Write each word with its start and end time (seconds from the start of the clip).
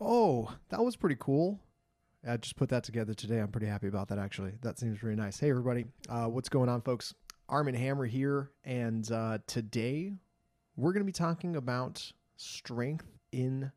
Oh, 0.00 0.54
that 0.68 0.84
was 0.84 0.96
pretty 0.96 1.16
cool. 1.18 1.58
I 2.26 2.36
just 2.36 2.56
put 2.56 2.68
that 2.70 2.84
together 2.84 3.14
today. 3.14 3.38
I'm 3.38 3.48
pretty 3.48 3.66
happy 3.66 3.86
about 3.86 4.08
that, 4.08 4.18
actually. 4.18 4.52
That 4.62 4.78
seems 4.78 5.02
really 5.02 5.16
nice. 5.16 5.38
Hey, 5.38 5.48
everybody. 5.48 5.86
Uh, 6.08 6.26
what's 6.26 6.48
going 6.48 6.68
on, 6.68 6.82
folks? 6.82 7.14
Armen 7.48 7.74
Hammer 7.74 8.04
here. 8.04 8.50
And 8.64 9.10
uh, 9.10 9.38
today 9.46 10.12
we're 10.76 10.92
going 10.92 11.00
to 11.02 11.06
be 11.06 11.12
talking 11.12 11.56
about 11.56 12.12
strength 12.36 13.06
in 13.32 13.70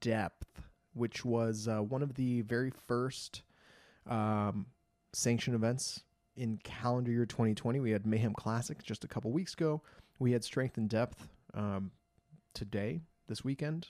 depth, 0.00 0.62
which 0.92 1.24
was 1.24 1.66
uh, 1.66 1.78
one 1.78 2.02
of 2.02 2.14
the 2.14 2.42
very 2.42 2.70
first 2.86 3.42
um, 4.08 4.66
sanction 5.12 5.54
events 5.54 6.02
in 6.36 6.58
calendar 6.62 7.10
year 7.10 7.26
2020. 7.26 7.80
We 7.80 7.90
had 7.90 8.06
Mayhem 8.06 8.34
Classic 8.34 8.80
just 8.82 9.02
a 9.02 9.08
couple 9.08 9.32
weeks 9.32 9.54
ago. 9.54 9.82
We 10.18 10.32
had 10.32 10.44
strength 10.44 10.78
in 10.78 10.86
depth 10.86 11.28
um, 11.54 11.90
today, 12.54 13.00
this 13.26 13.42
weekend. 13.42 13.88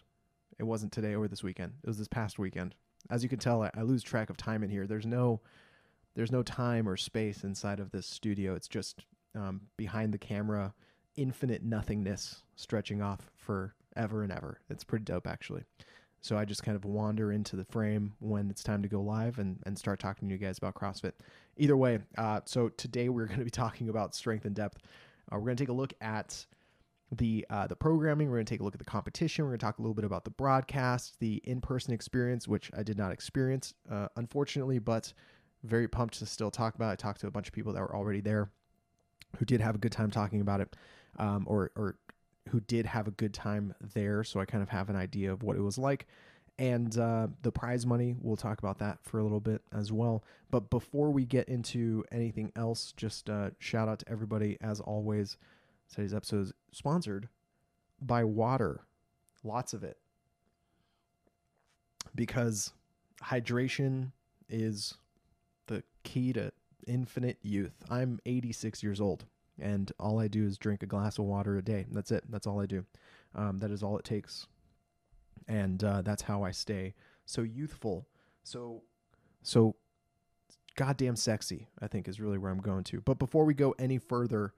It 0.58 0.64
wasn't 0.64 0.92
today 0.92 1.14
or 1.14 1.28
this 1.28 1.42
weekend. 1.42 1.72
It 1.82 1.86
was 1.86 1.98
this 1.98 2.08
past 2.08 2.38
weekend. 2.38 2.74
As 3.10 3.22
you 3.22 3.28
can 3.28 3.38
tell, 3.38 3.62
I, 3.62 3.70
I 3.74 3.82
lose 3.82 4.02
track 4.02 4.30
of 4.30 4.36
time 4.36 4.62
in 4.62 4.70
here. 4.70 4.86
There's 4.86 5.06
no, 5.06 5.40
there's 6.14 6.32
no 6.32 6.42
time 6.42 6.88
or 6.88 6.96
space 6.96 7.44
inside 7.44 7.80
of 7.80 7.90
this 7.90 8.06
studio. 8.06 8.54
It's 8.54 8.68
just 8.68 9.04
um, 9.34 9.62
behind 9.76 10.12
the 10.12 10.18
camera, 10.18 10.74
infinite 11.16 11.62
nothingness 11.62 12.42
stretching 12.56 13.02
off 13.02 13.30
for 13.36 13.74
ever 13.96 14.22
and 14.22 14.32
ever. 14.32 14.60
It's 14.70 14.84
pretty 14.84 15.04
dope, 15.04 15.26
actually. 15.26 15.64
So 16.20 16.38
I 16.38 16.44
just 16.44 16.62
kind 16.62 16.76
of 16.76 16.84
wander 16.84 17.32
into 17.32 17.56
the 17.56 17.64
frame 17.64 18.12
when 18.20 18.48
it's 18.48 18.62
time 18.62 18.80
to 18.82 18.88
go 18.88 19.00
live 19.00 19.40
and, 19.40 19.58
and 19.66 19.76
start 19.76 19.98
talking 19.98 20.28
to 20.28 20.32
you 20.32 20.38
guys 20.38 20.56
about 20.56 20.74
CrossFit. 20.74 21.12
Either 21.56 21.76
way, 21.76 21.98
uh, 22.16 22.40
so 22.44 22.68
today 22.68 23.08
we're 23.08 23.26
going 23.26 23.40
to 23.40 23.44
be 23.44 23.50
talking 23.50 23.88
about 23.88 24.14
strength 24.14 24.46
in 24.46 24.52
depth. 24.52 24.78
Uh, 25.30 25.36
we're 25.36 25.46
going 25.46 25.56
to 25.56 25.62
take 25.62 25.68
a 25.68 25.72
look 25.72 25.92
at 26.00 26.46
the 27.12 27.46
uh, 27.50 27.66
the 27.66 27.76
programming. 27.76 28.28
We're 28.28 28.38
going 28.38 28.46
to 28.46 28.50
take 28.50 28.60
a 28.60 28.64
look 28.64 28.74
at 28.74 28.78
the 28.78 28.84
competition. 28.84 29.44
We're 29.44 29.50
going 29.50 29.58
to 29.60 29.66
talk 29.66 29.78
a 29.78 29.82
little 29.82 29.94
bit 29.94 30.04
about 30.04 30.24
the 30.24 30.30
broadcast, 30.30 31.20
the 31.20 31.42
in 31.44 31.60
person 31.60 31.92
experience, 31.92 32.48
which 32.48 32.70
I 32.76 32.82
did 32.82 32.96
not 32.96 33.12
experience, 33.12 33.74
uh, 33.90 34.08
unfortunately, 34.16 34.78
but 34.78 35.12
very 35.62 35.86
pumped 35.86 36.18
to 36.18 36.26
still 36.26 36.50
talk 36.50 36.74
about. 36.74 36.90
I 36.90 36.96
talked 36.96 37.20
to 37.20 37.26
a 37.26 37.30
bunch 37.30 37.48
of 37.48 37.54
people 37.54 37.72
that 37.74 37.80
were 37.80 37.94
already 37.94 38.20
there, 38.20 38.50
who 39.36 39.44
did 39.44 39.60
have 39.60 39.74
a 39.74 39.78
good 39.78 39.92
time 39.92 40.10
talking 40.10 40.40
about 40.40 40.60
it, 40.60 40.74
um, 41.18 41.44
or 41.46 41.70
or 41.76 41.96
who 42.48 42.60
did 42.60 42.86
have 42.86 43.06
a 43.06 43.12
good 43.12 43.34
time 43.34 43.74
there. 43.94 44.24
So 44.24 44.40
I 44.40 44.46
kind 44.46 44.62
of 44.62 44.70
have 44.70 44.88
an 44.88 44.96
idea 44.96 45.32
of 45.32 45.42
what 45.42 45.56
it 45.56 45.60
was 45.60 45.78
like. 45.78 46.06
And 46.58 46.96
uh, 46.98 47.28
the 47.42 47.52
prize 47.52 47.86
money, 47.86 48.14
we'll 48.20 48.36
talk 48.36 48.58
about 48.58 48.78
that 48.80 48.98
for 49.02 49.18
a 49.18 49.22
little 49.22 49.40
bit 49.40 49.62
as 49.72 49.90
well. 49.90 50.22
But 50.50 50.70
before 50.70 51.10
we 51.10 51.24
get 51.24 51.48
into 51.48 52.04
anything 52.12 52.52
else, 52.56 52.92
just 52.96 53.30
uh, 53.30 53.50
shout 53.58 53.88
out 53.88 54.00
to 54.00 54.08
everybody 54.08 54.58
as 54.60 54.80
always 54.80 55.38
Today's 55.94 56.14
episode 56.14 56.46
is 56.46 56.52
sponsored 56.72 57.28
by 58.00 58.24
water, 58.24 58.80
lots 59.44 59.74
of 59.74 59.84
it, 59.84 59.98
because 62.14 62.72
hydration 63.22 64.12
is 64.48 64.94
the 65.66 65.82
key 66.02 66.32
to 66.32 66.50
infinite 66.86 67.36
youth. 67.42 67.74
I'm 67.90 68.20
86 68.24 68.82
years 68.82 69.02
old, 69.02 69.26
and 69.60 69.92
all 70.00 70.18
I 70.18 70.28
do 70.28 70.46
is 70.46 70.56
drink 70.56 70.82
a 70.82 70.86
glass 70.86 71.18
of 71.18 71.26
water 71.26 71.58
a 71.58 71.62
day. 71.62 71.84
That's 71.92 72.10
it. 72.10 72.24
That's 72.30 72.46
all 72.46 72.58
I 72.58 72.66
do. 72.66 72.86
Um, 73.34 73.58
that 73.58 73.70
is 73.70 73.82
all 73.82 73.98
it 73.98 74.04
takes, 74.04 74.46
and 75.46 75.84
uh, 75.84 76.00
that's 76.00 76.22
how 76.22 76.42
I 76.42 76.52
stay 76.52 76.94
so 77.26 77.42
youthful. 77.42 78.06
So, 78.44 78.82
so 79.42 79.76
goddamn 80.74 81.16
sexy. 81.16 81.68
I 81.80 81.86
think 81.86 82.08
is 82.08 82.18
really 82.18 82.38
where 82.38 82.50
I'm 82.50 82.62
going 82.62 82.84
to. 82.84 83.02
But 83.02 83.18
before 83.18 83.44
we 83.44 83.52
go 83.52 83.74
any 83.78 83.98
further 83.98 84.54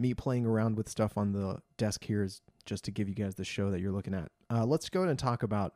me 0.00 0.14
playing 0.14 0.46
around 0.46 0.76
with 0.76 0.88
stuff 0.88 1.16
on 1.16 1.32
the 1.32 1.60
desk 1.76 2.04
here 2.04 2.22
is 2.22 2.40
just 2.64 2.84
to 2.84 2.90
give 2.90 3.08
you 3.08 3.14
guys 3.14 3.34
the 3.34 3.44
show 3.44 3.70
that 3.70 3.80
you're 3.80 3.92
looking 3.92 4.14
at. 4.14 4.30
Uh, 4.50 4.64
let's 4.64 4.88
go 4.88 5.00
ahead 5.00 5.10
and 5.10 5.18
talk 5.18 5.42
about 5.42 5.74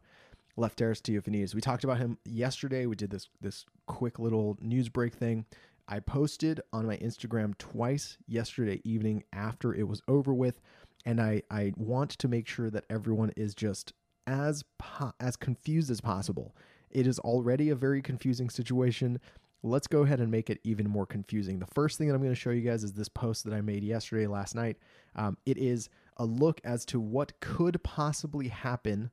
Lefteris 0.57 1.01
Theophanides. 1.01 1.55
We 1.55 1.61
talked 1.61 1.85
about 1.85 1.99
him 1.99 2.19
yesterday. 2.25 2.87
We 2.87 2.97
did 2.97 3.11
this 3.11 3.29
this 3.41 3.65
quick 3.87 4.19
little 4.19 4.57
news 4.61 4.89
break 4.89 5.15
thing. 5.15 5.45
I 5.87 6.01
posted 6.01 6.61
on 6.73 6.87
my 6.87 6.97
Instagram 6.97 7.59
twice 7.59 8.17
yesterday 8.27 8.81
evening 8.85 9.25
after 9.33 9.75
it 9.75 9.87
was 9.87 10.01
over 10.09 10.33
with, 10.33 10.61
and 11.05 11.21
I 11.21 11.43
I 11.51 11.73
want 11.77 12.11
to 12.11 12.29
make 12.29 12.47
sure 12.47 12.71
that 12.71 12.85
everyone 12.89 13.33
is 13.37 13.55
just 13.55 13.93
as 14.27 14.65
po- 14.79 15.13
as 15.21 15.37
confused 15.37 15.91
as 15.91 16.01
possible. 16.01 16.57
It 16.91 17.07
is 17.07 17.19
already 17.19 17.71
a 17.71 17.75
very 17.75 18.01
confusing 18.01 18.49
situation 18.49 19.21
let's 19.65 19.87
go 19.87 20.03
ahead 20.03 20.21
and 20.21 20.31
make 20.31 20.51
it 20.51 20.61
even 20.63 20.89
more 20.89 21.07
confusing. 21.07 21.59
The 21.59 21.67
first 21.67 21.97
thing 21.97 22.09
that 22.09 22.15
I'm 22.15 22.21
going 22.21 22.35
to 22.35 22.41
show 22.41 22.51
you 22.51 22.61
guys 22.61 22.85
is 22.85 22.93
this 22.93 23.09
post 23.09 23.45
that 23.45 23.55
I 23.55 23.63
made 23.63 23.83
yesterday, 23.83 24.27
last 24.27 24.55
night. 24.55 24.77
Um, 25.17 25.39
it 25.47 25.57
is 25.57 25.89
a 26.19 26.25
look 26.27 26.61
as 26.65 26.85
to 26.87 27.01
what 27.01 27.41
could 27.41 27.83
possibly 27.83 28.49
happen 28.49 29.11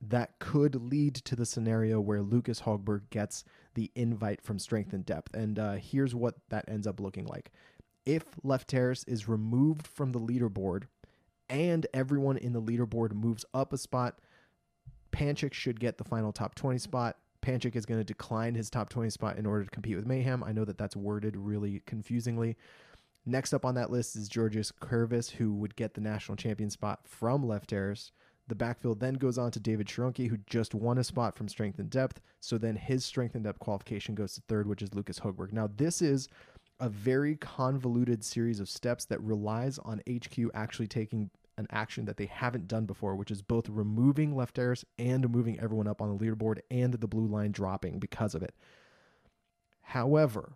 that 0.00 0.38
could 0.38 0.76
lead 0.76 1.16
to 1.16 1.34
the 1.34 1.44
scenario 1.44 2.00
where 2.00 2.22
Lucas 2.22 2.60
Hogberg 2.60 3.10
gets 3.10 3.42
the 3.74 3.90
invite 3.96 4.40
from 4.40 4.60
Strength 4.60 4.94
in 4.94 5.02
Depth. 5.02 5.34
And 5.34 5.58
uh, 5.58 5.72
here's 5.74 6.14
what 6.14 6.36
that 6.48 6.66
ends 6.68 6.86
up 6.86 7.00
looking 7.00 7.26
like. 7.26 7.50
If 8.04 8.24
Lefteris 8.44 9.04
is 9.08 9.28
removed 9.28 9.88
from 9.88 10.12
the 10.12 10.20
leaderboard 10.20 10.84
and 11.50 11.86
everyone 11.92 12.36
in 12.36 12.52
the 12.52 12.62
leaderboard 12.62 13.14
moves 13.14 13.44
up 13.52 13.72
a 13.72 13.78
spot, 13.78 14.20
Panchik 15.10 15.54
should 15.54 15.80
get 15.80 15.98
the 15.98 16.04
final 16.04 16.32
top 16.32 16.54
20 16.54 16.78
spot. 16.78 17.16
Panchik 17.46 17.76
is 17.76 17.86
going 17.86 18.00
to 18.00 18.04
decline 18.04 18.56
his 18.56 18.68
top 18.68 18.88
20 18.88 19.08
spot 19.10 19.36
in 19.36 19.46
order 19.46 19.62
to 19.62 19.70
compete 19.70 19.94
with 19.94 20.06
Mayhem. 20.06 20.42
I 20.42 20.50
know 20.50 20.64
that 20.64 20.78
that's 20.78 20.96
worded 20.96 21.36
really 21.36 21.80
confusingly. 21.86 22.56
Next 23.24 23.54
up 23.54 23.64
on 23.64 23.76
that 23.76 23.90
list 23.90 24.16
is 24.16 24.28
Georgios 24.28 24.72
Curvis, 24.80 25.30
who 25.30 25.54
would 25.54 25.76
get 25.76 25.94
the 25.94 26.00
national 26.00 26.34
champion 26.36 26.70
spot 26.70 27.00
from 27.04 27.46
Left 27.46 27.70
Lefteris. 27.70 28.10
The 28.48 28.56
backfield 28.56 28.98
then 28.98 29.14
goes 29.14 29.38
on 29.38 29.52
to 29.52 29.60
David 29.60 29.86
Sharonke, 29.86 30.28
who 30.28 30.38
just 30.46 30.74
won 30.74 30.98
a 30.98 31.04
spot 31.04 31.36
from 31.36 31.48
Strength 31.48 31.78
in 31.78 31.88
Depth. 31.88 32.20
So 32.40 32.58
then 32.58 32.74
his 32.74 33.04
Strength 33.04 33.36
in 33.36 33.44
Depth 33.44 33.60
qualification 33.60 34.16
goes 34.16 34.34
to 34.34 34.40
third, 34.48 34.66
which 34.66 34.82
is 34.82 34.94
Lucas 34.94 35.20
Hogberg. 35.20 35.52
Now, 35.52 35.68
this 35.76 36.02
is 36.02 36.28
a 36.80 36.88
very 36.88 37.36
convoluted 37.36 38.24
series 38.24 38.58
of 38.58 38.68
steps 38.68 39.04
that 39.06 39.22
relies 39.22 39.78
on 39.78 40.02
HQ 40.08 40.50
actually 40.52 40.88
taking 40.88 41.30
an 41.58 41.66
action 41.70 42.04
that 42.04 42.16
they 42.16 42.26
haven't 42.26 42.68
done 42.68 42.86
before, 42.86 43.14
which 43.16 43.30
is 43.30 43.42
both 43.42 43.68
removing 43.68 44.34
left 44.34 44.56
Lefteris 44.56 44.84
and 44.98 45.28
moving 45.30 45.58
everyone 45.58 45.86
up 45.88 46.00
on 46.00 46.16
the 46.16 46.24
leaderboard 46.24 46.60
and 46.70 46.94
the 46.94 47.08
blue 47.08 47.26
line 47.26 47.52
dropping 47.52 47.98
because 47.98 48.34
of 48.34 48.42
it. 48.42 48.54
However, 49.82 50.54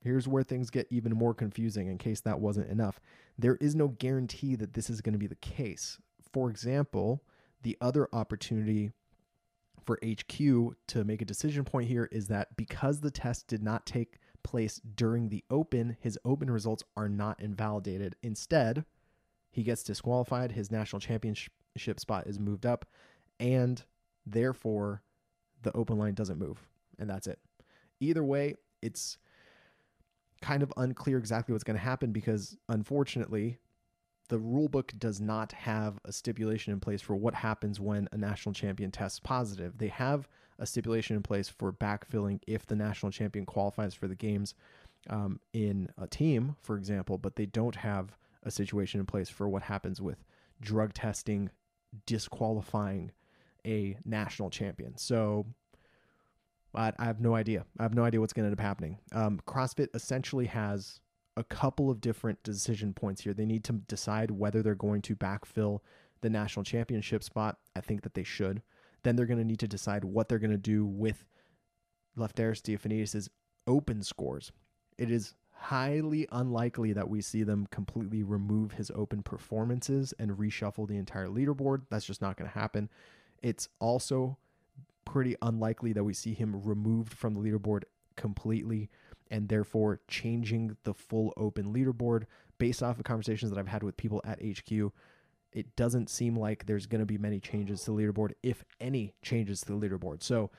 here's 0.00 0.28
where 0.28 0.42
things 0.42 0.70
get 0.70 0.86
even 0.90 1.12
more 1.12 1.34
confusing 1.34 1.88
in 1.88 1.98
case 1.98 2.20
that 2.20 2.40
wasn't 2.40 2.70
enough. 2.70 3.00
There 3.38 3.56
is 3.56 3.74
no 3.74 3.88
guarantee 3.88 4.56
that 4.56 4.74
this 4.74 4.90
is 4.90 5.00
going 5.00 5.12
to 5.14 5.18
be 5.18 5.26
the 5.26 5.34
case. 5.36 5.98
For 6.32 6.50
example, 6.50 7.22
the 7.62 7.76
other 7.80 8.08
opportunity 8.12 8.90
for 9.84 9.98
HQ 10.04 10.38
to 10.88 11.04
make 11.04 11.22
a 11.22 11.26
decision 11.26 11.64
point 11.64 11.88
here 11.88 12.08
is 12.12 12.28
that 12.28 12.56
because 12.56 13.00
the 13.00 13.10
test 13.10 13.46
did 13.46 13.62
not 13.62 13.86
take 13.86 14.18
place 14.42 14.80
during 14.96 15.28
the 15.28 15.44
open, 15.50 15.96
his 16.00 16.18
open 16.24 16.50
results 16.50 16.84
are 16.96 17.08
not 17.08 17.40
invalidated. 17.40 18.16
Instead, 18.22 18.84
he 19.52 19.62
gets 19.62 19.84
disqualified. 19.84 20.50
His 20.50 20.72
national 20.72 20.98
championship 20.98 21.50
spot 22.00 22.26
is 22.26 22.40
moved 22.40 22.66
up, 22.66 22.86
and 23.38 23.82
therefore 24.26 25.02
the 25.62 25.76
open 25.76 25.98
line 25.98 26.14
doesn't 26.14 26.38
move, 26.38 26.58
and 26.98 27.08
that's 27.08 27.28
it. 27.28 27.38
Either 28.00 28.24
way, 28.24 28.56
it's 28.80 29.18
kind 30.40 30.62
of 30.62 30.72
unclear 30.76 31.18
exactly 31.18 31.52
what's 31.52 31.62
going 31.62 31.76
to 31.76 31.82
happen 31.82 32.10
because 32.10 32.56
unfortunately, 32.68 33.58
the 34.28 34.38
rulebook 34.38 34.98
does 34.98 35.20
not 35.20 35.52
have 35.52 36.00
a 36.04 36.12
stipulation 36.12 36.72
in 36.72 36.80
place 36.80 37.02
for 37.02 37.14
what 37.14 37.34
happens 37.34 37.78
when 37.78 38.08
a 38.12 38.16
national 38.16 38.54
champion 38.54 38.90
tests 38.90 39.20
positive. 39.20 39.78
They 39.78 39.88
have 39.88 40.26
a 40.58 40.66
stipulation 40.66 41.16
in 41.16 41.22
place 41.22 41.48
for 41.48 41.72
backfilling 41.72 42.40
if 42.46 42.66
the 42.66 42.74
national 42.74 43.12
champion 43.12 43.44
qualifies 43.44 43.94
for 43.94 44.08
the 44.08 44.14
games 44.14 44.54
um, 45.10 45.38
in 45.52 45.90
a 45.98 46.06
team, 46.06 46.56
for 46.62 46.76
example, 46.76 47.18
but 47.18 47.36
they 47.36 47.46
don't 47.46 47.76
have 47.76 48.16
a 48.42 48.50
situation 48.50 49.00
in 49.00 49.06
place 49.06 49.28
for 49.28 49.48
what 49.48 49.62
happens 49.62 50.00
with 50.00 50.24
drug 50.60 50.94
testing 50.94 51.50
disqualifying 52.06 53.12
a 53.66 53.96
national 54.04 54.50
champion. 54.50 54.96
So 54.96 55.46
I, 56.74 56.92
I 56.98 57.04
have 57.04 57.20
no 57.20 57.34
idea. 57.34 57.64
I 57.78 57.82
have 57.82 57.94
no 57.94 58.04
idea 58.04 58.20
what's 58.20 58.32
going 58.32 58.44
to 58.44 58.50
end 58.50 58.58
up 58.58 58.64
happening. 58.64 58.98
Um, 59.12 59.40
CrossFit 59.46 59.88
essentially 59.94 60.46
has 60.46 61.00
a 61.36 61.44
couple 61.44 61.90
of 61.90 62.00
different 62.00 62.42
decision 62.42 62.92
points 62.92 63.22
here. 63.22 63.34
They 63.34 63.46
need 63.46 63.64
to 63.64 63.72
decide 63.72 64.30
whether 64.30 64.62
they're 64.62 64.74
going 64.74 65.02
to 65.02 65.16
backfill 65.16 65.80
the 66.20 66.30
national 66.30 66.64
championship 66.64 67.22
spot. 67.22 67.58
I 67.74 67.80
think 67.80 68.02
that 68.02 68.14
they 68.14 68.24
should. 68.24 68.62
Then 69.02 69.16
they're 69.16 69.26
going 69.26 69.38
to 69.38 69.44
need 69.44 69.60
to 69.60 69.68
decide 69.68 70.04
what 70.04 70.28
they're 70.28 70.38
going 70.38 70.50
to 70.50 70.56
do 70.56 70.84
with 70.84 71.24
Lefteris 72.16 72.60
Theophanides' 72.62 73.28
open 73.66 74.02
scores. 74.02 74.52
It 74.98 75.10
is 75.10 75.34
highly 75.62 76.26
unlikely 76.32 76.92
that 76.92 77.08
we 77.08 77.20
see 77.20 77.42
them 77.42 77.66
completely 77.70 78.22
remove 78.22 78.72
his 78.72 78.90
open 78.94 79.22
performances 79.22 80.12
and 80.18 80.32
reshuffle 80.32 80.88
the 80.88 80.96
entire 80.96 81.28
leaderboard. 81.28 81.82
That's 81.88 82.04
just 82.04 82.20
not 82.20 82.36
going 82.36 82.50
to 82.50 82.58
happen. 82.58 82.90
It's 83.42 83.68
also 83.78 84.38
pretty 85.04 85.36
unlikely 85.40 85.92
that 85.92 86.04
we 86.04 86.14
see 86.14 86.34
him 86.34 86.62
removed 86.62 87.14
from 87.14 87.34
the 87.34 87.40
leaderboard 87.40 87.84
completely 88.16 88.90
and 89.30 89.48
therefore 89.48 90.00
changing 90.08 90.76
the 90.84 90.94
full 90.94 91.32
open 91.36 91.72
leaderboard 91.72 92.24
based 92.58 92.82
off 92.82 92.98
of 92.98 93.04
conversations 93.04 93.50
that 93.50 93.58
I've 93.58 93.68
had 93.68 93.82
with 93.82 93.96
people 93.96 94.20
at 94.24 94.40
HQ. 94.44 94.92
it 95.52 95.76
doesn't 95.76 96.08
seem 96.08 96.36
like 96.36 96.66
there's 96.66 96.86
going 96.86 97.00
to 97.00 97.06
be 97.06 97.18
many 97.18 97.40
changes 97.40 97.82
to 97.84 97.92
the 97.92 97.96
leaderboard, 97.96 98.32
if 98.42 98.64
any 98.80 99.14
changes 99.22 99.60
to 99.62 99.66
the 99.66 99.88
leaderboard. 99.88 100.22
So 100.22 100.50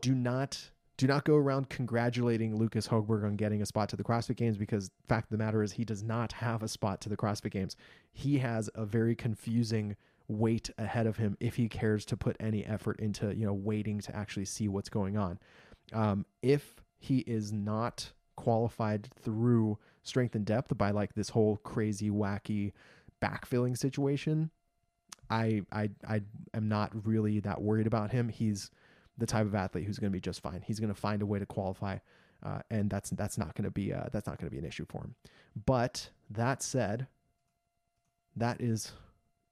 do 0.00 0.14
not 0.14 0.70
do 0.96 1.06
not 1.06 1.24
go 1.24 1.34
around 1.34 1.68
congratulating 1.68 2.56
Lucas 2.56 2.86
Hogberg 2.86 3.24
on 3.24 3.36
getting 3.36 3.62
a 3.62 3.66
spot 3.66 3.88
to 3.88 3.96
the 3.96 4.04
CrossFit 4.04 4.36
Games 4.36 4.56
because 4.56 4.90
fact 5.08 5.26
of 5.26 5.30
the 5.30 5.44
matter 5.44 5.62
is 5.62 5.72
he 5.72 5.84
does 5.84 6.02
not 6.02 6.32
have 6.32 6.62
a 6.62 6.68
spot 6.68 7.00
to 7.00 7.08
the 7.08 7.16
CrossFit 7.16 7.50
Games. 7.50 7.76
He 8.12 8.38
has 8.38 8.70
a 8.74 8.84
very 8.84 9.16
confusing 9.16 9.96
wait 10.28 10.70
ahead 10.78 11.06
of 11.06 11.16
him 11.16 11.36
if 11.40 11.56
he 11.56 11.68
cares 11.68 12.04
to 12.06 12.16
put 12.16 12.36
any 12.40 12.64
effort 12.64 12.98
into 12.98 13.34
you 13.34 13.44
know 13.44 13.52
waiting 13.52 14.00
to 14.00 14.14
actually 14.16 14.44
see 14.44 14.68
what's 14.68 14.88
going 14.88 15.16
on. 15.16 15.38
Um, 15.92 16.24
if 16.42 16.76
he 16.98 17.18
is 17.20 17.52
not 17.52 18.12
qualified 18.36 19.08
through 19.22 19.78
strength 20.02 20.34
in 20.34 20.44
depth 20.44 20.76
by 20.78 20.90
like 20.90 21.14
this 21.14 21.28
whole 21.28 21.56
crazy 21.58 22.10
wacky 22.10 22.72
backfilling 23.20 23.76
situation, 23.76 24.50
I 25.28 25.62
I 25.72 25.90
I 26.08 26.22
am 26.54 26.68
not 26.68 27.06
really 27.06 27.40
that 27.40 27.60
worried 27.60 27.86
about 27.86 28.12
him. 28.12 28.28
He's 28.28 28.70
the 29.18 29.26
type 29.26 29.46
of 29.46 29.54
athlete 29.54 29.84
who's 29.84 29.98
going 29.98 30.10
to 30.10 30.16
be 30.16 30.20
just 30.20 30.40
fine. 30.40 30.62
He's 30.64 30.80
going 30.80 30.92
to 30.92 31.00
find 31.00 31.22
a 31.22 31.26
way 31.26 31.38
to 31.38 31.46
qualify, 31.46 31.98
uh, 32.42 32.60
and 32.70 32.90
that's 32.90 33.10
that's 33.10 33.38
not 33.38 33.54
going 33.54 33.64
to 33.64 33.70
be 33.70 33.92
uh, 33.92 34.08
that's 34.12 34.26
not 34.26 34.38
going 34.38 34.48
to 34.48 34.50
be 34.50 34.58
an 34.58 34.64
issue 34.64 34.86
for 34.88 35.02
him. 35.02 35.14
But 35.66 36.10
that 36.30 36.62
said, 36.62 37.06
that 38.36 38.60
is 38.60 38.92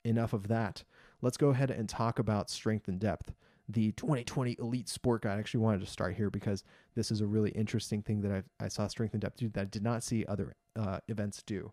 enough 0.05 0.33
of 0.33 0.49
that. 0.49 0.85
Let's 1.21 1.37
go 1.37 1.51
ahead 1.51 1.71
and 1.71 1.89
talk 1.89 2.19
about 2.19 2.51
strength 2.51 2.89
in 2.89 2.99
depth. 2.99 3.33
The 3.69 3.93
2020 3.93 4.57
Elite 4.59 4.89
Sport 4.89 5.23
Guide. 5.23 5.37
I 5.37 5.39
actually 5.39 5.61
wanted 5.61 5.81
to 5.81 5.87
start 5.87 6.15
here 6.15 6.31
because 6.31 6.65
this 6.97 7.11
is 7.11 7.21
a 7.21 7.27
really 7.27 7.51
interesting 7.51 8.03
thing 8.03 8.21
that 8.23 8.45
I, 8.61 8.65
I 8.65 8.69
saw 8.69 8.89
strength 8.89 9.15
in 9.15 9.21
depth 9.21 9.39
do 9.39 9.49
that 9.51 9.61
I 9.61 9.65
did 9.65 9.85
not 9.85 10.03
see 10.03 10.27
other 10.27 10.57
uh, 10.77 10.99
events 11.09 11.43
do. 11.47 11.73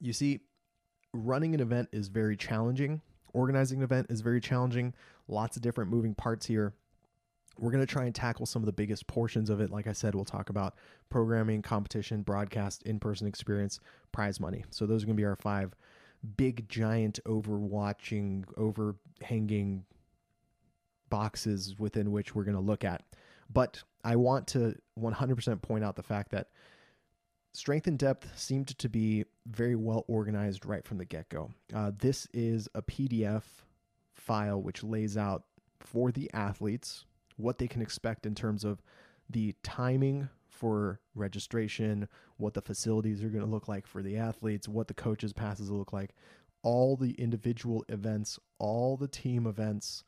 You 0.00 0.12
see, 0.12 0.40
running 1.14 1.54
an 1.54 1.60
event 1.60 1.88
is 1.92 2.08
very 2.08 2.36
challenging. 2.36 3.00
Organizing 3.32 3.78
an 3.78 3.84
event 3.84 4.08
is 4.10 4.20
very 4.20 4.40
challenging. 4.40 4.94
Lots 5.28 5.56
of 5.56 5.62
different 5.62 5.90
moving 5.90 6.14
parts 6.14 6.46
here. 6.46 6.74
We're 7.58 7.70
going 7.70 7.84
to 7.84 7.92
try 7.92 8.04
and 8.04 8.14
tackle 8.14 8.46
some 8.46 8.62
of 8.62 8.66
the 8.66 8.72
biggest 8.72 9.06
portions 9.06 9.50
of 9.50 9.60
it. 9.60 9.70
Like 9.70 9.86
I 9.86 9.92
said, 9.92 10.14
we'll 10.14 10.24
talk 10.24 10.48
about 10.48 10.74
programming, 11.10 11.60
competition, 11.60 12.22
broadcast, 12.22 12.82
in 12.84 12.98
person 12.98 13.26
experience, 13.26 13.78
prize 14.10 14.40
money. 14.40 14.64
So, 14.70 14.86
those 14.86 15.02
are 15.02 15.06
going 15.06 15.16
to 15.16 15.20
be 15.20 15.26
our 15.26 15.36
five 15.36 15.74
big, 16.36 16.68
giant, 16.68 17.20
overwatching, 17.26 18.44
overhanging 18.56 19.84
boxes 21.10 21.74
within 21.78 22.10
which 22.10 22.34
we're 22.34 22.44
going 22.44 22.56
to 22.56 22.60
look 22.60 22.84
at. 22.84 23.02
But 23.52 23.82
I 24.04 24.16
want 24.16 24.46
to 24.48 24.74
100% 24.98 25.62
point 25.62 25.84
out 25.84 25.96
the 25.96 26.02
fact 26.02 26.30
that 26.30 26.48
strength 27.52 27.86
in 27.86 27.96
depth 27.96 28.38
seemed 28.38 28.68
to 28.78 28.88
be 28.88 29.24
very 29.46 29.76
well 29.76 30.04
organized 30.08 30.64
right 30.64 30.86
from 30.86 30.98
the 30.98 31.04
get 31.04 31.28
go. 31.28 31.50
Uh, 31.74 31.92
this 31.96 32.26
is 32.32 32.68
a 32.74 32.82
PDF 32.82 33.42
file 34.14 34.60
which 34.60 34.82
lays 34.82 35.16
out 35.16 35.44
for 35.80 36.12
the 36.12 36.30
athletes 36.32 37.04
what 37.36 37.58
they 37.58 37.68
can 37.68 37.82
expect 37.82 38.26
in 38.26 38.34
terms 38.34 38.64
of 38.64 38.82
the 39.30 39.54
timing 39.62 40.28
for 40.48 41.00
registration, 41.14 42.08
what 42.36 42.54
the 42.54 42.60
facilities 42.60 43.22
are 43.24 43.28
going 43.28 43.44
to 43.44 43.50
look 43.50 43.68
like 43.68 43.86
for 43.86 44.02
the 44.02 44.16
athletes, 44.16 44.68
what 44.68 44.86
the 44.86 44.94
coaches' 44.94 45.32
passes 45.32 45.70
look 45.70 45.92
like, 45.92 46.14
all 46.62 46.96
the 46.96 47.12
individual 47.12 47.84
events, 47.88 48.38
all 48.58 48.96
the 48.96 49.08
team 49.08 49.46
events, 49.46 50.04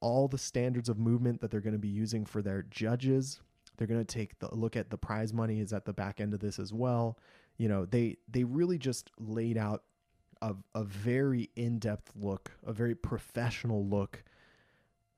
all 0.00 0.28
the 0.28 0.38
standards 0.38 0.88
of 0.88 0.98
movement 0.98 1.40
that 1.40 1.50
they're 1.50 1.60
going 1.60 1.72
to 1.72 1.78
be 1.78 1.88
using 1.88 2.24
for 2.24 2.42
their 2.42 2.62
judges. 2.62 3.40
They're 3.78 3.86
going 3.86 4.04
to 4.04 4.14
take 4.14 4.38
the 4.40 4.54
look 4.54 4.76
at 4.76 4.90
the 4.90 4.98
prize 4.98 5.32
money 5.32 5.60
is 5.60 5.72
at 5.72 5.84
the 5.86 5.92
back 5.92 6.20
end 6.20 6.34
of 6.34 6.40
this 6.40 6.58
as 6.58 6.72
well. 6.72 7.18
You 7.56 7.68
know, 7.68 7.86
they 7.86 8.18
they 8.28 8.44
really 8.44 8.78
just 8.78 9.10
laid 9.18 9.56
out 9.56 9.84
a, 10.42 10.54
a 10.74 10.84
very 10.84 11.50
in-depth 11.56 12.12
look, 12.14 12.52
a 12.66 12.72
very 12.72 12.94
professional 12.94 13.86
look 13.86 14.22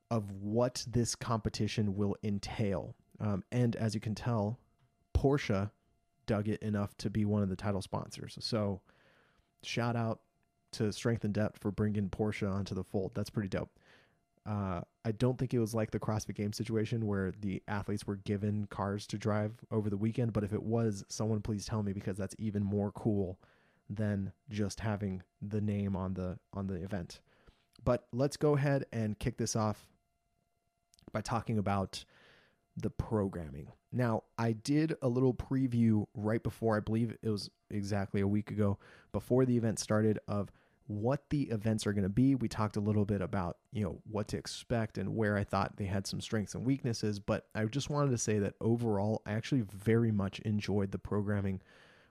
of 0.09 0.31
what 0.41 0.85
this 0.87 1.15
competition 1.15 1.95
will 1.95 2.15
entail. 2.23 2.95
Um, 3.19 3.43
and 3.51 3.75
as 3.75 3.93
you 3.93 4.01
can 4.01 4.15
tell, 4.15 4.59
Porsche 5.15 5.69
dug 6.25 6.47
it 6.47 6.61
enough 6.61 6.95
to 6.97 7.09
be 7.09 7.25
one 7.25 7.43
of 7.43 7.49
the 7.49 7.55
title 7.55 7.81
sponsors. 7.81 8.37
So, 8.41 8.81
shout 9.63 9.95
out 9.95 10.21
to 10.73 10.91
Strength 10.91 11.25
in 11.25 11.31
Depth 11.31 11.59
for 11.59 11.71
bringing 11.71 12.09
Porsche 12.09 12.51
onto 12.51 12.73
the 12.73 12.83
fold. 12.83 13.11
That's 13.13 13.29
pretty 13.29 13.49
dope. 13.49 13.69
Uh, 14.45 14.81
I 15.05 15.11
don't 15.11 15.37
think 15.37 15.53
it 15.53 15.59
was 15.59 15.75
like 15.75 15.91
the 15.91 15.99
CrossFit 15.99 16.35
Game 16.35 16.53
situation 16.53 17.05
where 17.05 17.31
the 17.39 17.61
athletes 17.67 18.07
were 18.07 18.15
given 18.15 18.65
cars 18.69 19.05
to 19.07 19.17
drive 19.17 19.53
over 19.69 19.89
the 19.89 19.97
weekend. 19.97 20.33
But 20.33 20.43
if 20.43 20.53
it 20.53 20.63
was, 20.63 21.03
someone 21.09 21.41
please 21.41 21.65
tell 21.65 21.83
me 21.83 21.93
because 21.93 22.17
that's 22.17 22.35
even 22.39 22.63
more 22.63 22.91
cool 22.91 23.39
than 23.89 24.31
just 24.49 24.79
having 24.79 25.21
the 25.41 25.61
name 25.61 25.95
on 25.95 26.13
the 26.13 26.39
on 26.53 26.67
the 26.67 26.75
event. 26.75 27.19
But 27.83 28.05
let's 28.11 28.37
go 28.37 28.55
ahead 28.55 28.85
and 28.91 29.17
kick 29.17 29.37
this 29.37 29.55
off 29.55 29.87
by 31.11 31.21
talking 31.21 31.57
about 31.57 32.03
the 32.77 32.89
programming. 32.89 33.71
Now, 33.91 34.23
I 34.37 34.53
did 34.53 34.95
a 35.01 35.07
little 35.07 35.33
preview 35.33 36.05
right 36.15 36.41
before, 36.41 36.77
I 36.77 36.79
believe 36.79 37.17
it 37.21 37.29
was 37.29 37.49
exactly 37.69 38.21
a 38.21 38.27
week 38.27 38.49
ago, 38.49 38.77
before 39.11 39.45
the 39.45 39.57
event 39.57 39.79
started, 39.79 40.19
of 40.27 40.51
what 40.91 41.29
the 41.29 41.43
events 41.43 41.87
are 41.87 41.93
going 41.93 42.03
to 42.03 42.09
be. 42.09 42.35
We 42.35 42.47
talked 42.47 42.75
a 42.75 42.81
little 42.81 43.05
bit 43.05 43.21
about, 43.21 43.57
you 43.71 43.83
know, 43.83 43.99
what 44.09 44.27
to 44.29 44.37
expect 44.37 44.97
and 44.97 45.15
where 45.15 45.37
I 45.37 45.43
thought 45.43 45.77
they 45.77 45.85
had 45.85 46.05
some 46.05 46.19
strengths 46.19 46.53
and 46.53 46.65
weaknesses, 46.65 47.19
but 47.19 47.47
I 47.55 47.65
just 47.65 47.89
wanted 47.89 48.11
to 48.11 48.17
say 48.17 48.39
that 48.39 48.55
overall, 48.59 49.21
I 49.25 49.33
actually 49.33 49.61
very 49.61 50.11
much 50.11 50.39
enjoyed 50.39 50.91
the 50.91 50.97
programming 50.97 51.61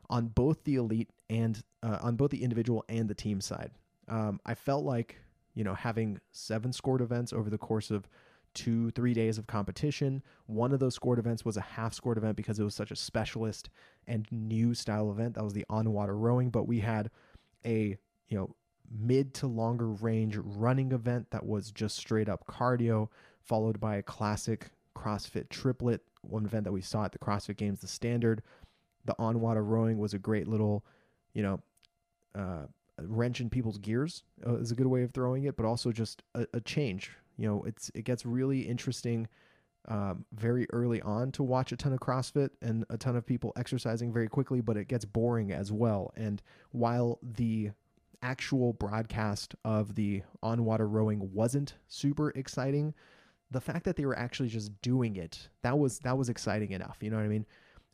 on 0.09 0.29
both 0.29 0.65
the 0.65 0.77
elite 0.77 1.11
and 1.29 1.63
uh, 1.83 1.99
on 2.01 2.17
both 2.17 2.31
the 2.31 2.43
individual 2.43 2.85
and 2.89 3.09
the 3.09 3.15
team 3.15 3.41
side. 3.41 3.71
Um, 4.09 4.41
I 4.47 4.55
felt 4.55 4.85
like, 4.85 5.17
you 5.55 5.63
know, 5.63 5.75
having 5.75 6.19
seven 6.33 6.73
scored 6.73 7.01
events 7.01 7.33
over 7.33 7.51
the 7.51 7.59
course 7.59 7.91
of 7.91 8.09
two, 8.55 8.91
three 8.91 9.15
days 9.15 9.39
of 9.39 9.47
competition. 9.47 10.23
One 10.47 10.73
of 10.73 10.81
those 10.81 10.95
scored 10.95 11.19
events 11.19 11.45
was 11.45 11.57
a 11.57 11.61
half 11.61 11.95
scored 11.95 12.19
event 12.19 12.37
because 12.37 12.59
it 12.59 12.65
was 12.65 12.75
such 12.75 12.91
a 12.91 12.97
specialist 12.97 13.71
and 14.07 14.27
new 14.33 14.75
style 14.75 15.11
event. 15.11 15.35
That 15.35 15.45
was 15.45 15.53
the 15.53 15.67
on 15.69 15.93
water 15.93 16.17
rowing, 16.17 16.51
but 16.51 16.67
we 16.67 16.81
had 16.81 17.11
a, 17.65 17.97
you 18.29 18.37
know, 18.37 18.55
mid 18.91 19.35
to 19.35 19.47
longer 19.47 19.89
range 19.89 20.37
running 20.37 20.93
event 20.93 21.31
that 21.31 21.45
was 21.45 21.71
just 21.71 21.97
straight 21.97 22.29
up 22.29 22.47
cardio, 22.47 23.09
followed 23.41 23.81
by 23.81 23.97
a 23.97 24.03
classic 24.03 24.71
CrossFit 24.97 25.49
triplet, 25.49 26.03
one 26.23 26.45
event 26.45 26.65
that 26.65 26.73
we 26.73 26.81
saw 26.81 27.05
at 27.05 27.13
the 27.13 27.19
CrossFit 27.19 27.57
Games, 27.57 27.81
the 27.81 27.89
standard. 27.89 28.43
The 29.07 29.15
on 29.19 29.41
water 29.41 29.65
rowing 29.65 29.99
was 29.99 30.13
a 30.13 30.19
great 30.19 30.47
little, 30.47 30.85
you 31.33 31.43
know, 31.43 31.61
uh, 32.35 32.67
wrench 33.01 33.41
in 33.41 33.49
people's 33.49 33.79
gears 33.79 34.25
uh, 34.47 34.57
is 34.57 34.71
a 34.71 34.75
good 34.75 34.87
way 34.87 35.03
of 35.03 35.13
throwing 35.13 35.45
it, 35.45 35.57
but 35.57 35.65
also 35.65 35.91
just 35.91 36.23
a, 36.35 36.47
a 36.53 36.61
change 36.61 37.13
you 37.41 37.49
know, 37.49 37.63
it's 37.65 37.91
it 37.95 38.05
gets 38.05 38.27
really 38.27 38.61
interesting 38.61 39.27
um, 39.89 40.27
very 40.35 40.67
early 40.75 41.01
on 41.01 41.33
to 41.33 41.43
watch 41.43 41.73
a 41.73 41.77
ton 41.77 41.95
of 41.95 41.99
CrossFit 41.99 42.51
and 42.61 42.85
a 42.91 42.99
ton 42.99 43.17
of 43.17 43.25
people 43.25 43.55
exercising 43.57 44.13
very 44.13 44.29
quickly, 44.29 44.61
but 44.61 44.77
it 44.77 44.89
gets 44.89 45.07
boring 45.07 45.51
as 45.51 45.73
well. 45.73 46.13
And 46.17 46.43
while 46.71 47.19
the 47.23 47.71
actual 48.23 48.73
broadcast 48.73 49.55
of 49.65 49.95
the 49.95 50.23
on 50.43 50.65
water 50.65 50.89
rowing 50.89 51.33
wasn't 51.33 51.75
super 51.89 52.31
exciting, 52.31 52.95
the 53.51 53.61
fact 53.61 53.85
that 53.85 53.97
they 53.97 54.07
were 54.07 54.19
actually 54.19 54.49
just 54.49 54.81
doing 54.83 55.17
it 55.17 55.49
that 55.63 55.79
was 55.79 55.99
that 56.01 56.17
was 56.17 56.29
exciting 56.29 56.73
enough. 56.73 56.99
You 57.01 57.11
know 57.11 57.17
what 57.17 57.25
I 57.25 57.29
mean? 57.29 57.47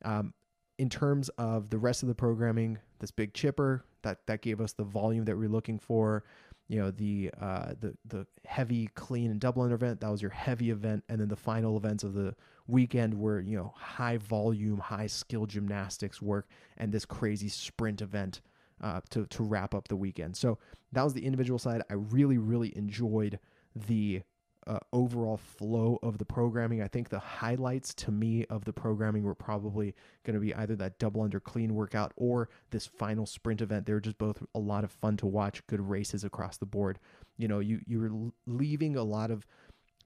Um, 0.04 0.34
in 0.78 0.90
terms 0.90 1.28
of 1.38 1.70
the 1.70 1.78
rest 1.78 2.02
of 2.02 2.08
the 2.08 2.14
programming, 2.14 2.78
this 2.98 3.10
big 3.10 3.32
chipper 3.34 3.84
that 4.02 4.26
that 4.26 4.42
gave 4.42 4.60
us 4.60 4.72
the 4.72 4.84
volume 4.84 5.24
that 5.24 5.36
we 5.36 5.46
are 5.46 5.50
looking 5.50 5.78
for 5.78 6.24
you 6.68 6.80
know 6.80 6.90
the 6.90 7.30
uh, 7.40 7.72
the 7.80 7.94
the 8.06 8.26
heavy 8.44 8.88
clean 8.94 9.30
and 9.30 9.40
double 9.40 9.64
event 9.72 10.00
that 10.00 10.10
was 10.10 10.22
your 10.22 10.30
heavy 10.30 10.70
event 10.70 11.04
and 11.08 11.20
then 11.20 11.28
the 11.28 11.36
final 11.36 11.76
events 11.76 12.02
of 12.02 12.14
the 12.14 12.34
weekend 12.66 13.14
were 13.14 13.40
you 13.40 13.56
know 13.56 13.72
high 13.76 14.16
volume 14.16 14.78
high 14.78 15.06
skill 15.06 15.46
gymnastics 15.46 16.20
work 16.20 16.48
and 16.76 16.92
this 16.92 17.04
crazy 17.04 17.48
sprint 17.48 18.02
event 18.02 18.40
uh, 18.82 19.00
to 19.10 19.26
to 19.26 19.42
wrap 19.42 19.74
up 19.74 19.88
the 19.88 19.96
weekend 19.96 20.36
so 20.36 20.58
that 20.92 21.02
was 21.02 21.14
the 21.14 21.24
individual 21.24 21.58
side 21.58 21.82
i 21.90 21.94
really 21.94 22.38
really 22.38 22.76
enjoyed 22.76 23.38
the 23.74 24.22
uh, 24.66 24.78
overall 24.92 25.36
flow 25.36 25.98
of 26.02 26.18
the 26.18 26.24
programming. 26.24 26.82
I 26.82 26.88
think 26.88 27.08
the 27.08 27.18
highlights 27.18 27.94
to 27.94 28.10
me 28.10 28.44
of 28.46 28.64
the 28.64 28.72
programming 28.72 29.22
were 29.22 29.34
probably 29.34 29.94
going 30.24 30.34
to 30.34 30.40
be 30.40 30.54
either 30.54 30.74
that 30.76 30.98
double 30.98 31.22
under 31.22 31.38
clean 31.38 31.74
workout 31.74 32.12
or 32.16 32.48
this 32.70 32.86
final 32.86 33.26
sprint 33.26 33.60
event. 33.60 33.86
They 33.86 33.92
were 33.92 34.00
just 34.00 34.18
both 34.18 34.42
a 34.54 34.58
lot 34.58 34.82
of 34.82 34.90
fun 34.90 35.16
to 35.18 35.26
watch, 35.26 35.64
good 35.68 35.80
races 35.80 36.24
across 36.24 36.56
the 36.56 36.66
board. 36.66 36.98
You 37.36 37.48
know, 37.48 37.60
you 37.60 37.80
you 37.86 38.00
were 38.00 38.32
leaving 38.46 38.96
a 38.96 39.04
lot 39.04 39.30
of 39.30 39.46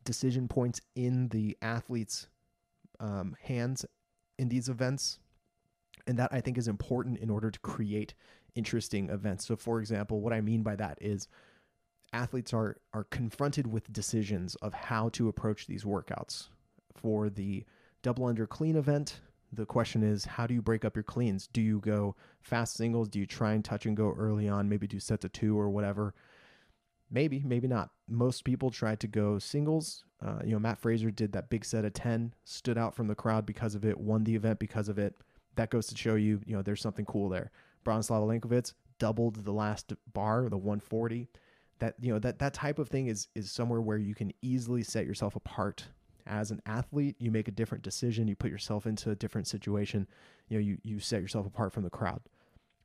decision 0.05 0.47
points 0.47 0.81
in 0.95 1.29
the 1.29 1.57
athletes' 1.63 2.29
um, 2.99 3.37
hands 3.43 3.87
in 4.39 4.51
these 4.51 4.69
events, 4.69 5.19
and 6.07 6.19
that 6.19 6.31
I 6.33 6.43
think 6.43 6.59
is 6.59 6.69
important 6.69 7.19
in 7.19 7.31
order 7.31 7.51
to 7.51 7.61
create 7.61 8.13
interesting 8.55 9.11
events. 9.11 9.47
So, 9.47 9.57
for 9.57 9.81
example, 9.81 10.21
what 10.21 10.33
I 10.33 10.41
mean 10.41 10.63
by 10.63 10.77
that 10.77 10.99
is 11.01 11.29
athletes 12.13 12.53
are 12.53 12.77
are 12.93 13.05
confronted 13.05 13.67
with 13.67 13.93
decisions 13.93 14.55
of 14.57 14.75
how 14.75 15.09
to 15.11 15.29
approach 15.29 15.67
these 15.67 15.85
workouts. 15.85 16.49
For 16.95 17.31
the 17.31 17.65
double 18.03 18.27
under 18.27 18.47
clean 18.47 18.77
event, 18.77 19.21
the 19.53 19.67
question 19.67 20.03
is, 20.03 20.25
how 20.25 20.47
do 20.47 20.55
you 20.55 20.63
break 20.63 20.85
up 20.85 20.97
your 20.97 21.03
cleans? 21.03 21.47
Do 21.47 21.61
you 21.61 21.81
go 21.81 22.15
fast 22.41 22.75
singles? 22.75 23.09
Do 23.09 23.19
you 23.19 23.27
try 23.27 23.53
and 23.53 23.65
touch 23.65 23.87
and 23.87 23.97
go 23.97 24.15
early 24.17 24.49
on? 24.49 24.69
Maybe 24.69 24.87
do 24.87 25.01
sets 25.01 25.25
of 25.25 25.33
two 25.33 25.59
or 25.59 25.71
whatever. 25.71 26.15
Maybe, 27.11 27.43
maybe 27.45 27.67
not. 27.67 27.91
Most 28.09 28.45
people 28.45 28.71
try 28.71 28.95
to 28.97 29.09
go 29.09 29.39
singles. 29.39 30.05
Uh, 30.25 30.39
you 30.45 30.53
know, 30.53 30.61
Mat 30.61 30.79
Fraser 30.79 31.11
did 31.11 31.33
that 31.33 31.51
big 31.51 31.65
set 31.65 31.85
of 31.85 31.93
10, 31.93 32.35
stood 32.45 32.79
out 32.79 32.95
from 32.95 33.09
the 33.09 33.15
crowd 33.15 33.47
because 33.47 33.75
of 33.75 33.85
it, 33.85 33.99
won 33.99 34.23
the 34.23 34.37
event 34.37 34.61
because 34.61 34.89
of 34.89 34.99
it. 34.99 35.15
That 35.57 35.71
goes 35.71 35.89
to 35.89 35.97
show 35.97 36.15
you, 36.15 36.41
you 36.47 36.55
know, 36.55 36.63
there's 36.63 36.81
something 36.81 37.07
cool 37.07 37.29
there. 37.29 37.51
Bronislaw 37.85 38.41
Olenkowicz 38.41 38.75
doubled 38.99 39.45
the 39.45 39.53
last 39.53 39.93
bar, 40.13 40.49
the 40.49 40.57
140. 40.57 41.29
That, 41.79 41.95
you 42.01 42.13
know, 42.13 42.19
that, 42.19 42.39
that 42.41 42.53
type 42.53 42.79
of 42.79 42.89
thing 42.89 43.07
is, 43.07 43.29
is 43.35 43.51
somewhere 43.51 43.81
where 43.81 43.97
you 43.97 44.15
can 44.15 44.33
easily 44.43 44.83
set 44.83 45.07
yourself 45.07 45.35
apart 45.35 45.87
as 46.27 46.51
an 46.51 46.61
athlete. 46.67 47.17
You 47.19 47.31
make 47.31 47.49
a 47.49 47.53
different 47.53 47.83
decision. 47.83 48.29
You 48.29 48.37
put 48.37 48.51
yourself 48.51 48.87
into 48.87 49.11
a 49.11 49.17
different 49.17 49.47
situation. 49.47 50.07
You 50.49 50.59
know, 50.59 50.63
you, 50.63 50.79
you 50.83 51.01
set 51.01 51.23
yourself 51.23 51.47
apart 51.47 51.73
from 51.73 51.85
the 51.85 51.91
crowd 51.91 52.21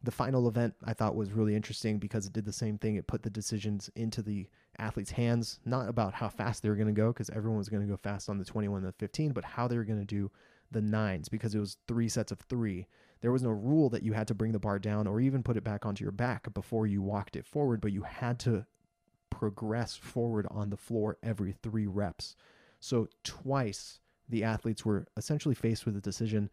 the 0.05 0.11
final 0.11 0.47
event 0.47 0.73
I 0.83 0.93
thought 0.93 1.15
was 1.15 1.33
really 1.33 1.55
interesting 1.55 1.97
because 1.97 2.25
it 2.25 2.33
did 2.33 2.45
the 2.45 2.53
same 2.53 2.77
thing. 2.77 2.95
It 2.95 3.07
put 3.07 3.23
the 3.23 3.29
decisions 3.29 3.89
into 3.95 4.21
the 4.21 4.47
athletes' 4.77 5.11
hands, 5.11 5.59
not 5.65 5.89
about 5.89 6.13
how 6.13 6.29
fast 6.29 6.61
they 6.63 6.69
were 6.69 6.75
going 6.75 6.87
to 6.87 6.93
go, 6.93 7.11
because 7.11 7.29
everyone 7.31 7.57
was 7.57 7.69
going 7.69 7.81
to 7.81 7.89
go 7.89 7.97
fast 7.97 8.29
on 8.29 8.37
the 8.37 8.45
21 8.45 8.79
and 8.79 8.87
the 8.87 8.93
15, 8.93 9.33
but 9.33 9.43
how 9.43 9.67
they 9.67 9.77
were 9.77 9.83
going 9.83 9.99
to 9.99 10.05
do 10.05 10.31
the 10.71 10.81
nines, 10.81 11.27
because 11.27 11.55
it 11.55 11.59
was 11.59 11.77
three 11.87 12.07
sets 12.07 12.31
of 12.31 12.39
three. 12.39 12.85
There 13.25 13.31
was 13.31 13.41
no 13.41 13.49
rule 13.49 13.89
that 13.89 14.03
you 14.03 14.13
had 14.13 14.27
to 14.27 14.35
bring 14.35 14.51
the 14.51 14.59
bar 14.59 14.77
down 14.77 15.07
or 15.07 15.19
even 15.19 15.41
put 15.41 15.57
it 15.57 15.63
back 15.63 15.83
onto 15.83 16.03
your 16.03 16.11
back 16.11 16.53
before 16.53 16.85
you 16.85 17.01
walked 17.01 17.35
it 17.35 17.47
forward, 17.47 17.81
but 17.81 17.91
you 17.91 18.03
had 18.03 18.37
to 18.41 18.67
progress 19.31 19.95
forward 19.95 20.45
on 20.51 20.69
the 20.69 20.77
floor 20.77 21.17
every 21.23 21.51
three 21.51 21.87
reps. 21.87 22.35
So, 22.79 23.07
twice 23.23 23.99
the 24.29 24.43
athletes 24.43 24.85
were 24.85 25.07
essentially 25.17 25.55
faced 25.55 25.87
with 25.87 25.97
a 25.97 26.01
decision 26.01 26.51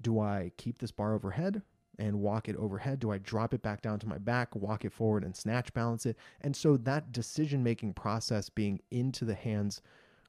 do 0.00 0.18
I 0.18 0.50
keep 0.56 0.78
this 0.78 0.90
bar 0.90 1.14
overhead 1.14 1.62
and 1.96 2.18
walk 2.18 2.48
it 2.48 2.56
overhead? 2.56 2.98
Do 2.98 3.12
I 3.12 3.18
drop 3.18 3.54
it 3.54 3.62
back 3.62 3.80
down 3.80 4.00
to 4.00 4.08
my 4.08 4.18
back, 4.18 4.56
walk 4.56 4.84
it 4.84 4.92
forward, 4.92 5.22
and 5.22 5.36
snatch 5.36 5.72
balance 5.74 6.06
it? 6.06 6.16
And 6.40 6.56
so 6.56 6.76
that 6.76 7.12
decision 7.12 7.62
making 7.62 7.94
process 7.94 8.48
being 8.48 8.80
into 8.90 9.24
the 9.24 9.36
hands 9.36 9.80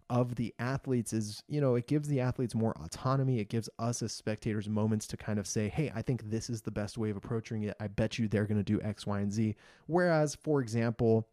of 0.09 0.35
the 0.35 0.53
athletes 0.59 1.13
is, 1.13 1.43
you 1.47 1.62
know, 1.62 1.75
it 1.75 1.88
gives 1.88 2.07
the 2.07 2.19
athletes 2.19 2.55
more 2.55 2.75
autonomy. 2.83 3.39
It 3.39 3.50
gives 3.50 3.69
us 3.79 4.01
as 4.01 4.12
spectators 4.12 4.69
moments 4.69 5.07
to 5.07 5.17
kind 5.17 5.39
of 5.39 5.47
say, 5.47 5.69
hey, 5.69 5.91
I 5.95 6.01
think 6.01 6.29
this 6.29 6.50
is 6.50 6.62
the 6.62 6.71
best 6.71 6.97
way 6.97 7.09
of 7.09 7.17
approaching 7.17 7.63
it. 7.63 7.75
I 7.79 7.88
bet 7.88 8.17
you 8.19 8.27
they're 8.27 8.45
going 8.45 8.63
to 8.63 8.63
do 8.63 8.81
X, 8.81 9.05
Y, 9.07 9.19
and 9.19 9.31
Z. 9.31 9.55
Whereas, 9.88 10.35
for 10.35 10.62
example, 10.62 11.27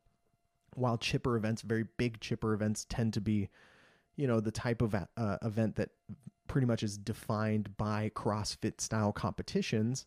while 0.75 0.97
chipper 0.97 1.37
events, 1.37 1.63
very 1.63 1.85
big 1.99 2.21
chipper 2.21 2.55
events, 2.55 2.87
tend 2.89 3.13
to 3.15 3.21
be, 3.21 3.49
you 4.17 4.27
know, 4.27 4.41
the 4.41 4.51
type 4.51 4.83
of 4.83 4.95
uh, 4.95 5.37
event 5.43 5.77
that 5.77 5.91
pretty 6.49 6.67
much 6.67 6.83
is 6.83 6.99
defined 6.99 7.77
by 7.77 8.11
CrossFit 8.15 8.81
style 8.81 9.13
competitions 9.13 10.07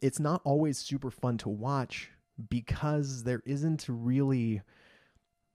it's 0.00 0.20
not 0.20 0.40
always 0.44 0.78
super 0.78 1.10
fun 1.10 1.38
to 1.38 1.48
watch 1.48 2.10
because 2.48 3.24
there 3.24 3.42
isn't 3.44 3.86
really 3.88 4.62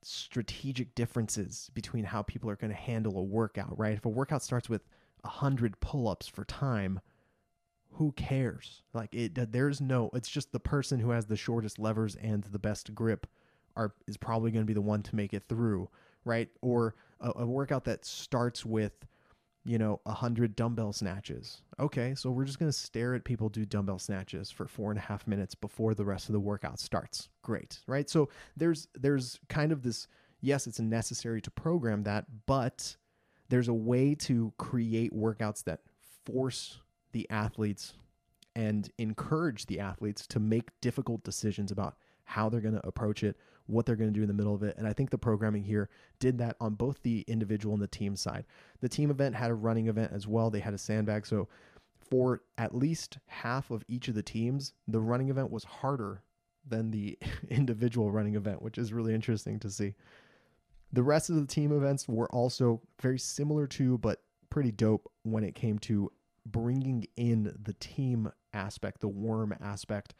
strategic 0.05 0.95
differences 0.95 1.69
between 1.73 2.05
how 2.05 2.21
people 2.21 2.49
are 2.49 2.55
going 2.55 2.71
to 2.71 2.77
handle 2.77 3.17
a 3.17 3.23
workout, 3.23 3.77
right? 3.77 3.93
If 3.93 4.05
a 4.05 4.09
workout 4.09 4.43
starts 4.43 4.69
with 4.69 4.83
100 5.21 5.79
pull-ups 5.79 6.27
for 6.27 6.45
time, 6.45 6.99
who 7.93 8.11
cares? 8.13 8.81
Like 8.93 9.13
it 9.13 9.51
there's 9.51 9.79
no 9.79 10.09
it's 10.13 10.29
just 10.29 10.51
the 10.51 10.59
person 10.59 10.99
who 10.99 11.11
has 11.11 11.25
the 11.25 11.35
shortest 11.35 11.79
levers 11.79 12.15
and 12.15 12.43
the 12.43 12.59
best 12.59 12.93
grip 12.95 13.27
are 13.75 13.93
is 14.07 14.17
probably 14.17 14.51
going 14.51 14.63
to 14.63 14.67
be 14.67 14.73
the 14.73 14.81
one 14.81 15.03
to 15.03 15.15
make 15.15 15.33
it 15.33 15.43
through, 15.47 15.89
right? 16.25 16.49
Or 16.61 16.95
a, 17.19 17.31
a 17.37 17.45
workout 17.45 17.85
that 17.85 18.05
starts 18.05 18.65
with 18.65 19.05
you 19.65 19.77
know, 19.77 20.01
a 20.05 20.09
100 20.09 20.55
dumbbell 20.55 20.91
snatches. 20.91 21.61
Okay, 21.79 22.15
so 22.15 22.29
we're 22.29 22.43
just 22.43 22.59
to 22.71 22.77
stare 22.77 23.15
at 23.15 23.23
people 23.23 23.49
do 23.49 23.65
dumbbell 23.65 23.99
snatches 23.99 24.51
for 24.51 24.67
four 24.67 24.91
and 24.91 24.99
a 24.99 25.03
half 25.03 25.25
minutes 25.27 25.55
before 25.55 25.93
the 25.93 26.05
rest 26.05 26.27
of 26.29 26.33
the 26.33 26.39
workout 26.39 26.79
starts. 26.79 27.29
Great, 27.43 27.79
right? 27.87 28.09
So 28.09 28.29
there's 28.57 28.87
there's 28.95 29.39
kind 29.49 29.71
of 29.71 29.83
this. 29.83 30.07
Yes, 30.41 30.67
it's 30.67 30.79
necessary 30.79 31.41
to 31.41 31.51
program 31.51 32.03
that, 32.03 32.25
but 32.45 32.97
there's 33.47 33.69
a 33.69 33.73
way 33.73 34.13
to 34.15 34.51
create 34.57 35.13
workouts 35.13 35.63
that 35.63 35.79
force 36.25 36.81
the 37.13 37.29
athletes 37.29 37.93
and 38.55 38.89
encourage 38.97 39.65
the 39.67 39.79
athletes 39.79 40.27
to 40.27 40.39
make 40.39 40.69
difficult 40.81 41.23
decisions 41.23 41.71
about 41.71 41.95
how 42.25 42.49
they're 42.49 42.61
going 42.61 42.75
to 42.75 42.87
approach 42.87 43.23
it, 43.23 43.37
what 43.67 43.85
they're 43.85 43.95
going 43.95 44.11
to 44.11 44.17
do 44.17 44.21
in 44.21 44.27
the 44.27 44.33
middle 44.33 44.55
of 44.55 44.63
it. 44.63 44.75
And 44.77 44.87
I 44.87 44.93
think 44.93 45.09
the 45.09 45.17
programming 45.17 45.63
here 45.63 45.89
did 46.19 46.37
that 46.39 46.55
on 46.59 46.73
both 46.73 47.01
the 47.03 47.23
individual 47.27 47.73
and 47.73 47.81
the 47.81 47.87
team 47.87 48.15
side. 48.15 48.45
The 48.81 48.89
team 48.89 49.09
event 49.09 49.35
had 49.35 49.51
a 49.51 49.55
running 49.55 49.87
event 49.87 50.11
as 50.13 50.27
well, 50.27 50.49
they 50.49 50.59
had 50.59 50.73
a 50.73 50.77
sandbag. 50.77 51.25
So 51.25 51.47
for 52.09 52.41
at 52.57 52.75
least 52.75 53.17
half 53.27 53.71
of 53.71 53.83
each 53.87 54.07
of 54.07 54.15
the 54.15 54.23
teams, 54.23 54.73
the 54.87 54.99
running 54.99 55.29
event 55.29 55.51
was 55.51 55.63
harder 55.63 56.21
than 56.67 56.91
the 56.91 57.17
individual 57.49 58.11
running 58.11 58.35
event, 58.35 58.61
which 58.61 58.77
is 58.77 58.93
really 58.93 59.13
interesting 59.13 59.59
to 59.59 59.69
see. 59.69 59.93
The 60.91 61.03
rest 61.03 61.29
of 61.29 61.37
the 61.37 61.47
team 61.47 61.71
events 61.71 62.07
were 62.07 62.29
also 62.29 62.81
very 63.01 63.17
similar 63.17 63.65
to, 63.67 63.97
but 63.97 64.21
pretty 64.49 64.71
dope 64.71 65.11
when 65.23 65.43
it 65.43 65.55
came 65.55 65.79
to 65.79 66.11
bringing 66.45 67.07
in 67.17 67.55
the 67.63 67.73
team 67.73 68.31
aspect, 68.53 69.01
the 69.01 69.07
worm 69.07 69.55
aspect 69.61 70.13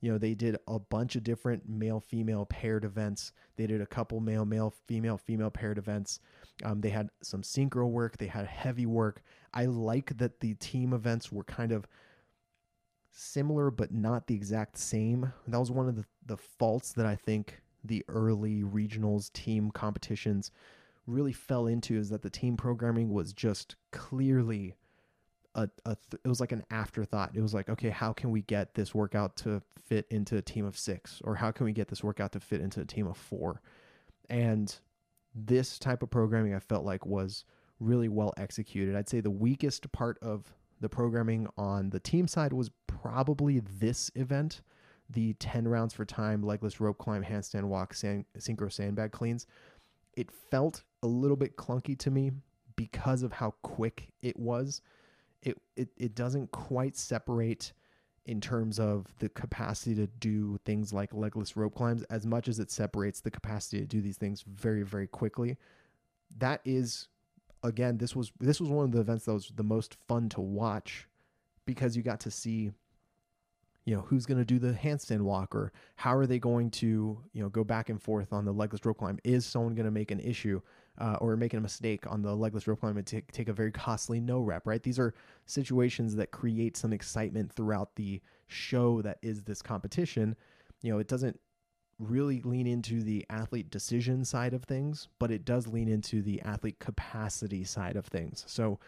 you 0.00 0.10
know 0.12 0.18
they 0.18 0.34
did 0.34 0.56
a 0.66 0.78
bunch 0.78 1.16
of 1.16 1.24
different 1.24 1.68
male 1.68 2.00
female 2.00 2.46
paired 2.46 2.84
events. 2.84 3.32
They 3.56 3.66
did 3.66 3.80
a 3.80 3.86
couple 3.86 4.20
male 4.20 4.44
male 4.44 4.74
female 4.86 5.18
female 5.18 5.50
paired 5.50 5.78
events. 5.78 6.20
Um, 6.64 6.80
they 6.80 6.90
had 6.90 7.10
some 7.22 7.42
synchro 7.42 7.88
work. 7.88 8.18
They 8.18 8.26
had 8.26 8.46
heavy 8.46 8.86
work. 8.86 9.22
I 9.52 9.66
like 9.66 10.16
that 10.18 10.40
the 10.40 10.54
team 10.54 10.92
events 10.92 11.32
were 11.32 11.44
kind 11.44 11.72
of 11.72 11.86
similar 13.10 13.70
but 13.70 13.92
not 13.92 14.26
the 14.26 14.34
exact 14.34 14.78
same. 14.78 15.32
That 15.46 15.58
was 15.58 15.70
one 15.70 15.88
of 15.88 15.96
the, 15.96 16.04
the 16.26 16.36
faults 16.36 16.92
that 16.92 17.06
i 17.06 17.16
think 17.16 17.60
the 17.84 18.04
early 18.08 18.62
regionals 18.62 19.32
team 19.32 19.70
competitions 19.70 20.50
really 21.06 21.32
fell 21.32 21.66
into 21.66 21.96
is 21.96 22.10
that 22.10 22.22
the 22.22 22.30
team 22.30 22.56
programming 22.56 23.10
was 23.10 23.32
just 23.32 23.76
clearly 23.92 24.74
a, 25.58 25.68
a 25.84 25.96
th- 25.96 26.20
it 26.24 26.28
was 26.28 26.40
like 26.40 26.52
an 26.52 26.64
afterthought. 26.70 27.32
It 27.34 27.40
was 27.40 27.52
like, 27.52 27.68
okay, 27.68 27.90
how 27.90 28.12
can 28.12 28.30
we 28.30 28.42
get 28.42 28.74
this 28.74 28.94
workout 28.94 29.36
to 29.38 29.60
fit 29.86 30.06
into 30.10 30.36
a 30.36 30.42
team 30.42 30.64
of 30.64 30.78
six, 30.78 31.20
or 31.24 31.34
how 31.34 31.50
can 31.50 31.66
we 31.66 31.72
get 31.72 31.88
this 31.88 32.04
workout 32.04 32.32
to 32.32 32.40
fit 32.40 32.60
into 32.60 32.80
a 32.80 32.84
team 32.84 33.06
of 33.06 33.16
four? 33.16 33.60
And 34.30 34.74
this 35.34 35.78
type 35.78 36.02
of 36.02 36.10
programming, 36.10 36.54
I 36.54 36.60
felt 36.60 36.84
like 36.84 37.04
was 37.04 37.44
really 37.80 38.08
well 38.08 38.32
executed. 38.36 38.94
I'd 38.94 39.08
say 39.08 39.20
the 39.20 39.30
weakest 39.30 39.90
part 39.92 40.18
of 40.22 40.52
the 40.80 40.88
programming 40.88 41.48
on 41.56 41.90
the 41.90 42.00
team 42.00 42.28
side 42.28 42.52
was 42.52 42.70
probably 42.86 43.60
this 43.60 44.10
event, 44.14 44.60
the 45.10 45.32
10 45.34 45.66
rounds 45.66 45.92
for 45.92 46.04
time, 46.04 46.42
legless 46.42 46.80
rope 46.80 46.98
climb, 46.98 47.24
handstand 47.24 47.64
walk, 47.64 47.94
sand, 47.94 48.26
synchro 48.38 48.70
sandbag 48.70 49.10
cleans. 49.10 49.46
It 50.16 50.30
felt 50.50 50.84
a 51.02 51.06
little 51.06 51.36
bit 51.36 51.56
clunky 51.56 51.98
to 51.98 52.10
me 52.10 52.30
because 52.76 53.22
of 53.22 53.32
how 53.32 53.54
quick 53.62 54.08
it 54.22 54.38
was 54.38 54.82
it, 55.42 55.56
it 55.76 55.88
it 55.96 56.14
doesn't 56.14 56.50
quite 56.50 56.96
separate 56.96 57.72
in 58.26 58.40
terms 58.40 58.78
of 58.78 59.06
the 59.20 59.28
capacity 59.30 59.94
to 59.94 60.06
do 60.06 60.58
things 60.64 60.92
like 60.92 61.14
legless 61.14 61.56
rope 61.56 61.74
climbs 61.74 62.02
as 62.04 62.26
much 62.26 62.46
as 62.46 62.58
it 62.58 62.70
separates 62.70 63.20
the 63.20 63.30
capacity 63.30 63.80
to 63.80 63.86
do 63.86 64.00
these 64.00 64.18
things 64.18 64.42
very 64.42 64.82
very 64.82 65.06
quickly. 65.06 65.56
That 66.38 66.60
is 66.64 67.08
again 67.62 67.98
this 67.98 68.14
was 68.14 68.32
this 68.38 68.60
was 68.60 68.70
one 68.70 68.84
of 68.84 68.92
the 68.92 69.00
events 69.00 69.24
that 69.24 69.32
was 69.32 69.50
the 69.54 69.62
most 69.62 69.96
fun 70.06 70.28
to 70.30 70.40
watch 70.40 71.08
because 71.64 71.96
you 71.96 72.02
got 72.02 72.20
to 72.20 72.30
see 72.30 72.70
you 73.84 73.96
know 73.96 74.02
who's 74.02 74.26
going 74.26 74.38
to 74.38 74.44
do 74.44 74.58
the 74.58 74.72
handstand 74.72 75.22
walk 75.22 75.54
or 75.54 75.72
how 75.96 76.14
are 76.14 76.26
they 76.26 76.38
going 76.38 76.70
to 76.70 77.18
you 77.32 77.42
know 77.42 77.48
go 77.48 77.64
back 77.64 77.88
and 77.88 78.02
forth 78.02 78.34
on 78.34 78.44
the 78.44 78.52
legless 78.52 78.84
rope 78.84 78.98
climb? 78.98 79.18
Is 79.24 79.46
someone 79.46 79.74
going 79.74 79.86
to 79.86 79.90
make 79.90 80.10
an 80.10 80.20
issue 80.20 80.60
uh, 81.00 81.16
or 81.20 81.36
making 81.36 81.58
a 81.58 81.60
mistake 81.60 82.04
on 82.10 82.22
the 82.22 82.34
legless 82.34 82.66
rope 82.66 82.80
climb 82.80 82.96
and 82.96 83.06
take, 83.06 83.30
take 83.32 83.48
a 83.48 83.52
very 83.52 83.70
costly 83.70 84.20
no 84.20 84.40
rep, 84.40 84.66
right? 84.66 84.82
These 84.82 84.98
are 84.98 85.14
situations 85.46 86.16
that 86.16 86.30
create 86.30 86.76
some 86.76 86.92
excitement 86.92 87.52
throughout 87.52 87.94
the 87.96 88.20
show 88.48 89.02
that 89.02 89.18
is 89.22 89.42
this 89.42 89.62
competition. 89.62 90.36
You 90.82 90.92
know, 90.92 90.98
it 90.98 91.08
doesn't 91.08 91.38
really 91.98 92.40
lean 92.42 92.66
into 92.66 93.02
the 93.02 93.24
athlete 93.30 93.70
decision 93.70 94.24
side 94.24 94.54
of 94.54 94.64
things, 94.64 95.08
but 95.18 95.30
it 95.30 95.44
does 95.44 95.66
lean 95.66 95.88
into 95.88 96.22
the 96.22 96.40
athlete 96.42 96.78
capacity 96.78 97.64
side 97.64 97.96
of 97.96 98.06
things. 98.06 98.44
So 98.46 98.78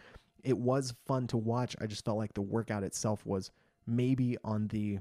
it 0.43 0.57
was 0.57 0.93
fun 1.05 1.27
to 1.27 1.37
watch. 1.37 1.75
I 1.79 1.85
just 1.85 2.05
felt 2.05 2.17
like 2.17 2.33
the 2.33 2.41
workout 2.41 2.83
itself 2.83 3.25
was 3.25 3.51
maybe 3.85 4.37
on 4.43 4.67
the 4.67 4.99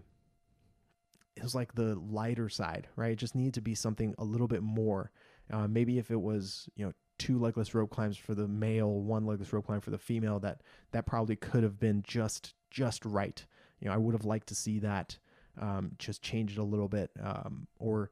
it 1.36 1.42
was 1.42 1.54
like 1.54 1.74
the 1.74 1.94
lighter 1.94 2.48
side, 2.48 2.88
right? 2.96 3.12
It 3.12 3.16
just 3.16 3.34
needed 3.34 3.54
to 3.54 3.60
be 3.62 3.74
something 3.74 4.14
a 4.18 4.24
little 4.24 4.48
bit 4.48 4.62
more. 4.62 5.10
Uh, 5.52 5.66
maybe 5.66 5.98
if 5.98 6.10
it 6.10 6.20
was, 6.20 6.68
you 6.76 6.84
know, 6.86 6.92
two 7.18 7.38
legless 7.38 7.74
rope 7.74 7.90
climbs 7.90 8.16
for 8.16 8.34
the 8.34 8.48
male, 8.48 9.00
one 9.00 9.26
legless 9.26 9.52
rope 9.52 9.66
climb 9.66 9.80
for 9.80 9.90
the 9.90 9.98
female, 9.98 10.38
that 10.40 10.62
that 10.92 11.06
probably 11.06 11.36
could 11.36 11.62
have 11.62 11.78
been 11.78 12.02
just 12.06 12.54
just 12.70 13.04
right. 13.04 13.44
You 13.80 13.88
know, 13.88 13.94
I 13.94 13.98
would 13.98 14.14
have 14.14 14.24
liked 14.24 14.48
to 14.48 14.54
see 14.54 14.78
that 14.80 15.18
um, 15.60 15.92
just 15.98 16.22
change 16.22 16.52
it 16.52 16.58
a 16.58 16.64
little 16.64 16.88
bit, 16.88 17.10
um, 17.22 17.66
or 17.78 18.10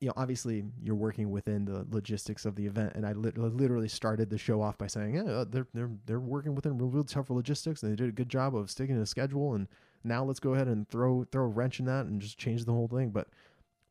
you 0.00 0.06
know, 0.06 0.14
obviously 0.16 0.64
you're 0.80 0.94
working 0.94 1.30
within 1.30 1.64
the 1.64 1.84
logistics 1.90 2.44
of 2.44 2.54
the 2.54 2.66
event, 2.66 2.92
and 2.94 3.04
I 3.04 3.12
li- 3.12 3.32
literally 3.34 3.88
started 3.88 4.30
the 4.30 4.38
show 4.38 4.62
off 4.62 4.78
by 4.78 4.86
saying, 4.86 5.16
yeah, 5.16 5.22
uh, 5.22 5.44
they're 5.48 5.66
they're 5.74 5.90
they're 6.06 6.20
working 6.20 6.54
within 6.54 6.78
real, 6.78 6.88
real 6.88 7.04
tough 7.04 7.30
logistics, 7.30 7.82
and 7.82 7.92
they 7.92 7.96
did 7.96 8.08
a 8.08 8.12
good 8.12 8.28
job 8.28 8.54
of 8.54 8.70
sticking 8.70 8.94
to 8.94 9.00
the 9.00 9.06
schedule. 9.06 9.54
And 9.54 9.66
now 10.04 10.24
let's 10.24 10.40
go 10.40 10.54
ahead 10.54 10.68
and 10.68 10.88
throw 10.88 11.24
throw 11.30 11.44
a 11.44 11.48
wrench 11.48 11.80
in 11.80 11.86
that 11.86 12.06
and 12.06 12.20
just 12.20 12.38
change 12.38 12.64
the 12.64 12.72
whole 12.72 12.88
thing. 12.88 13.10
But 13.10 13.28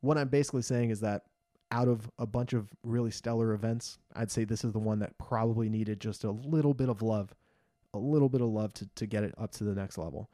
what 0.01 0.17
I'm 0.17 0.29
basically 0.29 0.61
saying 0.61 0.91
is 0.91 1.01
that 1.01 1.23
out 1.71 1.88
of 1.88 2.09
a 2.17 2.25
bunch 2.25 2.53
of 2.53 2.69
really 2.83 3.12
stellar 3.12 3.53
events, 3.53 4.00
I'd 4.15 4.31
say 4.31 4.43
this 4.45 4.63
is 4.63 4.71
the 4.71 4.79
one 4.79 5.00
that 5.00 5.17
probably 5.17 5.69
needed 5.69 6.00
just 6.00 6.24
a 6.24 6.31
little 6.31 6.74
bit 6.74 6.89
of 6.89 7.01
love, 7.01 7.33
a 7.93 7.97
little 8.00 8.29
bit 8.29 8.41
of 8.41 8.47
love 8.47 8.74
to 8.75 8.88
to 8.95 9.05
get 9.05 9.24
it 9.24 9.33
up 9.38 9.51
to 9.53 9.63
the 9.63 9.75
next 9.75 9.97
level. 9.97 10.29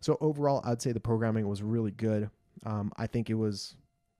So 0.00 0.18
overall, 0.20 0.60
I'd 0.64 0.82
say 0.82 0.92
the 0.92 1.00
programming 1.00 1.48
was 1.48 1.62
really 1.62 1.92
good. 1.92 2.28
Um, 2.66 2.92
I 2.96 3.06
think 3.06 3.30
it 3.30 3.34
was 3.34 3.76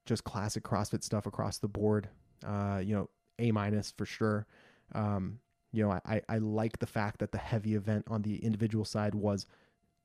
just 0.07 0.25
classic 0.25 0.63
CrossFit 0.63 1.03
stuff 1.03 1.27
across 1.27 1.59
the 1.59 1.69
board. 1.69 2.09
Uh, 2.47 2.81
you 2.83 2.95
know, 2.95 3.09
A 3.39 3.53
minus 3.53 3.93
for 3.97 4.07
sure. 4.07 4.47
Um, 4.95 5.39
you 5.73 5.83
know, 5.83 5.99
I, 6.05 6.23
I 6.29 6.39
like 6.39 6.79
the 6.79 6.87
fact 6.87 7.19
that 7.19 7.33
the 7.33 7.39
heavy 7.39 7.75
event 7.75 8.05
on 8.09 8.23
the 8.23 8.37
individual 8.45 8.85
side 8.85 9.15
was 9.15 9.47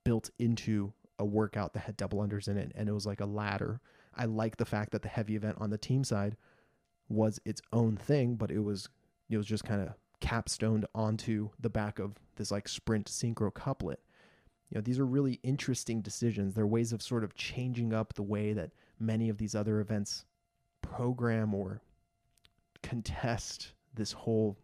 built 0.04 0.30
into 0.40 0.94
a 1.20 1.26
workout 1.26 1.74
that 1.74 1.82
had 1.82 1.98
double 1.98 2.20
unders 2.20 2.48
in 2.48 2.58
it 2.58 2.72
and 2.76 2.88
it 2.88 2.94
was 2.94 3.06
like 3.06 3.22
a 3.22 3.26
ladder. 3.26 3.82
I 4.18 4.26
like 4.26 4.58
the 4.58 4.66
fact 4.66 4.92
that 4.92 5.02
the 5.02 5.08
heavy 5.08 5.36
event 5.36 5.58
on 5.60 5.70
the 5.70 5.78
team 5.78 6.04
side 6.04 6.36
was 7.10 7.40
its 7.46 7.62
own 7.72 7.96
thing, 7.96 8.36
but 8.36 8.52
it 8.52 8.60
was 8.60 8.90
it 9.30 9.38
was 9.38 9.46
just 9.46 9.64
kind 9.64 9.82
of 9.82 9.94
capstoned 10.20 10.86
onto 10.96 11.50
the 11.60 11.70
back 11.70 12.00
of 12.00 12.16
this 12.36 12.52
like 12.52 12.68
sprint 12.68 13.08
synchro 13.08 13.54
couplet. 13.54 14.00
You 14.70 14.76
know, 14.76 14.82
these 14.82 15.00
are 15.00 15.06
really 15.06 15.40
interesting 15.44 16.02
decisions. 16.02 16.54
They're 16.54 16.68
ways 16.68 16.92
of 16.92 17.02
sort 17.02 17.24
of 17.24 17.36
changing 17.36 17.94
up 17.94 18.14
the 18.14 18.24
way 18.24 18.54
that 18.54 18.72
many 19.00 19.30
of 19.30 19.38
these 19.38 19.56
other 19.56 19.80
events 19.80 20.26
program 20.82 21.54
or 21.54 21.82
contest 22.82 23.74
this 23.94 24.12
whole 24.12 24.58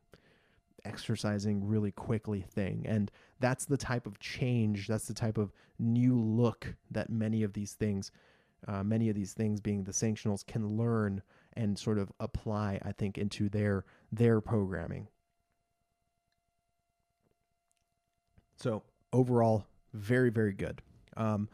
exercising 0.86 1.66
really 1.66 1.92
quickly 1.92 2.42
thing. 2.42 2.86
And 2.88 3.12
that's 3.40 3.66
the 3.66 3.78
type 3.78 4.06
of 4.06 4.20
change, 4.20 4.88
that's 4.88 5.08
the 5.08 5.14
type 5.14 5.38
of 5.38 5.54
new 5.80 6.20
look 6.20 6.76
that 6.92 7.10
many 7.10 7.44
of 7.44 7.54
these 7.54 7.74
things, 7.74 8.12
uh, 8.68 8.84
many 8.84 9.10
of 9.10 9.16
these 9.16 9.34
things 9.34 9.60
being 9.60 9.84
the 9.84 9.92
sanctionals, 9.92 10.46
can 10.46 10.78
learn 10.78 11.22
and 11.54 11.78
sort 11.78 11.98
of 11.98 12.12
apply, 12.20 12.80
I 12.84 12.92
think, 12.92 13.18
into 13.18 13.50
their 13.50 13.86
their 14.12 14.42
programming. 14.42 15.08
So 18.58 18.84
overall, 19.12 19.66
very 19.94 20.30
very 20.30 20.54
good. 20.54 20.82
Um, 21.18 21.50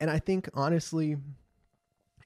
and 0.00 0.10
I 0.10 0.18
think 0.18 0.48
honestly, 0.54 1.16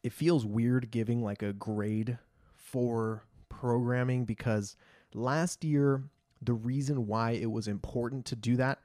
it 0.03 0.13
feels 0.13 0.45
weird 0.45 0.91
giving 0.91 1.23
like 1.23 1.43
a 1.43 1.53
grade 1.53 2.19
for 2.55 3.25
programming 3.49 4.25
because 4.25 4.77
last 5.15 5.65
year 5.65 6.03
the 6.43 6.53
reason 6.53 7.07
why 7.07 7.33
it 7.33 7.51
was 7.51 7.69
important 7.69 8.25
to 8.27 8.37
do 8.37 8.57
that 8.57 8.81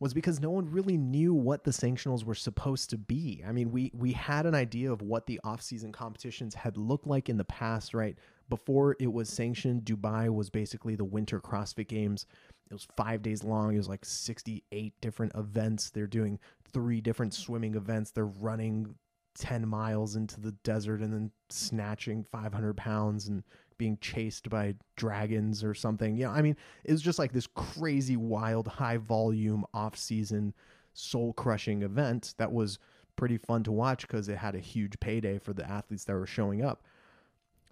was 0.00 0.14
because 0.14 0.40
no 0.40 0.50
one 0.50 0.68
really 0.70 0.96
knew 0.96 1.34
what 1.34 1.62
the 1.62 1.70
sanctionals 1.70 2.24
were 2.24 2.34
supposed 2.34 2.88
to 2.90 2.96
be. 2.96 3.44
I 3.46 3.52
mean, 3.52 3.70
we 3.70 3.92
we 3.94 4.12
had 4.12 4.46
an 4.46 4.54
idea 4.54 4.90
of 4.90 5.02
what 5.02 5.26
the 5.26 5.38
off-season 5.44 5.92
competitions 5.92 6.54
had 6.54 6.78
looked 6.78 7.06
like 7.06 7.28
in 7.28 7.36
the 7.36 7.44
past, 7.44 7.92
right? 7.92 8.16
Before 8.48 8.96
it 8.98 9.12
was 9.12 9.28
sanctioned, 9.28 9.84
Dubai 9.84 10.34
was 10.34 10.50
basically 10.50 10.96
the 10.96 11.04
winter 11.04 11.38
CrossFit 11.38 11.86
Games. 11.86 12.26
It 12.70 12.74
was 12.74 12.88
5 12.96 13.22
days 13.22 13.44
long. 13.44 13.74
It 13.74 13.78
was 13.78 13.88
like 13.88 14.04
68 14.04 14.94
different 15.00 15.32
events. 15.36 15.90
They're 15.90 16.06
doing 16.06 16.38
three 16.72 17.00
different 17.00 17.34
swimming 17.34 17.74
events. 17.74 18.10
They're 18.10 18.24
running 18.24 18.94
10 19.38 19.68
miles 19.68 20.16
into 20.16 20.40
the 20.40 20.52
desert 20.64 21.00
and 21.00 21.12
then 21.12 21.30
snatching 21.50 22.24
500 22.32 22.76
pounds 22.76 23.28
and 23.28 23.42
being 23.80 23.96
chased 24.02 24.50
by 24.50 24.74
dragons 24.96 25.64
or 25.64 25.72
something. 25.72 26.14
You 26.14 26.26
know, 26.26 26.32
I 26.32 26.42
mean, 26.42 26.54
it 26.84 26.92
was 26.92 27.00
just 27.00 27.18
like 27.18 27.32
this 27.32 27.46
crazy, 27.46 28.14
wild, 28.14 28.68
high 28.68 28.98
volume, 28.98 29.64
off 29.72 29.96
season, 29.96 30.52
soul 30.92 31.32
crushing 31.32 31.80
event 31.80 32.34
that 32.36 32.52
was 32.52 32.78
pretty 33.16 33.38
fun 33.38 33.62
to 33.62 33.72
watch 33.72 34.06
because 34.06 34.28
it 34.28 34.36
had 34.36 34.54
a 34.54 34.60
huge 34.60 35.00
payday 35.00 35.38
for 35.38 35.54
the 35.54 35.66
athletes 35.66 36.04
that 36.04 36.12
were 36.12 36.26
showing 36.26 36.62
up. 36.62 36.82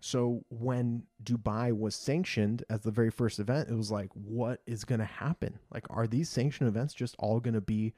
So 0.00 0.44
when 0.48 1.02
Dubai 1.22 1.76
was 1.76 1.94
sanctioned 1.94 2.64
as 2.70 2.80
the 2.80 2.90
very 2.90 3.10
first 3.10 3.38
event, 3.38 3.68
it 3.68 3.74
was 3.74 3.90
like, 3.90 4.08
what 4.14 4.62
is 4.66 4.84
going 4.84 5.00
to 5.00 5.04
happen? 5.04 5.58
Like, 5.70 5.84
are 5.90 6.06
these 6.06 6.30
sanctioned 6.30 6.68
events 6.68 6.94
just 6.94 7.16
all 7.18 7.38
going 7.38 7.52
to 7.52 7.60
be 7.60 7.92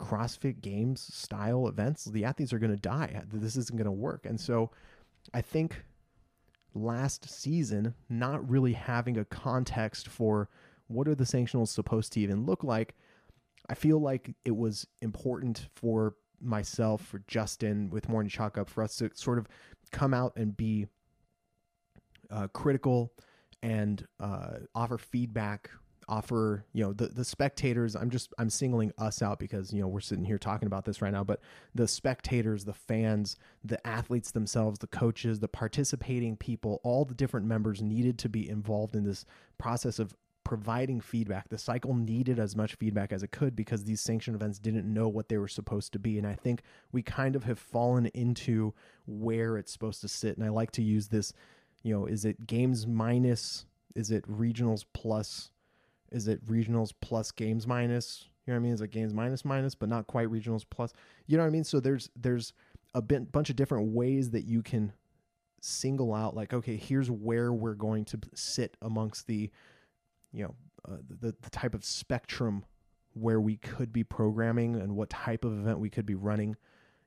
CrossFit 0.00 0.60
Games 0.60 1.12
style 1.12 1.66
events, 1.66 2.04
the 2.04 2.24
athletes 2.24 2.52
are 2.52 2.60
going 2.60 2.74
to 2.74 2.80
die. 2.80 3.20
This 3.32 3.56
isn't 3.56 3.76
going 3.76 3.86
to 3.86 3.90
work. 3.90 4.26
And 4.26 4.40
so 4.40 4.70
I 5.34 5.40
think 5.40 5.82
last 6.82 7.28
season, 7.28 7.94
not 8.08 8.48
really 8.48 8.72
having 8.72 9.18
a 9.18 9.24
context 9.24 10.08
for 10.08 10.48
what 10.86 11.06
are 11.06 11.14
the 11.14 11.24
sanctionals 11.24 11.68
supposed 11.68 12.12
to 12.14 12.20
even 12.20 12.46
look 12.46 12.64
like, 12.64 12.94
I 13.68 13.74
feel 13.74 14.00
like 14.00 14.34
it 14.44 14.56
was 14.56 14.86
important 15.02 15.68
for 15.74 16.14
myself, 16.40 17.04
for 17.04 17.22
Justin 17.26 17.90
with 17.90 18.08
Morning 18.08 18.30
Chalk 18.30 18.56
Up, 18.56 18.70
for 18.70 18.82
us 18.82 18.96
to 18.96 19.10
sort 19.14 19.38
of 19.38 19.46
come 19.90 20.14
out 20.14 20.32
and 20.36 20.56
be 20.56 20.86
uh, 22.30 22.48
critical 22.48 23.12
and 23.62 24.06
uh, 24.20 24.58
offer 24.74 24.98
feedback 24.98 25.70
offer 26.08 26.64
you 26.72 26.82
know 26.82 26.92
the 26.92 27.08
the 27.08 27.24
spectators 27.24 27.94
i'm 27.94 28.10
just 28.10 28.32
i'm 28.38 28.50
singling 28.50 28.92
us 28.98 29.22
out 29.22 29.38
because 29.38 29.72
you 29.72 29.80
know 29.80 29.88
we're 29.88 30.00
sitting 30.00 30.24
here 30.24 30.38
talking 30.38 30.66
about 30.66 30.84
this 30.84 31.02
right 31.02 31.12
now 31.12 31.22
but 31.22 31.40
the 31.74 31.86
spectators 31.86 32.64
the 32.64 32.72
fans 32.72 33.36
the 33.64 33.84
athletes 33.86 34.30
themselves 34.30 34.78
the 34.78 34.86
coaches 34.86 35.40
the 35.40 35.48
participating 35.48 36.36
people 36.36 36.80
all 36.82 37.04
the 37.04 37.14
different 37.14 37.46
members 37.46 37.82
needed 37.82 38.18
to 38.18 38.28
be 38.28 38.48
involved 38.48 38.94
in 38.94 39.04
this 39.04 39.24
process 39.58 39.98
of 39.98 40.14
providing 40.44 40.98
feedback. 40.98 41.50
The 41.50 41.58
cycle 41.58 41.92
needed 41.92 42.38
as 42.38 42.56
much 42.56 42.76
feedback 42.76 43.12
as 43.12 43.22
it 43.22 43.32
could 43.32 43.54
because 43.54 43.84
these 43.84 44.00
sanctioned 44.00 44.34
events 44.34 44.58
didn't 44.58 44.90
know 44.90 45.06
what 45.06 45.28
they 45.28 45.36
were 45.36 45.46
supposed 45.46 45.92
to 45.92 45.98
be. 45.98 46.16
And 46.16 46.26
i 46.26 46.32
think 46.32 46.62
we 46.90 47.02
kind 47.02 47.36
of 47.36 47.44
have 47.44 47.58
fallen 47.58 48.06
into 48.06 48.72
where 49.04 49.58
it's 49.58 49.70
supposed 49.70 50.00
to 50.00 50.08
sit. 50.08 50.38
And 50.38 50.46
i 50.46 50.48
like 50.48 50.70
to 50.70 50.82
use 50.82 51.08
this 51.08 51.34
you 51.82 51.94
know 51.94 52.06
is 52.06 52.24
it 52.24 52.46
games 52.46 52.86
minus 52.86 53.66
is 53.94 54.10
it 54.10 54.26
regionals 54.28 54.84
plus 54.92 55.50
is 56.10 56.28
it 56.28 56.44
regionals 56.46 56.92
plus 57.00 57.30
games 57.30 57.66
minus? 57.66 58.26
You 58.46 58.52
know 58.52 58.58
what 58.58 58.62
I 58.62 58.64
mean? 58.64 58.72
Is 58.72 58.80
it 58.80 58.90
games 58.90 59.12
minus 59.12 59.44
minus, 59.44 59.74
but 59.74 59.88
not 59.88 60.06
quite 60.06 60.28
regionals 60.28 60.64
plus? 60.68 60.92
You 61.26 61.36
know 61.36 61.42
what 61.42 61.48
I 61.48 61.52
mean? 61.52 61.64
So 61.64 61.80
there's 61.80 62.10
there's 62.16 62.52
a 62.94 63.02
bit, 63.02 63.30
bunch 63.30 63.50
of 63.50 63.56
different 63.56 63.92
ways 63.92 64.30
that 64.30 64.44
you 64.44 64.62
can 64.62 64.92
single 65.60 66.14
out 66.14 66.36
like 66.36 66.52
okay 66.54 66.76
here's 66.76 67.10
where 67.10 67.52
we're 67.52 67.74
going 67.74 68.04
to 68.04 68.18
sit 68.34 68.76
amongst 68.82 69.26
the 69.26 69.50
you 70.32 70.44
know 70.44 70.54
uh, 70.88 70.98
the, 71.20 71.34
the 71.42 71.50
type 71.50 71.74
of 71.74 71.84
spectrum 71.84 72.64
where 73.14 73.40
we 73.40 73.56
could 73.56 73.92
be 73.92 74.04
programming 74.04 74.76
and 74.76 74.94
what 74.94 75.10
type 75.10 75.44
of 75.44 75.52
event 75.52 75.80
we 75.80 75.90
could 75.90 76.06
be 76.06 76.14
running 76.14 76.54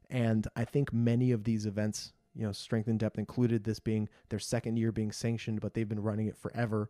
and 0.10 0.48
i 0.56 0.66
think 0.66 0.92
many 0.92 1.32
of 1.32 1.46
these 1.46 1.66
events 1.66 2.12
you 2.36 2.46
know 2.46 2.52
strength 2.52 2.90
in 2.90 2.98
depth 2.98 3.18
included 3.18 3.64
this 3.64 3.80
being 3.80 4.10
their 4.30 4.40
second 4.40 4.78
year 4.78 4.92
being 4.92 5.12
sanctioned 5.12 5.62
but 5.62 5.74
they've 5.74 5.90
been 5.90 6.02
running 6.02 6.28
it 6.28 6.36
forever 6.36 6.90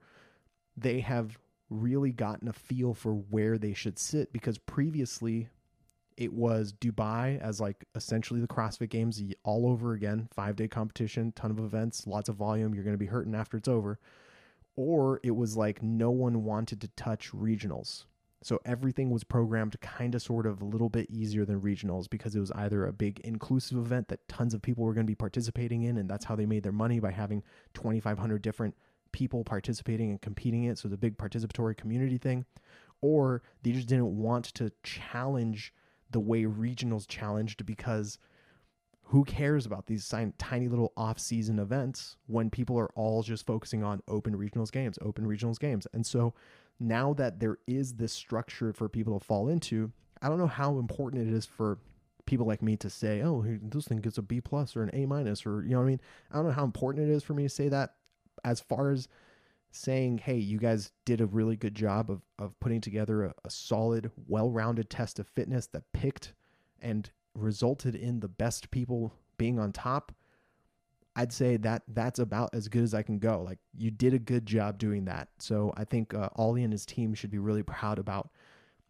they 0.76 1.00
have 1.00 1.38
really 1.71 2.12
gotten 2.12 2.47
a 2.47 2.53
feel 2.53 2.93
for 2.93 3.13
where 3.13 3.57
they 3.57 3.73
should 3.73 3.97
sit 3.97 4.31
because 4.34 4.57
previously 4.57 5.47
it 6.17 6.34
was 6.34 6.73
Dubai 6.73 7.39
as 7.39 7.62
like 7.62 7.86
essentially 7.95 8.41
the 8.41 8.47
CrossFit 8.47 8.89
Games 8.89 9.23
all 9.43 9.65
over 9.65 9.93
again, 9.93 10.27
five 10.34 10.55
day 10.55 10.67
competition, 10.67 11.31
ton 11.31 11.49
of 11.49 11.60
events, 11.60 12.05
lots 12.05 12.29
of 12.29 12.36
volume. 12.36 12.75
You're 12.75 12.84
going 12.84 12.93
to 12.93 12.99
be 12.99 13.07
hurting 13.07 13.34
after 13.34 13.57
it's 13.57 13.69
over. 13.69 13.97
Or 14.75 15.19
it 15.23 15.31
was 15.31 15.57
like 15.57 15.81
no 15.81 16.12
one 16.12 16.43
wanted 16.43 16.81
to 16.81 16.88
touch 16.89 17.31
regionals. 17.31 18.05
So 18.43 18.60
everything 18.65 19.12
was 19.12 19.23
programmed 19.23 19.79
kind 19.81 20.15
of 20.15 20.21
sort 20.21 20.45
of 20.45 20.62
a 20.62 20.65
little 20.65 20.89
bit 20.89 21.10
easier 21.10 21.45
than 21.45 21.62
regionals 21.62 22.10
because 22.10 22.36
it 22.36 22.39
was 22.39 22.51
either 22.51 22.86
a 22.86 22.93
big 22.93 23.19
inclusive 23.19 23.77
event 23.77 24.07
that 24.07 24.27
tons 24.27 24.53
of 24.53 24.62
people 24.62 24.84
were 24.84 24.93
going 24.93 25.05
to 25.05 25.12
be 25.12 25.15
participating 25.15 25.84
in, 25.84 25.97
and 25.97 26.10
that's 26.10 26.25
how 26.25 26.36
they 26.36 26.47
made 26.47 26.63
their 26.63 26.71
money 26.71 26.99
by 26.99 27.12
having 27.12 27.43
2,500 27.75 28.41
different 28.41 28.75
people 29.12 29.43
participating 29.43 30.10
and 30.10 30.21
competing 30.21 30.63
in 30.63 30.71
it. 30.71 30.78
So 30.78 30.88
the 30.88 30.97
big 30.97 31.17
participatory 31.17 31.76
community 31.76 32.17
thing. 32.17 32.45
Or 33.02 33.41
they 33.63 33.71
just 33.71 33.88
didn't 33.88 34.17
want 34.17 34.45
to 34.56 34.71
challenge 34.84 35.74
the 36.12 36.19
way 36.19 36.43
regionals 36.43 37.08
challenged 37.08 37.65
because 37.65 38.19
who 39.06 39.24
cares 39.26 39.65
about 39.65 39.88
these 39.88 40.13
tiny 40.38 40.67
little 40.67 40.93
off-season 40.95 41.60
events 41.60 42.15
when 42.28 42.50
people 42.50 42.78
are 42.80 42.91
all 42.95 43.24
just 43.24 43.45
focusing 43.45 43.84
on 43.84 44.02
open 44.08 44.38
regionals 44.38 44.71
games, 44.71 44.97
open 45.02 45.26
regionals 45.26 45.60
games. 45.60 45.88
And 45.93 46.06
so 46.06 46.34
now 46.80 47.13
that 47.13 47.39
there 47.39 47.58
is 47.67 47.95
this 47.95 48.13
structure 48.13 48.71
for 48.71 48.88
people 48.88 49.19
to 49.19 49.26
fall 49.26 49.50
into, 49.50 49.91
I 50.21 50.30
don't 50.30 50.38
know 50.38 50.47
how 50.47 50.78
important 50.78 51.28
it 51.28 51.34
is 51.34 51.45
for 51.45 51.80
people 52.26 52.45
like 52.45 52.62
me 52.62 52.78
to 52.78 52.89
say, 52.89 53.21
"Oh, 53.21 53.43
this 53.62 53.88
thing 53.88 53.97
gets 53.97 54.17
a 54.17 54.21
B 54.21 54.39
plus 54.39 54.76
or 54.76 54.84
an 54.84 54.91
A 54.93 55.06
minus," 55.06 55.45
or 55.45 55.63
you 55.63 55.71
know 55.71 55.80
what 55.80 55.86
I 55.86 55.88
mean. 55.88 56.02
I 56.32 56.36
don't 56.36 56.45
know 56.45 56.52
how 56.52 56.63
important 56.63 57.10
it 57.10 57.12
is 57.12 57.24
for 57.24 57.34
me 57.34 57.43
to 57.43 57.50
say 57.50 57.67
that 57.67 57.95
as 58.43 58.60
far 58.60 58.91
as 58.91 59.08
saying, 59.71 60.17
hey, 60.19 60.36
you 60.36 60.58
guys 60.58 60.91
did 61.06 61.21
a 61.21 61.25
really 61.25 61.56
good 61.56 61.75
job 61.75 62.12
of, 62.12 62.21
of 62.38 62.60
putting 62.60 62.82
together 62.82 63.23
a, 63.23 63.34
a 63.45 63.49
solid, 63.49 64.12
well 64.27 64.49
rounded 64.49 64.89
test 64.89 65.19
of 65.19 65.27
fitness 65.27 65.67
that 65.67 65.91
picked 65.93 66.34
and 66.82 67.10
resulted 67.34 67.95
in 67.95 68.19
the 68.19 68.27
best 68.27 68.71
people 68.71 69.13
being 69.38 69.60
on 69.60 69.71
top, 69.71 70.12
I'd 71.15 71.34
say 71.34 71.58
that 71.58 71.84
that's 71.88 72.19
about 72.19 72.51
as 72.54 72.67
good 72.67 72.84
as 72.84 72.93
I 72.93 73.01
can 73.01 73.19
go. 73.19 73.41
Like 73.43 73.60
you 73.77 73.91
did 73.91 74.13
a 74.13 74.19
good 74.19 74.45
job 74.45 74.77
doing 74.77 75.06
that. 75.06 75.30
So 75.39 75.73
I 75.75 75.84
think 75.84 76.13
uh, 76.13 76.30
Ollie 76.36 76.63
and 76.63 76.71
his 76.71 76.86
team 76.86 77.13
should 77.13 77.32
be 77.32 77.39
really 77.39 77.63
proud 77.63 77.99
about 77.99 78.30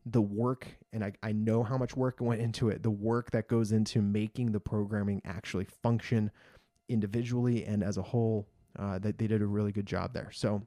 the 0.06 0.22
work. 0.22 0.68
And 0.94 1.04
I, 1.04 1.14
I 1.24 1.32
know 1.32 1.64
how 1.64 1.78
much 1.78 1.96
work 1.96 2.18
went 2.20 2.42
into 2.42 2.70
it, 2.70 2.84
the 2.84 2.92
work 2.92 3.32
that 3.32 3.48
goes 3.48 3.72
into 3.72 4.02
making 4.02 4.52
the 4.52 4.60
programming 4.60 5.22
actually 5.26 5.66
function 5.66 6.32
individually 6.90 7.66
and 7.66 7.84
as 7.84 7.98
a 7.98 8.04
whole. 8.04 8.48
Uh, 8.78 9.00
they 9.00 9.12
did 9.12 9.42
a 9.42 9.46
really 9.46 9.72
good 9.72 9.86
job 9.86 10.14
there. 10.14 10.30
So 10.32 10.62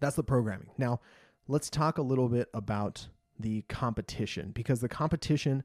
that's 0.00 0.16
the 0.16 0.22
programming. 0.22 0.70
Now, 0.78 1.00
let's 1.46 1.70
talk 1.70 1.98
a 1.98 2.02
little 2.02 2.28
bit 2.28 2.48
about 2.54 3.08
the 3.38 3.62
competition 3.62 4.50
because 4.52 4.80
the 4.80 4.88
competition 4.88 5.62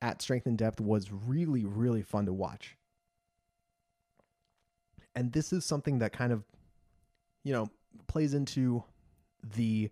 at 0.00 0.22
Strength 0.22 0.46
in 0.46 0.56
Depth 0.56 0.80
was 0.80 1.12
really, 1.12 1.64
really 1.64 2.02
fun 2.02 2.26
to 2.26 2.32
watch. 2.32 2.76
And 5.14 5.32
this 5.32 5.52
is 5.52 5.64
something 5.64 5.98
that 5.98 6.12
kind 6.12 6.32
of, 6.32 6.44
you 7.44 7.52
know, 7.52 7.70
plays 8.06 8.34
into 8.34 8.82
the 9.56 9.90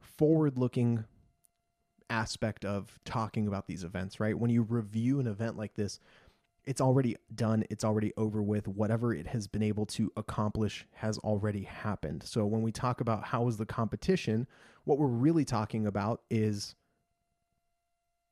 forward 0.00 0.56
looking 0.56 1.04
aspect 2.10 2.64
of 2.64 2.98
talking 3.04 3.46
about 3.46 3.66
these 3.66 3.84
events, 3.84 4.20
right? 4.20 4.38
When 4.38 4.50
you 4.50 4.62
review 4.62 5.20
an 5.20 5.26
event 5.26 5.56
like 5.56 5.74
this, 5.74 6.00
it's 6.64 6.80
already 6.80 7.16
done, 7.34 7.64
it's 7.70 7.84
already 7.84 8.12
over 8.16 8.42
with. 8.42 8.68
Whatever 8.68 9.12
it 9.14 9.26
has 9.26 9.48
been 9.48 9.62
able 9.62 9.86
to 9.86 10.12
accomplish 10.16 10.86
has 10.92 11.18
already 11.18 11.62
happened. 11.62 12.22
So 12.22 12.46
when 12.46 12.62
we 12.62 12.70
talk 12.70 13.00
about 13.00 13.24
how 13.24 13.48
is 13.48 13.56
the 13.56 13.66
competition, 13.66 14.46
what 14.84 14.98
we're 14.98 15.06
really 15.06 15.44
talking 15.44 15.86
about 15.86 16.22
is 16.30 16.74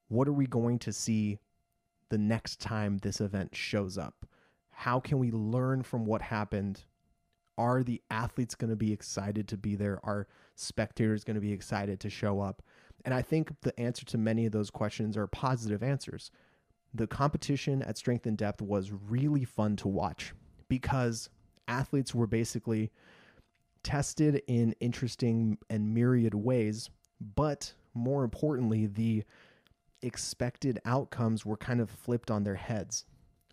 what 0.09 0.29
are 0.29 0.33
we 0.33 0.47
going 0.47 0.79
to 0.81 0.93
see 0.93 1.39
the 2.09 2.19
next 2.19 2.61
time 2.61 2.99
this 2.99 3.21
event 3.21 3.55
shows 3.55 3.99
up? 3.99 4.27
How 4.71 5.01
can 5.01 5.19
we 5.19 5.31
learn 5.31 5.83
from 5.83 6.05
what 6.05 6.23
happened? 6.23 6.85
Are 7.59 7.83
the 7.83 8.01
athletes 8.11 8.55
going 8.55 8.71
to 8.71 8.77
be 8.77 8.93
excited 8.93 9.49
to 9.49 9.57
be 9.57 9.75
there? 9.75 10.01
Are 10.05 10.27
spectators 10.55 11.25
going 11.25 11.35
to 11.35 11.41
be 11.41 11.53
excited 11.53 12.01
to 12.01 12.11
show 12.11 12.41
up? 12.41 12.63
And 13.05 13.15
I 13.15 13.23
think 13.23 13.53
the 13.63 13.79
answer 13.79 14.05
to 14.07 14.19
many 14.19 14.47
of 14.47 14.53
those 14.53 14.71
questions 14.71 15.17
are 15.17 15.27
positive 15.27 15.83
answers. 15.83 16.31
The 16.93 17.07
competition 17.07 17.83
at 17.83 17.97
Strength 17.97 18.27
in 18.27 18.37
Depth 18.37 18.63
was 18.63 18.93
really 18.93 19.45
fun 19.45 19.77
to 19.77 19.89
watch 19.89 20.35
because 20.69 21.31
athletes 21.69 22.15
were 22.15 22.27
basically 22.27 22.91
tested 23.83 24.43
in 24.47 24.75
interesting 24.81 25.59
and 25.69 25.95
myriad 25.95 26.35
ways, 26.35 26.91
but 27.35 27.73
more 27.95 28.25
importantly, 28.25 28.87
the 28.87 29.25
expected 30.03 30.81
outcomes 30.85 31.45
were 31.45 31.57
kind 31.57 31.81
of 31.81 31.91
flipped 31.91 32.31
on 32.31 32.45
their 32.45 32.55
heads. 32.55 33.05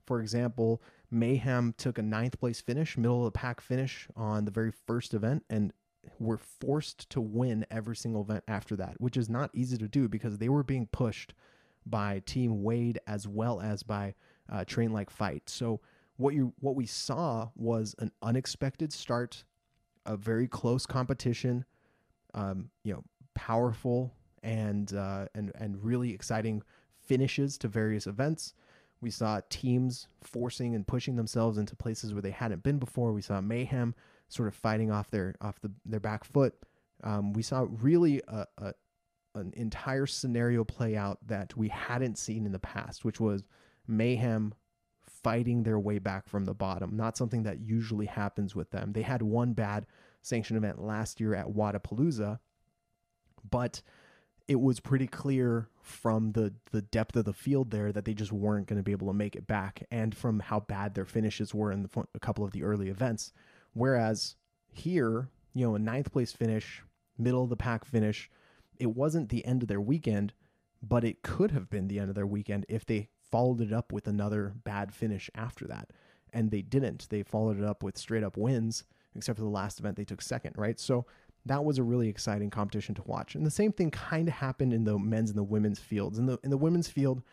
For 0.06 0.22
example, 0.22 0.82
Mayhem 1.12 1.74
took 1.78 1.98
a 1.98 2.02
ninth 2.02 2.40
place 2.40 2.62
finish, 2.62 2.98
middle 2.98 3.20
of 3.20 3.34
the 3.34 3.38
pack 3.38 3.62
finish 3.62 4.08
on 4.16 4.46
the 4.46 4.52
very 4.52 4.72
first 4.72 5.14
event, 5.14 5.44
and 5.50 5.74
were 6.20 6.38
forced 6.38 7.10
to 7.10 7.22
win 7.22 7.66
every 7.70 7.96
single 7.96 8.22
event 8.22 8.44
after 8.48 8.76
that, 8.78 9.00
which 9.00 9.18
is 9.18 9.30
not 9.30 9.52
easy 9.54 9.78
to 9.78 9.88
do 9.88 10.08
because 10.08 10.38
they 10.38 10.50
were 10.50 10.64
being 10.64 10.88
pushed 10.88 11.34
by 11.90 12.22
Team 12.26 12.64
Wade 12.64 13.00
as 13.08 13.28
well 13.28 13.60
as 13.62 13.84
by 13.84 14.16
uh, 14.52 14.64
Train 14.66 14.92
Like 14.92 15.10
Fight. 15.10 15.50
So 15.50 15.82
what 16.18 16.34
you 16.34 16.54
what 16.60 16.76
we 16.76 16.86
saw 16.86 17.50
was 17.56 17.96
an 18.00 18.12
unexpected 18.22 18.92
start, 18.92 19.44
a 20.06 20.18
very 20.18 20.48
close 20.48 20.86
competition, 20.86 21.66
um, 22.34 22.70
you 22.84 22.94
know, 22.94 23.04
powerful 23.36 24.14
and 24.44 24.94
uh, 24.94 25.28
and 25.36 25.52
and 25.56 25.84
really 25.84 26.14
exciting 26.14 26.64
finishes 27.06 27.58
to 27.60 27.68
various 27.68 28.08
events. 28.08 28.54
We 29.00 29.12
saw 29.12 29.42
teams 29.50 30.08
forcing 30.24 30.74
and 30.74 30.88
pushing 30.88 31.16
themselves 31.16 31.60
into 31.60 31.76
places 31.76 32.14
where 32.14 32.22
they 32.22 32.32
hadn't 32.32 32.64
been 32.64 32.80
before. 32.80 33.14
We 33.14 33.22
saw 33.22 33.40
mayhem 33.42 33.94
sort 34.28 34.48
of 34.48 34.56
fighting 34.56 34.92
off 34.92 35.12
their 35.12 35.36
off 35.40 35.60
the 35.62 35.72
their 35.86 36.00
back 36.00 36.24
foot. 36.24 36.56
Um, 37.04 37.34
we 37.34 37.44
saw 37.44 37.68
really 37.70 38.24
a, 38.28 38.48
a, 38.58 38.74
an 39.38 39.54
entire 39.56 40.06
scenario 40.06 40.64
play 40.64 40.96
out 40.96 41.20
that 41.28 41.56
we 41.56 41.70
hadn't 41.70 42.18
seen 42.18 42.46
in 42.46 42.52
the 42.52 42.60
past, 42.60 43.06
which 43.06 43.20
was 43.20 43.44
mayhem 43.88 44.54
fighting 45.08 45.64
their 45.64 45.80
way 45.80 46.00
back 46.00 46.28
from 46.28 46.46
the 46.46 46.54
bottom. 46.54 46.96
Not 46.96 47.18
something 47.18 47.44
that 47.44 47.60
usually 47.60 48.06
happens 48.06 48.56
with 48.56 48.72
them. 48.72 48.94
They 48.94 49.02
had 49.02 49.22
one 49.22 49.54
bad 49.54 49.86
sanction 50.22 50.58
event 50.58 50.82
last 50.82 51.20
year 51.20 51.34
at 51.34 51.48
Wodapalooza, 51.48 52.40
but 53.50 53.82
it 54.48 54.60
was 54.60 54.80
pretty 54.80 55.08
clear 55.08 55.68
from 55.82 56.32
the 56.32 56.54
the 56.72 56.82
depth 56.82 57.16
of 57.16 57.26
the 57.26 57.34
field 57.34 57.72
there 57.72 57.92
that 57.92 58.06
they 58.06 58.14
just 58.14 58.32
weren't 58.32 58.68
going 58.68 58.78
to 58.78 58.84
be 58.84 58.92
able 58.92 59.08
to 59.08 59.14
make 59.14 59.36
it 59.36 59.48
back, 59.48 59.84
and 59.92 60.16
from 60.16 60.40
how 60.40 60.60
bad 60.60 60.94
their 60.94 61.06
finishes 61.06 61.54
were 61.54 61.72
in 61.72 61.84
the, 61.84 62.08
a 62.16 62.20
couple 62.20 62.44
of 62.44 62.52
the 62.52 62.64
early 62.64 62.90
events. 62.90 63.34
Whereas 63.74 64.36
here, 64.72 65.30
you 65.54 65.66
know, 65.66 65.76
a 65.76 65.80
ninth 65.80 66.12
place 66.12 66.32
finish, 66.32 66.84
middle 67.18 67.44
of 67.44 67.50
the 67.50 67.56
pack 67.58 67.84
finish, 67.86 68.30
it 68.80 68.96
wasn't 68.96 69.30
the 69.30 69.46
end 69.46 69.62
of 69.62 69.68
their 69.68 69.82
weekend, 69.82 70.34
but 70.82 71.04
it 71.04 71.24
could 71.24 71.52
have 71.52 71.70
been 71.70 71.88
the 71.88 72.00
end 72.00 72.10
of 72.10 72.16
their 72.16 72.28
weekend 72.28 72.66
if 72.70 72.86
they 72.86 73.10
followed 73.32 73.62
it 73.62 73.74
up 73.74 73.92
with 73.92 74.08
another 74.08 74.54
bad 74.64 74.94
finish 74.94 75.30
after 75.36 75.66
that. 75.68 75.92
And 76.34 76.52
they 76.52 76.62
didn't. 76.62 77.08
They 77.10 77.24
followed 77.24 77.58
it 77.58 77.64
up 77.64 77.84
with 77.84 77.98
straight 77.98 78.24
up 78.24 78.38
wins, 78.38 78.84
except 79.16 79.38
for 79.38 79.44
the 79.44 79.50
last 79.50 79.80
event 79.80 79.96
they 79.96 80.04
took 80.04 80.22
second, 80.22 80.54
right? 80.58 80.80
So 80.80 81.06
that 81.46 81.64
was 81.64 81.78
a 81.78 81.84
really 81.84 82.10
exciting 82.10 82.50
competition 82.50 82.94
to 82.96 83.04
watch. 83.06 83.36
And 83.36 83.46
the 83.46 83.52
same 83.52 83.72
thing 83.72 83.92
kind 83.92 84.28
of 84.28 84.34
happened 84.34 84.74
in 84.74 84.84
the 84.84 85.00
men's 85.00 85.30
and 85.30 85.40
the 85.40 85.44
women's 85.44 85.80
fields. 85.80 86.20
In 86.20 86.26
the 86.26 86.38
in 86.44 86.50
the 86.50 86.58
women's 86.58 86.90
field, 86.90 87.24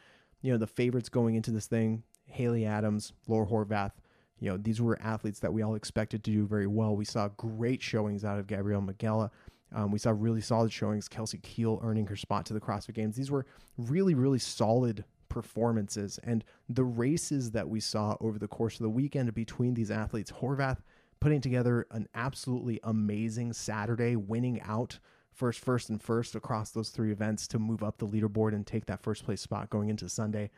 you 0.41 0.53
know, 0.53 0.59
the 0.59 0.67
favorites 0.67 1.09
going 1.09 1.35
into 1.35 1.51
this 1.51 1.67
thing, 1.67 2.03
Haley 2.27 2.65
Adams, 2.65 3.13
Laura 3.27 3.47
Horvath, 3.47 3.93
you 4.41 4.51
know, 4.51 4.57
these 4.57 4.81
were 4.81 5.01
athletes 5.01 5.41
that 5.41 5.53
we 5.53 5.63
all 5.63 5.75
expected 5.75 6.23
to 6.25 6.31
do 6.31 6.47
very 6.47 6.67
well. 6.67 6.97
We 6.97 7.05
saw 7.05 7.29
great 7.29 7.83
showings 7.83 8.25
out 8.25 8.39
of 8.39 8.47
Gabriela 8.47 8.83
Migala. 8.83 9.31
Um, 9.75 9.91
we 9.91 9.99
saw 9.99 10.13
really 10.17 10.41
solid 10.41 10.73
showings. 10.73 11.09
Kelsey 11.09 11.39
Kiel 11.39 11.81
earning 11.83 12.07
her 12.07 12.17
spot 12.17 12.47
to 12.47 12.55
the 12.55 12.61
CrossFit 12.61 12.95
Games. 12.95 13.17
These 13.17 13.31
were 13.31 13.45
really, 13.77 14.15
really 14.15 14.39
solid 14.39 15.05
performances. 15.29 16.19
And 16.23 16.45
the 16.69 16.85
races 16.85 17.51
that 17.51 17.69
we 17.69 17.81
saw 17.81 18.17
over 18.21 18.39
the 18.39 18.49
course 18.49 18.75
of 18.75 18.85
the 18.85 18.91
weekend 18.91 19.35
between 19.35 19.75
these 19.75 19.91
athletes, 19.91 20.31
Horvath 20.31 20.79
putting 21.21 21.41
together 21.41 21.87
an 21.91 22.07
absolutely 22.15 22.79
amazing 22.85 23.53
Saturday, 23.53 24.15
winning 24.15 24.61
out 24.63 24.99
first, 25.33 25.59
first, 25.59 25.89
and 25.89 26.01
first 26.01 26.35
across 26.35 26.71
those 26.71 26.91
three 26.91 27.11
events 27.11 27.49
to 27.49 27.59
move 27.59 27.83
up 27.83 27.99
the 27.99 28.07
leaderboard 28.07 28.55
and 28.55 28.67
take 28.67 28.87
that 28.87 29.03
first 29.03 29.25
place 29.25 29.41
spot 29.41 29.71
going 29.71 29.89
into 29.89 30.09
Sunday. 30.09 30.51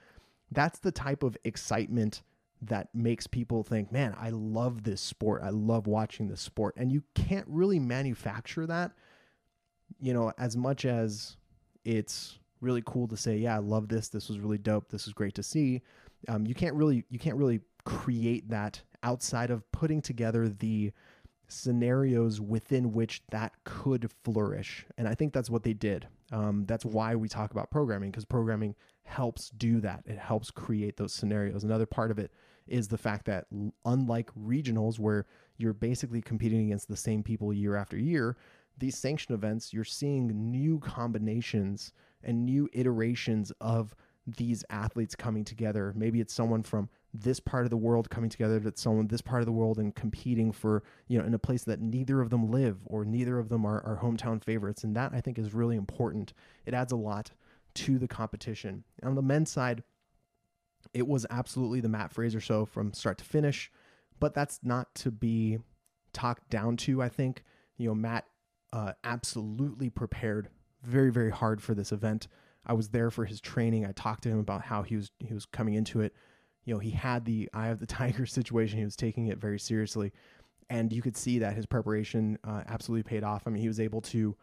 That's 0.52 0.78
the 0.78 0.92
type 0.92 1.22
of 1.22 1.36
excitement 1.44 2.22
that 2.62 2.88
makes 2.94 3.26
people 3.26 3.62
think, 3.62 3.92
man, 3.92 4.14
I 4.18 4.30
love 4.30 4.82
this 4.82 5.00
sport. 5.00 5.42
I 5.42 5.50
love 5.50 5.86
watching 5.86 6.28
this 6.28 6.40
sport. 6.40 6.74
And 6.76 6.90
you 6.92 7.02
can't 7.14 7.46
really 7.48 7.78
manufacture 7.78 8.66
that, 8.66 8.92
you 10.00 10.12
know, 10.14 10.32
as 10.38 10.56
much 10.56 10.84
as 10.84 11.36
it's 11.84 12.38
really 12.60 12.82
cool 12.84 13.06
to 13.08 13.16
say, 13.16 13.36
yeah, 13.36 13.56
I 13.56 13.58
love 13.58 13.88
this. 13.88 14.08
This 14.08 14.28
was 14.28 14.38
really 14.38 14.58
dope. 14.58 14.88
This 14.88 15.06
is 15.06 15.12
great 15.12 15.34
to 15.34 15.42
see. 15.42 15.82
Um, 16.28 16.46
you 16.46 16.54
can't 16.54 16.74
really, 16.74 17.04
you 17.10 17.18
can't 17.18 17.36
really 17.36 17.60
create 17.84 18.48
that 18.50 18.80
outside 19.02 19.50
of 19.50 19.70
putting 19.72 20.02
together 20.02 20.48
the 20.48 20.92
scenarios 21.48 22.40
within 22.40 22.92
which 22.92 23.22
that 23.30 23.52
could 23.64 24.10
flourish. 24.24 24.84
And 24.98 25.06
I 25.06 25.14
think 25.14 25.32
that's 25.32 25.50
what 25.50 25.62
they 25.62 25.72
did. 25.72 26.08
Um, 26.32 26.64
that's 26.66 26.84
why 26.84 27.14
we 27.14 27.28
talk 27.28 27.52
about 27.52 27.70
programming 27.70 28.10
because 28.10 28.24
programming 28.24 28.74
helps 29.04 29.50
do 29.50 29.80
that. 29.82 30.02
It 30.06 30.18
helps 30.18 30.50
create 30.50 30.96
those 30.96 31.12
scenarios. 31.12 31.62
Another 31.62 31.86
part 31.86 32.10
of 32.10 32.18
it 32.18 32.32
is 32.66 32.88
the 32.88 32.98
fact 32.98 33.26
that, 33.26 33.46
unlike 33.84 34.30
regionals, 34.34 34.98
where 34.98 35.26
you're 35.56 35.72
basically 35.72 36.20
competing 36.20 36.66
against 36.66 36.88
the 36.88 36.96
same 36.96 37.22
people 37.22 37.52
year 37.52 37.76
after 37.76 37.96
year, 37.96 38.36
these 38.78 38.96
sanction 38.96 39.34
events, 39.34 39.72
you're 39.72 39.84
seeing 39.84 40.50
new 40.50 40.78
combinations 40.80 41.92
and 42.22 42.44
new 42.44 42.68
iterations 42.72 43.52
of 43.60 43.94
these 44.26 44.64
athletes 44.70 45.14
coming 45.14 45.44
together. 45.44 45.92
Maybe 45.96 46.20
it's 46.20 46.34
someone 46.34 46.62
from 46.62 46.88
this 47.14 47.40
part 47.40 47.64
of 47.64 47.70
the 47.70 47.76
world 47.76 48.10
coming 48.10 48.28
together 48.28 48.58
to 48.60 48.72
someone 48.74 49.06
this 49.06 49.22
part 49.22 49.40
of 49.40 49.46
the 49.46 49.52
world 49.52 49.78
and 49.78 49.94
competing 49.94 50.52
for 50.52 50.82
you 51.08 51.18
know 51.18 51.24
in 51.24 51.32
a 51.32 51.38
place 51.38 51.64
that 51.64 51.80
neither 51.80 52.20
of 52.20 52.30
them 52.30 52.50
live 52.50 52.78
or 52.84 53.04
neither 53.04 53.38
of 53.38 53.48
them 53.48 53.64
are, 53.64 53.80
are 53.82 54.00
hometown 54.02 54.42
favorites. 54.42 54.84
And 54.84 54.94
that 54.96 55.12
i 55.14 55.20
think 55.20 55.38
is 55.38 55.54
really 55.54 55.76
important. 55.76 56.32
It 56.66 56.74
adds 56.74 56.92
a 56.92 56.96
lot 56.96 57.30
to 57.74 57.98
the 57.98 58.08
competition. 58.08 58.84
On 59.02 59.14
the 59.14 59.22
men's 59.22 59.50
side 59.50 59.82
it 60.92 61.06
was 61.06 61.26
absolutely 61.30 61.80
the 61.80 61.88
mat 61.88 62.12
fraser 62.12 62.40
show 62.40 62.64
from 62.64 62.92
start 62.92 63.18
to 63.18 63.24
finish 63.24 63.70
but 64.18 64.34
that's 64.34 64.60
not 64.62 64.94
to 64.94 65.10
be 65.10 65.58
talked 66.12 66.48
down 66.50 66.76
to 66.78 67.00
i 67.00 67.08
think. 67.08 67.44
You 67.78 67.88
know 67.88 67.94
mat 67.94 68.24
uh, 68.76 68.92
absolutely 69.04 69.88
prepared 69.90 70.48
very 70.82 71.10
very 71.10 71.30
hard 71.30 71.62
for 71.62 71.74
this 71.74 71.92
event 71.92 72.28
i 72.66 72.72
was 72.72 72.88
there 72.88 73.10
for 73.10 73.24
his 73.24 73.40
training 73.40 73.86
i 73.86 73.92
talked 73.92 74.22
to 74.22 74.28
him 74.28 74.38
about 74.38 74.62
how 74.62 74.82
he 74.82 74.96
was 74.96 75.10
he 75.18 75.32
was 75.32 75.46
coming 75.46 75.74
into 75.74 76.00
it 76.00 76.14
you 76.66 76.74
know, 76.74 76.80
he 76.80 76.90
had 76.90 77.24
the 77.24 77.48
eye 77.54 77.68
of 77.68 77.78
the 77.78 77.86
tiger 77.86 78.26
situation. 78.26 78.78
He 78.78 78.84
was 78.84 78.96
taking 78.96 79.28
it 79.28 79.38
very 79.38 79.58
seriously. 79.58 80.12
And 80.68 80.92
you 80.92 81.00
could 81.00 81.16
see 81.16 81.38
that 81.38 81.54
his 81.54 81.64
preparation 81.64 82.38
uh, 82.44 82.64
absolutely 82.66 83.04
paid 83.04 83.24
off. 83.24 83.44
I 83.46 83.50
mean, 83.50 83.62
he 83.62 83.68
was 83.68 83.80
able 83.80 84.02
to 84.02 84.36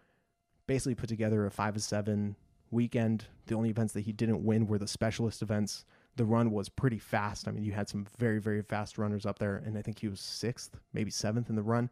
basically 0.66 0.96
put 0.96 1.10
together 1.10 1.46
a 1.46 1.52
five 1.52 1.76
of 1.76 1.84
seven 1.84 2.38
weekend. 2.72 3.26
The 3.48 3.56
only 3.56 3.70
events 3.70 3.94
that 3.94 4.02
he 4.02 4.14
didn't 4.14 4.44
win 4.44 4.66
were 4.66 4.80
the 4.80 4.88
specialist 4.88 5.42
events 5.42 5.86
the 6.16 6.26
run 6.26 6.52
was 6.52 6.70
pretty 6.70 7.00
fast. 7.00 7.48
I 7.48 7.52
mean, 7.52 7.64
you 7.64 7.72
had 7.72 7.90
some 7.90 8.06
very, 8.20 8.40
very 8.40 8.62
fast 8.62 9.00
runners 9.00 9.26
up 9.26 9.40
there, 9.40 9.56
and 9.66 9.76
I 9.78 9.82
think 9.82 10.00
he 10.00 10.08
was 10.08 10.20
sixth, 10.20 10.78
maybe 10.94 11.10
seventh 11.10 11.50
in 11.50 11.56
the 11.56 11.64
run. 11.64 11.90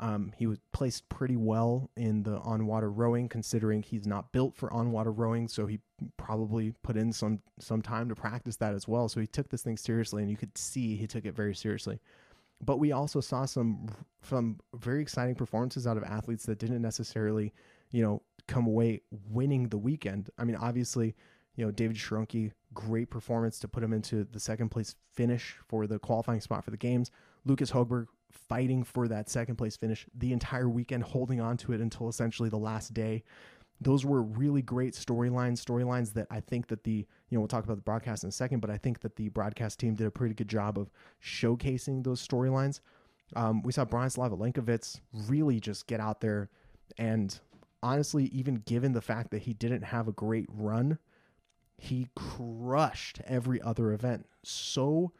Um, 0.00 0.32
he 0.36 0.46
was 0.46 0.58
placed 0.72 1.08
pretty 1.08 1.36
well 1.36 1.90
in 1.96 2.22
the 2.22 2.38
on 2.38 2.66
water 2.66 2.90
rowing, 2.90 3.28
considering 3.28 3.82
he's 3.82 4.06
not 4.06 4.32
built 4.32 4.56
for 4.56 4.72
on 4.72 4.90
water 4.90 5.12
rowing. 5.12 5.48
So 5.48 5.66
he 5.66 5.80
probably 6.16 6.74
put 6.82 6.96
in 6.96 7.12
some 7.12 7.40
some 7.58 7.82
time 7.82 8.08
to 8.08 8.14
practice 8.14 8.56
that 8.56 8.74
as 8.74 8.88
well. 8.88 9.08
So 9.08 9.20
he 9.20 9.26
took 9.26 9.48
this 9.48 9.62
thing 9.62 9.76
seriously, 9.76 10.22
and 10.22 10.30
you 10.30 10.36
could 10.36 10.56
see 10.56 10.96
he 10.96 11.06
took 11.06 11.24
it 11.24 11.34
very 11.34 11.54
seriously. 11.54 12.00
But 12.64 12.78
we 12.78 12.92
also 12.92 13.20
saw 13.20 13.44
some 13.44 13.88
some 14.22 14.58
very 14.74 15.02
exciting 15.02 15.34
performances 15.34 15.86
out 15.86 15.96
of 15.96 16.04
athletes 16.04 16.46
that 16.46 16.58
didn't 16.58 16.82
necessarily, 16.82 17.52
you 17.90 18.02
know, 18.02 18.22
come 18.46 18.66
away 18.66 19.02
winning 19.28 19.68
the 19.68 19.78
weekend. 19.78 20.30
I 20.38 20.44
mean, 20.44 20.56
obviously, 20.56 21.14
you 21.56 21.64
know, 21.64 21.70
David 21.70 21.96
Shrunky, 21.96 22.52
great 22.72 23.10
performance 23.10 23.58
to 23.60 23.68
put 23.68 23.82
him 23.82 23.92
into 23.92 24.24
the 24.24 24.40
second 24.40 24.70
place 24.70 24.94
finish 25.12 25.56
for 25.68 25.86
the 25.86 25.98
qualifying 25.98 26.40
spot 26.40 26.64
for 26.64 26.70
the 26.70 26.76
games. 26.76 27.10
Lucas 27.44 27.70
Hogberg 27.70 28.06
fighting 28.32 28.82
for 28.82 29.08
that 29.08 29.28
second 29.28 29.56
place 29.56 29.76
finish 29.76 30.06
the 30.14 30.32
entire 30.32 30.68
weekend, 30.68 31.04
holding 31.04 31.40
on 31.40 31.56
to 31.58 31.72
it 31.72 31.80
until 31.80 32.08
essentially 32.08 32.48
the 32.48 32.58
last 32.58 32.94
day. 32.94 33.22
Those 33.80 34.04
were 34.04 34.22
really 34.22 34.62
great 34.62 34.94
storylines, 34.94 35.64
storylines 35.64 36.12
that 36.14 36.28
I 36.30 36.40
think 36.40 36.68
that 36.68 36.84
the, 36.84 36.92
you 36.92 37.06
know, 37.36 37.40
we'll 37.40 37.48
talk 37.48 37.64
about 37.64 37.76
the 37.76 37.82
broadcast 37.82 38.22
in 38.22 38.28
a 38.28 38.32
second, 38.32 38.60
but 38.60 38.70
I 38.70 38.78
think 38.78 39.00
that 39.00 39.16
the 39.16 39.28
broadcast 39.28 39.80
team 39.80 39.94
did 39.94 40.06
a 40.06 40.10
pretty 40.10 40.34
good 40.34 40.48
job 40.48 40.78
of 40.78 40.90
showcasing 41.22 42.04
those 42.04 42.26
storylines. 42.26 42.80
Um, 43.34 43.62
we 43.62 43.72
saw 43.72 43.84
Bronislaw 43.84 44.30
Olenkowicz 44.30 45.00
really 45.12 45.58
just 45.58 45.86
get 45.86 45.98
out 45.98 46.20
there 46.20 46.48
and 46.98 47.38
honestly, 47.82 48.26
even 48.26 48.56
given 48.56 48.92
the 48.92 49.00
fact 49.00 49.30
that 49.30 49.42
he 49.42 49.52
didn't 49.52 49.82
have 49.82 50.08
a 50.08 50.12
great 50.12 50.46
run, 50.48 50.98
he 51.76 52.08
crushed 52.14 53.20
every 53.26 53.60
other 53.60 53.92
event. 53.92 54.26
So 54.44 55.12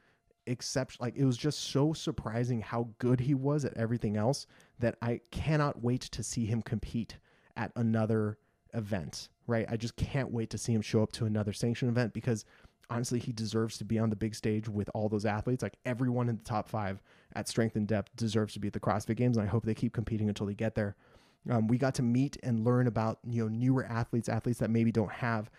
exception 0.47 0.99
like 1.01 1.17
it 1.17 1.25
was 1.25 1.37
just 1.37 1.61
so 1.61 1.93
surprising 1.93 2.61
how 2.61 2.89
good 2.99 3.21
he 3.21 3.35
was 3.35 3.65
at 3.65 3.77
everything 3.77 4.17
else 4.17 4.47
that 4.79 4.97
I 5.01 5.21
cannot 5.31 5.83
wait 5.83 6.03
to 6.03 6.23
see 6.23 6.47
him 6.47 6.63
compete 6.63 7.17
at 7.57 7.73
another 7.77 8.39
event, 8.75 9.29
right? 9.47 9.67
I 9.69 9.77
just 9.77 9.97
can't 9.97 10.31
wait 10.31 10.51
to 10.51 10.59
see 10.59 10.73
him 10.73 10.83
show 10.83 11.03
up 11.03 11.13
to 11.13 11.27
another 11.27 11.53
sanction 11.53 11.89
event 11.89 12.13
because 12.13 12.45
honestly 12.91 13.19
he 13.19 13.33
deserves 13.33 13.79
to 13.79 13.85
be 13.85 13.99
on 13.99 14.11
the 14.11 14.17
big 14.17 14.35
stage 14.35 14.69
with 14.69 14.91
all 14.95 15.09
those 15.09 15.27
athletes. 15.27 15.63
Like 15.63 15.77
everyone 15.85 16.29
in 16.29 16.37
the 16.37 16.45
top 16.45 16.69
5 16.69 17.03
at 17.35 17.49
strength 17.49 17.77
in 17.77 17.87
depth 17.87 18.15
deserves 18.17 18.55
to 18.55 18.61
be 18.61 18.69
at 18.69 18.75
the 18.75 18.81
CrossFit 18.81 19.17
Games 19.17 19.37
and 19.37 19.47
I 19.47 19.51
hope 19.51 19.65
they 19.65 19.75
keep 19.75 19.93
competing 19.93 20.29
until 20.29 20.47
they 20.47 20.55
get 20.55 20.75
there. 20.75 20.97
Um, 21.51 21.67
we 21.67 21.77
got 21.77 21.95
to 21.97 22.03
meet 22.03 22.37
and 22.43 22.65
learn 22.65 22.87
about, 22.87 23.19
you 23.29 23.43
know, 23.43 23.49
newer 23.49 23.85
athletes, 23.85 24.29
athletes 24.29 24.61
that 24.61 24.71
maybe 24.71 24.93
don't 24.93 25.11
have 25.11 25.51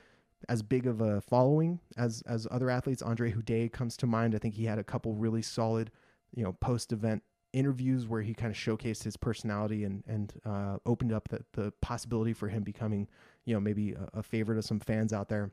as 0.49 0.61
big 0.61 0.87
of 0.87 1.01
a 1.01 1.21
following 1.21 1.79
as 1.97 2.23
as 2.27 2.47
other 2.51 2.69
athletes. 2.69 3.01
Andre 3.01 3.31
Houdet 3.31 3.71
comes 3.71 3.97
to 3.97 4.07
mind. 4.07 4.35
I 4.35 4.37
think 4.37 4.55
he 4.55 4.65
had 4.65 4.79
a 4.79 4.83
couple 4.83 5.13
really 5.13 5.41
solid, 5.41 5.91
you 6.35 6.43
know, 6.43 6.53
post 6.53 6.91
event 6.91 7.23
interviews 7.53 8.07
where 8.07 8.21
he 8.21 8.33
kind 8.33 8.51
of 8.51 8.57
showcased 8.57 9.03
his 9.03 9.17
personality 9.17 9.83
and 9.83 10.03
and 10.07 10.33
uh, 10.45 10.77
opened 10.85 11.13
up 11.13 11.29
the 11.29 11.43
the 11.53 11.71
possibility 11.81 12.33
for 12.33 12.47
him 12.49 12.63
becoming, 12.63 13.07
you 13.45 13.53
know, 13.53 13.59
maybe 13.59 13.93
a, 13.93 14.19
a 14.19 14.23
favorite 14.23 14.57
of 14.57 14.65
some 14.65 14.79
fans 14.79 15.13
out 15.13 15.29
there. 15.29 15.51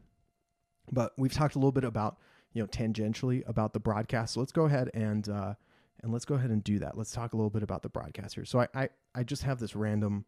But 0.92 1.12
we've 1.16 1.32
talked 1.32 1.54
a 1.54 1.58
little 1.58 1.72
bit 1.72 1.84
about 1.84 2.18
you 2.52 2.62
know 2.62 2.66
tangentially 2.66 3.42
about 3.48 3.72
the 3.72 3.80
broadcast. 3.80 4.34
So 4.34 4.40
let's 4.40 4.52
go 4.52 4.64
ahead 4.64 4.90
and 4.94 5.28
uh, 5.28 5.54
and 6.02 6.12
let's 6.12 6.24
go 6.24 6.34
ahead 6.34 6.50
and 6.50 6.64
do 6.64 6.78
that. 6.80 6.96
Let's 6.96 7.12
talk 7.12 7.32
a 7.32 7.36
little 7.36 7.50
bit 7.50 7.62
about 7.62 7.82
the 7.82 7.88
broadcast 7.88 8.34
here. 8.34 8.44
So 8.44 8.60
I 8.60 8.68
I, 8.74 8.88
I 9.14 9.22
just 9.24 9.42
have 9.44 9.58
this 9.60 9.76
random 9.76 10.24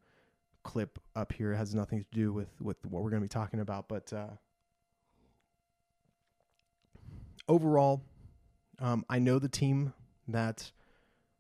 clip 0.62 0.98
up 1.16 1.32
here. 1.32 1.52
It 1.52 1.56
has 1.56 1.74
nothing 1.74 2.00
to 2.00 2.06
do 2.12 2.32
with 2.32 2.48
with 2.60 2.84
what 2.86 3.02
we're 3.02 3.10
going 3.10 3.22
to 3.22 3.24
be 3.24 3.28
talking 3.28 3.60
about, 3.60 3.88
but 3.88 4.12
uh, 4.12 4.28
overall, 7.48 8.02
um, 8.78 9.04
I 9.08 9.18
know 9.18 9.38
the 9.38 9.48
team 9.48 9.92
that 10.28 10.72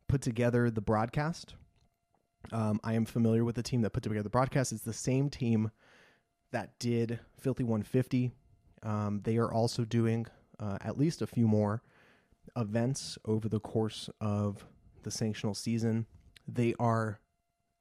put 0.08 0.22
together 0.22 0.70
the 0.70 0.80
broadcast. 0.80 1.54
Um, 2.52 2.80
I 2.82 2.94
am 2.94 3.04
familiar 3.04 3.44
with 3.44 3.54
the 3.54 3.62
team 3.62 3.82
that 3.82 3.90
put 3.90 4.02
together 4.02 4.22
the 4.22 4.30
broadcast. 4.30 4.72
It's 4.72 4.82
the 4.82 4.92
same 4.92 5.30
team 5.30 5.70
that 6.50 6.78
did 6.78 7.20
Filthy 7.40 7.64
150. 7.64 8.32
Um, 8.82 9.20
they 9.24 9.36
are 9.36 9.52
also 9.52 9.84
doing 9.84 10.26
uh, 10.58 10.78
at 10.80 10.98
least 10.98 11.22
a 11.22 11.26
few 11.26 11.46
more 11.46 11.82
events 12.56 13.16
over 13.24 13.48
the 13.48 13.60
course 13.60 14.10
of 14.20 14.66
the 15.02 15.10
sanctional 15.10 15.56
season. 15.56 16.06
They 16.46 16.74
are 16.78 17.20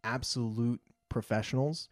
absolute 0.03 0.81
professionals. 1.09 1.89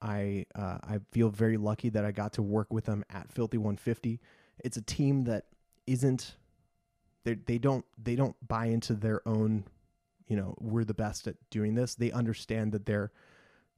I 0.00 0.46
uh, 0.54 0.78
I 0.82 0.98
feel 1.12 1.30
very 1.30 1.56
lucky 1.56 1.88
that 1.90 2.04
I 2.04 2.12
got 2.12 2.32
to 2.34 2.42
work 2.42 2.72
with 2.72 2.84
them 2.84 3.04
at 3.10 3.30
Filthy 3.30 3.58
150. 3.58 4.20
It's 4.64 4.76
a 4.76 4.82
team 4.82 5.24
that 5.24 5.46
isn't 5.86 6.36
they 7.24 7.34
they 7.34 7.58
don't 7.58 7.84
they 8.02 8.16
don't 8.16 8.36
buy 8.46 8.66
into 8.66 8.94
their 8.94 9.26
own 9.26 9.64
you 10.26 10.36
know 10.36 10.54
we're 10.58 10.84
the 10.84 10.94
best 10.94 11.26
at 11.26 11.36
doing 11.50 11.74
this. 11.74 11.94
They 11.94 12.12
understand 12.12 12.72
that 12.72 12.86
they're 12.86 13.12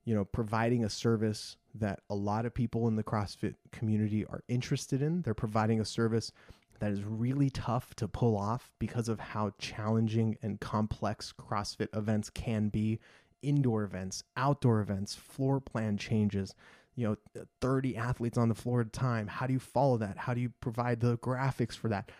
you 0.05 0.14
know 0.14 0.25
providing 0.25 0.85
a 0.85 0.90
service 0.90 1.57
that 1.75 2.01
a 2.09 2.14
lot 2.14 2.47
of 2.47 2.55
people 2.55 2.88
in 2.88 2.97
the 2.97 3.05
CrossFit 3.05 3.55
community 3.73 4.25
are 4.25 4.42
interested 4.49 5.03
in. 5.03 5.23
They're 5.23 5.35
providing 5.35 5.81
a 5.81 5.85
service 5.85 6.33
that 6.79 6.92
is 6.92 7.03
really 7.03 7.51
tough 7.51 7.95
to 7.97 8.07
pull 8.07 8.37
off 8.37 8.71
because 8.79 9.09
of 9.09 9.19
how 9.19 9.53
challenging 9.59 10.37
and 10.42 10.61
complex 10.61 11.33
CrossFit 11.38 11.88
events 11.97 12.31
can 12.31 12.69
be. 12.69 13.01
Indoor 13.42 13.85
events 13.85 14.25
outdoor 14.37 14.81
events 14.81 15.14
floor 15.14 15.61
plan 15.61 15.99
changes 15.99 16.55
you 16.96 17.06
know 17.06 17.44
30 17.61 17.96
athletes 17.96 18.38
on 18.38 18.48
the 18.48 18.54
floor 18.54 18.80
at 18.80 18.88
a 18.88 18.90
time. 18.90 19.26
How 19.26 19.46
do 19.46 19.52
you 19.52 19.61
follow 19.61 19.98
that? 19.98 20.16
How 20.16 20.35
do 20.35 20.40
you 20.40 20.50
provide 20.61 21.00
the 21.00 21.18
graphics 21.18 21.76
for 21.76 21.88
that? 21.88 22.11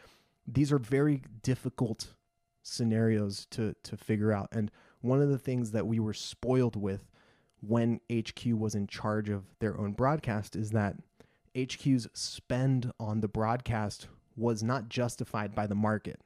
These 0.47 0.71
are 0.71 0.79
very 0.79 1.23
difficult 1.43 2.15
scenarios 2.63 3.47
to 3.51 3.75
to 3.83 3.97
figure 3.97 4.33
out. 4.33 4.49
And 4.53 4.71
one 5.01 5.21
of 5.21 5.29
the 5.29 5.39
things 5.39 5.73
that 5.73 5.87
we 5.87 5.99
were 5.99 6.15
spoiled 6.15 6.77
with 6.77 7.11
when 7.61 8.01
HQ 8.13 8.45
was 8.47 8.75
in 8.75 8.87
charge 8.87 9.29
of 9.29 9.45
their 9.61 9.79
own 9.79 9.93
broadcast 9.93 10.55
is 10.55 10.71
that 10.71 10.97
HQ's 11.57 12.07
spend 12.13 12.93
on 13.01 13.21
the 13.21 13.29
broadcast 13.29 14.09
was 14.37 14.63
not 14.63 14.91
justified 14.91 15.55
by 15.55 15.67
the 15.67 15.75
market 15.75 16.21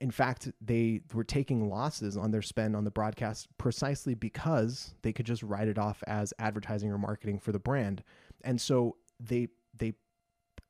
in 0.00 0.10
fact, 0.10 0.50
they 0.60 1.00
were 1.12 1.24
taking 1.24 1.68
losses 1.68 2.16
on 2.16 2.30
their 2.30 2.42
spend 2.42 2.76
on 2.76 2.84
the 2.84 2.90
broadcast 2.90 3.48
precisely 3.58 4.14
because 4.14 4.94
they 5.02 5.12
could 5.12 5.26
just 5.26 5.42
write 5.42 5.68
it 5.68 5.78
off 5.78 6.02
as 6.06 6.32
advertising 6.38 6.90
or 6.90 6.98
marketing 6.98 7.38
for 7.38 7.52
the 7.52 7.58
brand. 7.58 8.02
And 8.42 8.60
so 8.60 8.96
they 9.20 9.48
they 9.76 9.94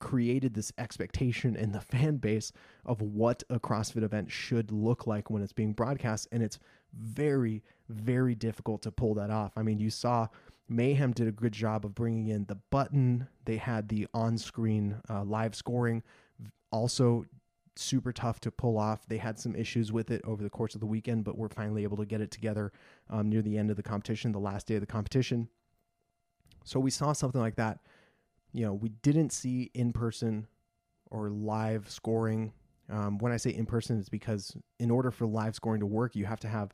created 0.01 0.55
this 0.55 0.73
expectation 0.79 1.57
in 1.57 1.73
the 1.73 1.81
fan 1.93 2.17
base 2.17 2.53
of 2.85 3.03
what 3.03 3.43
a 3.51 3.59
CrossFit 3.59 4.03
event 4.03 4.31
should 4.31 4.71
look 4.71 5.07
like 5.07 5.31
when 5.31 5.43
it's 5.43 5.53
being 5.53 5.73
broadcast 5.73 6.29
and 6.31 6.43
it's 6.43 6.59
very 6.95 7.62
very 7.88 8.35
difficult 8.35 8.83
to 8.83 8.91
pull 8.91 9.14
that 9.14 9.31
off. 9.31 9.53
I 9.57 9.62
mean, 9.62 9.79
you 9.79 9.91
saw 9.91 10.29
Mayhem 10.69 11.12
did 11.12 11.29
a 11.29 11.33
good 11.33 11.53
job 11.53 11.85
of 11.85 11.95
bringing 11.95 12.29
in 12.29 12.45
the 12.45 12.59
button. 12.71 13.29
They 13.45 13.57
had 13.57 13.88
the 13.88 14.07
on-screen 14.12 15.01
uh, 15.09 15.25
live 15.25 15.55
scoring 15.55 16.03
also 16.71 17.25
super 17.79 18.12
tough 18.12 18.41
to 18.41 18.51
pull 18.51 18.79
off. 18.79 19.07
They 19.07 19.19
had 19.19 19.38
some 19.38 19.55
issues 19.55 19.93
with 19.93 20.11
it 20.11 20.21
over 20.25 20.43
the 20.43 20.51
course 20.51 20.75
of 20.75 20.81
the 20.81 20.87
weekend, 20.87 21.25
but 21.25 21.38
we're 21.38 21.49
finally 21.49 21.83
able 21.83 21.97
to 21.99 22.05
get 22.05 22.21
it 22.21 22.31
together 22.31 22.73
um, 23.11 23.29
near 23.29 23.43
the 23.43 23.57
end 23.57 23.71
of 23.71 23.77
the 23.77 23.83
competition, 23.83 24.33
the 24.33 24.38
last 24.38 24.67
day 24.67 24.75
of 24.75 24.81
the 24.81 24.87
competition. 24.87 25.49
So 26.64 26.81
we 26.81 26.91
saw 26.91 27.12
something 27.12 27.41
like 27.41 27.57
that. 27.57 27.79
You 28.53 28.67
know, 28.67 28.75
we 28.75 28.88
didn't 28.88 29.31
see 29.31 29.71
in 29.75 29.93
person 29.93 30.47
or 31.11 31.31
live 31.31 31.88
scoring. 31.88 32.53
Um, 32.91 33.19
when 33.19 33.33
I 33.33 33.37
say 33.37 33.51
in 33.51 33.67
person, 33.67 33.99
it's 33.99 34.09
because 34.09 34.57
in 34.79 34.91
order 34.91 35.11
for 35.11 35.27
live 35.27 35.55
scoring 35.55 35.81
to 35.81 35.87
work, 35.87 36.17
you 36.17 36.27
have 36.27 36.41
to 36.41 36.49
have 36.49 36.73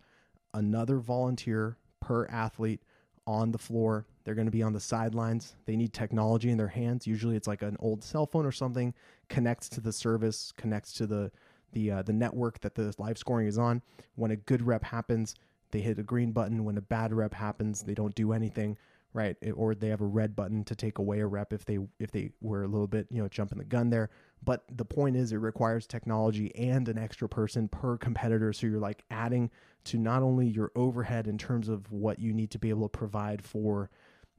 another 0.55 0.99
volunteer 0.99 1.77
per 2.01 2.27
athlete 2.27 2.83
on 3.27 3.53
the 3.53 3.59
floor. 3.59 4.07
They're 4.25 4.35
going 4.35 4.47
to 4.47 4.53
be 4.53 4.63
on 4.63 4.73
the 4.73 4.81
sidelines. 4.81 5.55
They 5.67 5.77
need 5.77 5.93
technology 5.93 6.51
in 6.51 6.59
their 6.59 6.69
hands. 6.69 7.07
Usually, 7.07 7.37
it's 7.37 7.49
like 7.49 7.63
an 7.63 7.77
old 7.81 8.03
cell 8.03 8.27
phone 8.27 8.47
or 8.47 8.53
something 8.53 8.95
connects 9.29 9.69
to 9.71 9.81
the 9.81 9.93
service, 9.93 10.53
connects 10.57 10.93
to 10.95 11.07
the 11.07 11.31
the 11.73 11.91
uh, 11.91 12.03
the 12.03 12.13
network 12.13 12.61
that 12.61 12.75
the 12.75 12.95
live 12.99 13.19
scoring 13.19 13.47
is 13.47 13.59
on. 13.59 13.83
When 14.17 14.31
a 14.31 14.37
good 14.37 14.63
rep 14.63 14.85
happens, 14.85 15.35
they 15.71 15.81
hit 15.81 15.99
a 15.99 16.03
green 16.03 16.33
button. 16.33 16.65
When 16.65 16.79
a 16.79 16.83
bad 16.83 17.13
rep 17.13 17.35
happens, 17.35 17.83
they 17.83 17.95
don't 17.95 18.15
do 18.15 18.33
anything, 18.33 18.79
right? 19.15 19.37
Or 19.55 19.75
they 19.75 19.89
have 19.89 20.01
a 20.01 20.07
red 20.07 20.37
button 20.37 20.65
to 20.65 20.75
take 20.75 20.99
away 20.99 21.21
a 21.21 21.27
rep 21.27 21.53
if 21.53 21.65
they 21.65 21.79
if 21.99 22.11
they 22.11 22.33
were 22.43 22.65
a 22.65 22.69
little 22.69 22.89
bit 22.89 23.07
you 23.11 23.23
know 23.23 23.29
jumping 23.29 23.59
the 23.59 23.65
gun 23.65 23.89
there. 23.89 24.11
But 24.45 24.65
the 24.71 24.85
point 24.85 25.17
is, 25.17 25.33
it 25.33 25.37
requires 25.37 25.87
technology 25.87 26.55
and 26.55 26.87
an 26.89 26.99
extra 26.99 27.29
person 27.29 27.69
per 27.69 27.97
competitor. 27.97 28.53
So 28.53 28.67
you're 28.67 28.81
like 28.81 29.05
adding 29.11 29.51
to 29.85 29.97
not 29.97 30.23
only 30.23 30.47
your 30.47 30.73
overhead 30.77 31.27
in 31.27 31.39
terms 31.39 31.69
of 31.69 31.91
what 31.91 32.19
you 32.19 32.35
need 32.35 32.51
to 32.51 32.59
be 32.59 32.69
able 32.69 32.89
to 32.89 32.99
provide 32.99 33.43
for 33.43 33.89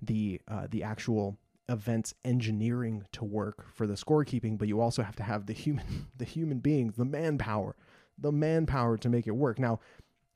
the 0.01 0.41
uh, 0.47 0.67
the 0.69 0.83
actual 0.83 1.39
events 1.69 2.13
engineering 2.23 3.03
to 3.11 3.25
work 3.25 3.65
for 3.73 3.87
the 3.87 3.95
scorekeeping, 3.95 4.57
but 4.57 4.67
you 4.67 4.79
also 4.79 5.01
have 5.01 5.15
to 5.15 5.23
have 5.23 5.45
the 5.47 5.53
human 5.53 6.07
the 6.17 6.25
human 6.25 6.59
beings, 6.59 6.95
the 6.97 7.05
manpower, 7.05 7.75
the 8.17 8.31
manpower 8.31 8.97
to 8.97 9.09
make 9.09 9.25
it 9.25 9.31
work. 9.31 9.57
Now, 9.57 9.79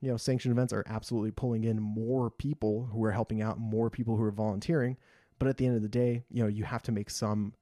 you 0.01 0.09
know, 0.09 0.17
sanctioned 0.17 0.51
events 0.51 0.73
are 0.73 0.83
absolutely 0.87 1.31
pulling 1.31 1.63
in 1.63 1.81
more 1.81 2.29
people 2.29 2.89
who 2.91 3.03
are 3.03 3.11
helping 3.11 3.41
out, 3.41 3.59
more 3.59 3.89
people 3.89 4.15
who 4.15 4.23
are 4.23 4.31
volunteering, 4.31 4.97
but 5.39 5.47
at 5.47 5.57
the 5.57 5.65
end 5.65 5.75
of 5.75 5.81
the 5.81 5.89
day, 5.89 6.23
you 6.31 6.41
know, 6.41 6.49
you 6.49 6.63
have 6.63 6.83
to 6.83 6.91
make 6.91 7.09
some 7.09 7.53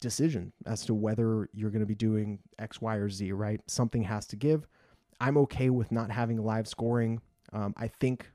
decision 0.00 0.52
as 0.66 0.84
to 0.84 0.94
whether 0.94 1.48
you're 1.52 1.70
going 1.70 1.80
to 1.80 1.86
be 1.86 1.94
doing 1.94 2.38
X, 2.58 2.80
Y, 2.80 2.96
or 2.96 3.08
Z, 3.08 3.32
right? 3.32 3.60
Something 3.66 4.02
has 4.02 4.26
to 4.26 4.36
give. 4.36 4.66
I'm 5.20 5.36
okay 5.38 5.70
with 5.70 5.92
not 5.92 6.10
having 6.10 6.42
live 6.42 6.66
scoring. 6.66 7.20
Um, 7.52 7.74
I 7.76 7.88
think 7.88 8.30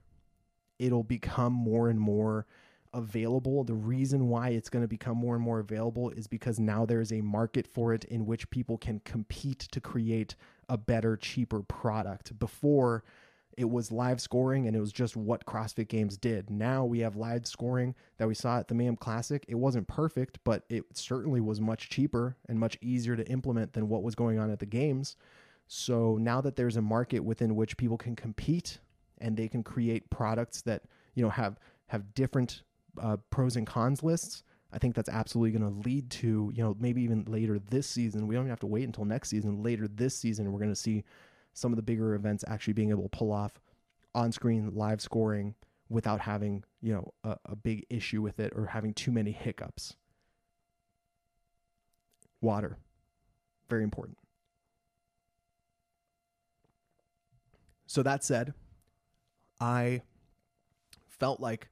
it'll 0.80 1.04
become 1.04 1.54
more 1.54 1.90
and 1.90 2.00
more 2.00 2.46
available. 2.94 3.64
The 3.64 3.74
reason 3.74 4.28
why 4.28 4.50
it's 4.50 4.70
going 4.70 4.84
to 4.84 4.88
become 4.88 5.18
more 5.18 5.36
and 5.36 5.44
more 5.44 5.60
available 5.60 6.10
is 6.12 6.28
because 6.28 6.60
now 6.60 6.86
there's 6.86 7.12
a 7.12 7.22
market 7.22 7.68
for 7.68 7.94
it 7.94 8.04
in 8.06 8.26
which 8.26 8.50
people 8.50 8.78
can 8.78 9.00
compete 9.00 9.60
to 9.72 9.82
create 9.82 10.36
a 10.70 10.78
better, 10.78 11.16
cheaper 11.18 11.62
product. 11.62 12.38
Before, 12.40 13.04
it 13.58 13.70
was 13.70 13.92
live 13.92 14.22
scoring 14.22 14.68
and 14.68 14.76
it 14.76 14.80
was 14.80 14.92
just 14.92 15.18
what 15.18 15.46
CrossFit 15.46 15.88
Games 15.88 16.16
did. 16.16 16.50
Now 16.50 16.86
we 16.86 17.00
have 17.00 17.16
live 17.16 17.48
scoring 17.48 17.96
that 18.18 18.28
we 18.28 18.36
saw 18.36 18.60
at 18.60 18.68
the 18.68 18.76
Mayhem 18.76 18.96
Classic. 18.96 19.44
It 19.48 19.56
wasn't 19.56 19.88
perfect, 19.88 20.38
but 20.44 20.64
it 20.70 20.84
certainly 20.94 21.42
was 21.42 21.60
much 21.60 21.90
cheaper 21.90 22.38
and 22.48 22.60
much 22.60 22.78
easier 22.82 23.16
to 23.16 23.28
implement 23.28 23.74
than 23.74 23.90
what 23.90 24.04
was 24.04 24.14
going 24.14 24.38
on 24.38 24.52
at 24.52 24.60
the 24.60 24.68
games. 24.68 25.16
So 25.68 26.18
now 26.22 26.40
that 26.42 26.56
there's 26.56 26.78
a 26.78 26.82
market 26.82 27.20
within 27.22 27.56
which 27.56 27.78
people 27.78 27.98
can 27.98 28.16
compete 28.16 28.78
and 29.18 29.36
they 29.36 29.48
can 29.48 29.64
create 29.64 30.10
products 30.12 30.62
that, 30.62 30.84
you 31.16 31.24
know, 31.24 31.30
have 31.30 31.60
have 31.88 32.14
different 32.14 32.64
uh, 33.02 33.18
pros 33.30 33.56
and 33.56 33.68
cons 33.68 34.04
lists, 34.04 34.44
I 34.72 34.78
think 34.80 34.96
that's 34.96 35.10
absolutely 35.10 35.58
going 35.58 35.74
to 35.74 35.88
lead 35.88 36.10
to, 36.12 36.52
you 36.54 36.64
know, 36.64 36.76
maybe 36.80 37.02
even 37.02 37.24
later 37.26 37.60
this 37.60 37.88
season. 37.88 38.28
We 38.28 38.36
don't 38.36 38.50
have 38.50 38.60
to 38.62 38.68
wait 38.68 38.84
until 38.84 39.06
next 39.06 39.30
season. 39.30 39.64
Later 39.64 39.88
this 39.88 40.18
season, 40.18 40.52
we're 40.52 40.60
going 40.60 40.72
to 40.72 40.76
see 40.76 41.04
some 41.54 41.72
of 41.72 41.78
the 41.78 41.82
bigger 41.82 42.16
events 42.16 42.44
actually 42.48 42.74
being 42.74 42.90
able 42.90 43.04
to 43.04 43.10
pull 43.10 43.32
off 43.32 43.60
on-screen 44.14 44.72
live 44.74 45.02
scoring 45.02 45.56
without 45.90 46.20
having 46.20 46.64
you 46.82 46.94
know 46.94 47.14
a, 47.24 47.38
a 47.46 47.56
big 47.56 47.86
issue 47.90 48.22
with 48.22 48.40
it 48.40 48.52
or 48.56 48.66
having 48.66 48.94
too 48.94 49.12
many 49.12 49.32
hiccups. 49.32 49.96
Water, 52.42 52.78
very 53.70 53.84
important. 53.84 54.18
So 57.88 58.04
that 58.04 58.24
said, 58.24 58.54
I 59.60 60.02
felt 61.08 61.40
like 61.40 61.70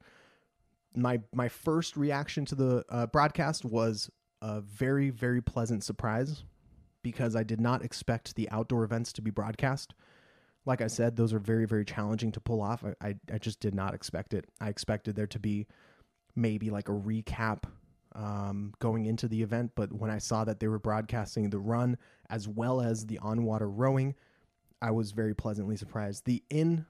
my 0.96 1.20
my 1.34 1.48
first 1.48 1.96
reaction 1.96 2.44
to 2.46 2.54
the 2.54 2.84
uh, 2.88 3.06
broadcast 3.06 3.64
was 3.64 4.10
a 4.42 4.60
very 4.60 5.10
very 5.10 5.40
pleasant 5.40 5.84
surprise 5.84 6.44
because 7.02 7.36
I 7.36 7.44
did 7.44 7.60
not 7.60 7.84
expect 7.84 8.34
the 8.34 8.50
outdoor 8.50 8.82
events 8.82 9.12
to 9.12 9.22
be 9.22 9.30
broadcast. 9.30 9.94
Like 10.64 10.80
I 10.80 10.88
said, 10.88 11.14
those 11.14 11.32
are 11.32 11.38
very, 11.38 11.64
very 11.64 11.84
challenging 11.84 12.32
to 12.32 12.40
pull 12.40 12.60
off. 12.60 12.82
I, 12.84 13.08
I, 13.10 13.14
I 13.32 13.38
just 13.38 13.60
did 13.60 13.76
not 13.76 13.94
expect 13.94 14.34
it. 14.34 14.44
I 14.60 14.68
expected 14.70 15.14
there 15.14 15.28
to 15.28 15.38
be 15.38 15.68
maybe 16.34 16.68
like 16.68 16.88
a 16.88 16.92
recap 16.92 17.62
um, 18.16 18.72
going 18.80 19.06
into 19.06 19.28
the 19.28 19.40
event, 19.40 19.70
but 19.76 19.92
when 19.92 20.10
I 20.10 20.18
saw 20.18 20.42
that 20.46 20.58
they 20.58 20.66
were 20.66 20.80
broadcasting 20.80 21.50
the 21.50 21.60
run 21.60 21.96
as 22.28 22.48
well 22.48 22.80
as 22.80 23.06
the 23.06 23.18
on 23.20 23.44
water 23.44 23.70
rowing, 23.70 24.16
I 24.82 24.90
was 24.90 25.12
very 25.12 25.34
pleasantly 25.34 25.76
surprised. 25.76 26.24
The 26.24 26.42
in 26.50 26.86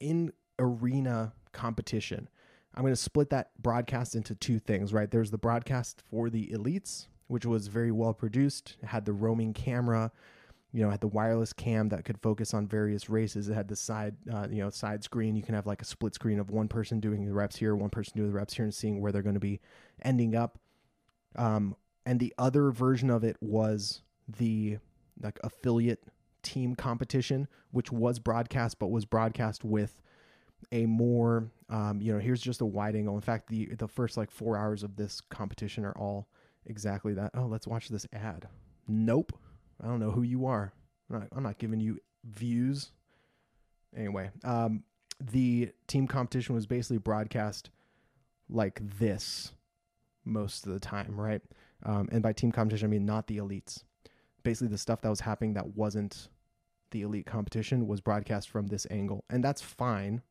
in 0.00 0.32
arena 0.58 1.32
competition. 1.52 2.28
I'm 2.74 2.82
going 2.82 2.92
to 2.92 2.96
split 2.96 3.30
that 3.30 3.50
broadcast 3.62 4.14
into 4.14 4.34
two 4.34 4.58
things, 4.58 4.92
right? 4.92 5.10
There's 5.10 5.30
the 5.30 5.38
broadcast 5.38 6.02
for 6.10 6.28
the 6.28 6.48
elites, 6.48 7.06
which 7.28 7.46
was 7.46 7.68
very 7.68 7.92
well 7.92 8.12
produced. 8.12 8.76
It 8.82 8.86
had 8.86 9.04
the 9.04 9.12
roaming 9.12 9.52
camera, 9.54 10.10
you 10.72 10.82
know, 10.82 10.90
had 10.90 11.00
the 11.00 11.08
wireless 11.08 11.52
cam 11.52 11.88
that 11.90 12.04
could 12.04 12.18
focus 12.20 12.52
on 12.52 12.66
various 12.66 13.08
races. 13.08 13.48
It 13.48 13.54
had 13.54 13.68
the 13.68 13.76
side, 13.76 14.16
uh, 14.32 14.48
you 14.50 14.60
know, 14.60 14.70
side 14.70 15.04
screen. 15.04 15.36
You 15.36 15.42
can 15.42 15.54
have 15.54 15.66
like 15.66 15.82
a 15.82 15.84
split 15.84 16.14
screen 16.14 16.40
of 16.40 16.50
one 16.50 16.66
person 16.66 16.98
doing 16.98 17.24
the 17.24 17.32
reps 17.32 17.56
here, 17.56 17.76
one 17.76 17.90
person 17.90 18.14
doing 18.16 18.30
the 18.30 18.36
reps 18.36 18.54
here, 18.54 18.64
and 18.64 18.74
seeing 18.74 19.00
where 19.00 19.12
they're 19.12 19.22
going 19.22 19.34
to 19.34 19.40
be 19.40 19.60
ending 20.02 20.34
up. 20.34 20.58
Um, 21.36 21.76
and 22.04 22.18
the 22.18 22.34
other 22.38 22.70
version 22.72 23.08
of 23.08 23.22
it 23.22 23.36
was 23.40 24.02
the 24.28 24.78
like 25.22 25.38
affiliate 25.44 26.02
team 26.42 26.74
competition, 26.74 27.46
which 27.70 27.92
was 27.92 28.18
broadcast, 28.18 28.78
but 28.78 28.88
was 28.88 29.04
broadcast 29.04 29.64
with 29.64 30.02
a 30.72 30.86
more, 30.86 31.50
um, 31.68 32.00
you 32.00 32.12
know, 32.12 32.18
here's 32.18 32.40
just 32.40 32.60
a 32.60 32.66
wide 32.66 32.96
angle. 32.96 33.14
In 33.14 33.20
fact, 33.20 33.48
the 33.48 33.66
the 33.74 33.88
first 33.88 34.16
like 34.16 34.30
four 34.30 34.56
hours 34.56 34.82
of 34.82 34.96
this 34.96 35.20
competition 35.20 35.84
are 35.84 35.96
all 35.96 36.28
exactly 36.66 37.14
that. 37.14 37.30
Oh, 37.34 37.46
let's 37.46 37.66
watch 37.66 37.88
this 37.88 38.06
ad. 38.12 38.48
Nope. 38.88 39.32
I 39.82 39.86
don't 39.86 40.00
know 40.00 40.10
who 40.10 40.22
you 40.22 40.46
are. 40.46 40.72
I'm 41.10 41.20
not, 41.20 41.28
I'm 41.34 41.42
not 41.42 41.58
giving 41.58 41.80
you 41.80 41.98
views. 42.24 42.92
Anyway, 43.96 44.30
um, 44.44 44.84
the 45.20 45.70
team 45.86 46.06
competition 46.06 46.54
was 46.54 46.66
basically 46.66 46.98
broadcast 46.98 47.70
like 48.48 48.80
this 48.98 49.52
most 50.24 50.66
of 50.66 50.72
the 50.72 50.80
time, 50.80 51.20
right? 51.20 51.42
Um, 51.84 52.08
and 52.12 52.22
by 52.22 52.32
team 52.32 52.52
competition, 52.52 52.86
I 52.86 52.90
mean 52.90 53.04
not 53.04 53.26
the 53.26 53.38
elites. 53.38 53.82
Basically, 54.42 54.68
the 54.68 54.78
stuff 54.78 55.00
that 55.02 55.08
was 55.08 55.20
happening 55.20 55.54
that 55.54 55.76
wasn't 55.76 56.28
the 56.90 57.02
elite 57.02 57.26
competition 57.26 57.86
was 57.86 58.00
broadcast 58.00 58.48
from 58.48 58.68
this 58.68 58.86
angle. 58.90 59.24
And 59.28 59.42
that's 59.42 59.60
fine 59.60 60.22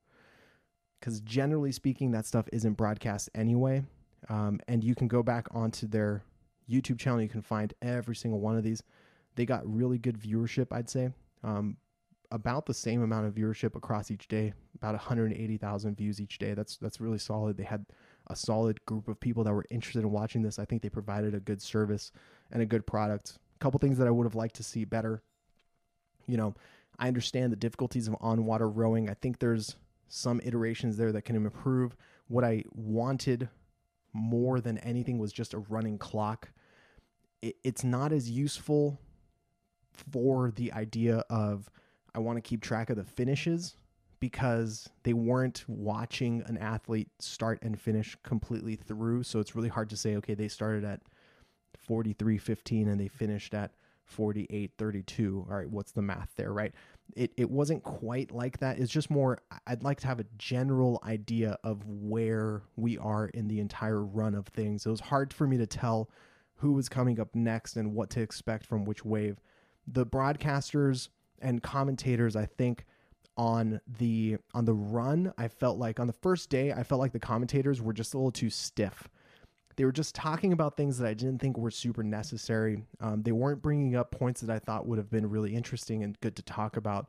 because 1.03 1.19
generally 1.19 1.73
speaking, 1.73 2.11
that 2.11 2.25
stuff 2.25 2.47
isn't 2.53 2.75
broadcast 2.75 3.29
anyway. 3.35 3.83
Um, 4.29 4.61
and 4.69 4.81
you 4.81 4.95
can 4.95 5.09
go 5.09 5.21
back 5.21 5.47
onto 5.51 5.85
their 5.85 6.23
YouTube 6.69 6.97
channel. 6.97 7.21
You 7.21 7.27
can 7.27 7.41
find 7.41 7.73
every 7.81 8.15
single 8.15 8.39
one 8.39 8.55
of 8.55 8.63
these. 8.63 8.81
They 9.35 9.45
got 9.45 9.63
really 9.65 9.97
good 9.97 10.17
viewership, 10.17 10.67
I'd 10.71 10.89
say. 10.89 11.09
Um, 11.43 11.75
about 12.31 12.65
the 12.65 12.73
same 12.73 13.03
amount 13.03 13.27
of 13.27 13.35
viewership 13.35 13.75
across 13.75 14.11
each 14.11 14.29
day, 14.29 14.53
about 14.77 14.93
180,000 14.93 15.97
views 15.97 16.21
each 16.21 16.37
day. 16.37 16.53
That's 16.53 16.77
that's 16.77 17.01
really 17.01 17.19
solid. 17.19 17.57
They 17.57 17.63
had 17.63 17.85
a 18.27 18.35
solid 18.35 18.83
group 18.85 19.09
of 19.09 19.19
people 19.19 19.43
that 19.43 19.53
were 19.53 19.65
interested 19.69 20.03
in 20.03 20.09
watching 20.09 20.41
this. 20.41 20.57
I 20.57 20.63
think 20.63 20.83
they 20.83 20.89
provided 20.89 21.35
a 21.35 21.41
good 21.41 21.61
service 21.61 22.13
and 22.49 22.61
a 22.61 22.65
good 22.65 22.87
product. 22.87 23.39
A 23.57 23.59
couple 23.59 23.77
things 23.77 23.97
that 23.97 24.07
I 24.07 24.11
would 24.11 24.25
have 24.25 24.35
liked 24.35 24.55
to 24.55 24.63
see 24.63 24.85
better. 24.85 25.21
You 26.27 26.37
know, 26.37 26.55
I 26.97 27.09
understand 27.09 27.51
the 27.51 27.57
difficulties 27.57 28.07
of 28.07 28.15
on 28.21 28.45
water 28.45 28.69
rowing. 28.69 29.09
I 29.09 29.15
think 29.15 29.39
there's 29.39 29.75
some 30.13 30.39
iterations 30.43 30.95
there 30.95 31.11
that 31.11 31.23
can 31.23 31.35
improve. 31.35 31.95
What 32.27 32.43
I 32.43 32.63
wanted 32.71 33.49
more 34.13 34.61
than 34.61 34.77
anything 34.79 35.17
was 35.17 35.33
just 35.33 35.55
a 35.55 35.59
running 35.59 35.97
clock. 35.97 36.51
It, 37.41 37.55
it's 37.63 37.83
not 37.83 38.11
as 38.11 38.29
useful 38.29 38.99
for 39.91 40.51
the 40.51 40.71
idea 40.73 41.23
of 41.29 41.69
I 42.13 42.19
want 42.19 42.37
to 42.37 42.41
keep 42.41 42.61
track 42.61 42.91
of 42.91 42.97
the 42.97 43.03
finishes 43.03 43.75
because 44.19 44.87
they 45.01 45.13
weren't 45.13 45.65
watching 45.67 46.43
an 46.45 46.59
athlete 46.59 47.09
start 47.19 47.59
and 47.63 47.79
finish 47.79 48.15
completely 48.21 48.75
through. 48.75 49.23
So 49.23 49.39
it's 49.39 49.55
really 49.55 49.67
hard 49.67 49.89
to 49.89 49.97
say, 49.97 50.15
okay, 50.17 50.35
they 50.35 50.47
started 50.47 50.85
at 50.85 51.01
43.15 51.89 52.87
and 52.87 52.99
they 52.99 53.07
finished 53.07 53.55
at 53.55 53.71
48.32. 54.15 55.49
All 55.49 55.57
right, 55.57 55.69
what's 55.69 55.91
the 55.91 56.03
math 56.03 56.29
there, 56.35 56.53
right? 56.53 56.73
It, 57.15 57.31
it 57.37 57.49
wasn't 57.49 57.83
quite 57.83 58.31
like 58.31 58.59
that. 58.59 58.79
It's 58.79 58.91
just 58.91 59.09
more, 59.09 59.39
I'd 59.67 59.83
like 59.83 59.99
to 60.01 60.07
have 60.07 60.19
a 60.19 60.25
general 60.37 60.99
idea 61.03 61.57
of 61.63 61.85
where 61.85 62.63
we 62.75 62.97
are 62.97 63.27
in 63.27 63.47
the 63.47 63.59
entire 63.59 64.03
run 64.03 64.35
of 64.35 64.47
things. 64.47 64.85
It 64.85 64.89
was 64.89 64.99
hard 64.99 65.33
for 65.33 65.47
me 65.47 65.57
to 65.57 65.67
tell 65.67 66.09
who 66.55 66.73
was 66.73 66.89
coming 66.89 67.19
up 67.19 67.35
next 67.35 67.75
and 67.75 67.93
what 67.93 68.09
to 68.11 68.21
expect 68.21 68.65
from 68.65 68.85
which 68.85 69.05
wave. 69.05 69.39
The 69.87 70.05
broadcasters 70.05 71.09
and 71.41 71.61
commentators, 71.61 72.35
I 72.35 72.45
think, 72.45 72.85
on 73.35 73.81
the 73.99 74.37
on 74.53 74.65
the 74.65 74.73
run, 74.73 75.33
I 75.37 75.47
felt 75.47 75.77
like 75.79 75.99
on 75.99 76.07
the 76.07 76.13
first 76.13 76.49
day, 76.49 76.71
I 76.71 76.83
felt 76.83 77.01
like 77.01 77.13
the 77.13 77.19
commentators 77.19 77.81
were 77.81 77.93
just 77.93 78.13
a 78.13 78.17
little 78.17 78.31
too 78.31 78.49
stiff 78.49 79.09
they 79.75 79.85
were 79.85 79.91
just 79.91 80.15
talking 80.15 80.53
about 80.53 80.77
things 80.77 80.97
that 80.97 81.07
I 81.07 81.13
didn't 81.13 81.39
think 81.39 81.57
were 81.57 81.71
super 81.71 82.03
necessary. 82.03 82.83
Um, 83.01 83.23
they 83.23 83.31
weren't 83.31 83.61
bringing 83.61 83.95
up 83.95 84.11
points 84.11 84.41
that 84.41 84.49
I 84.53 84.59
thought 84.59 84.87
would 84.87 84.97
have 84.97 85.09
been 85.09 85.29
really 85.29 85.55
interesting 85.55 86.03
and 86.03 86.19
good 86.21 86.35
to 86.35 86.41
talk 86.43 86.77
about. 86.77 87.07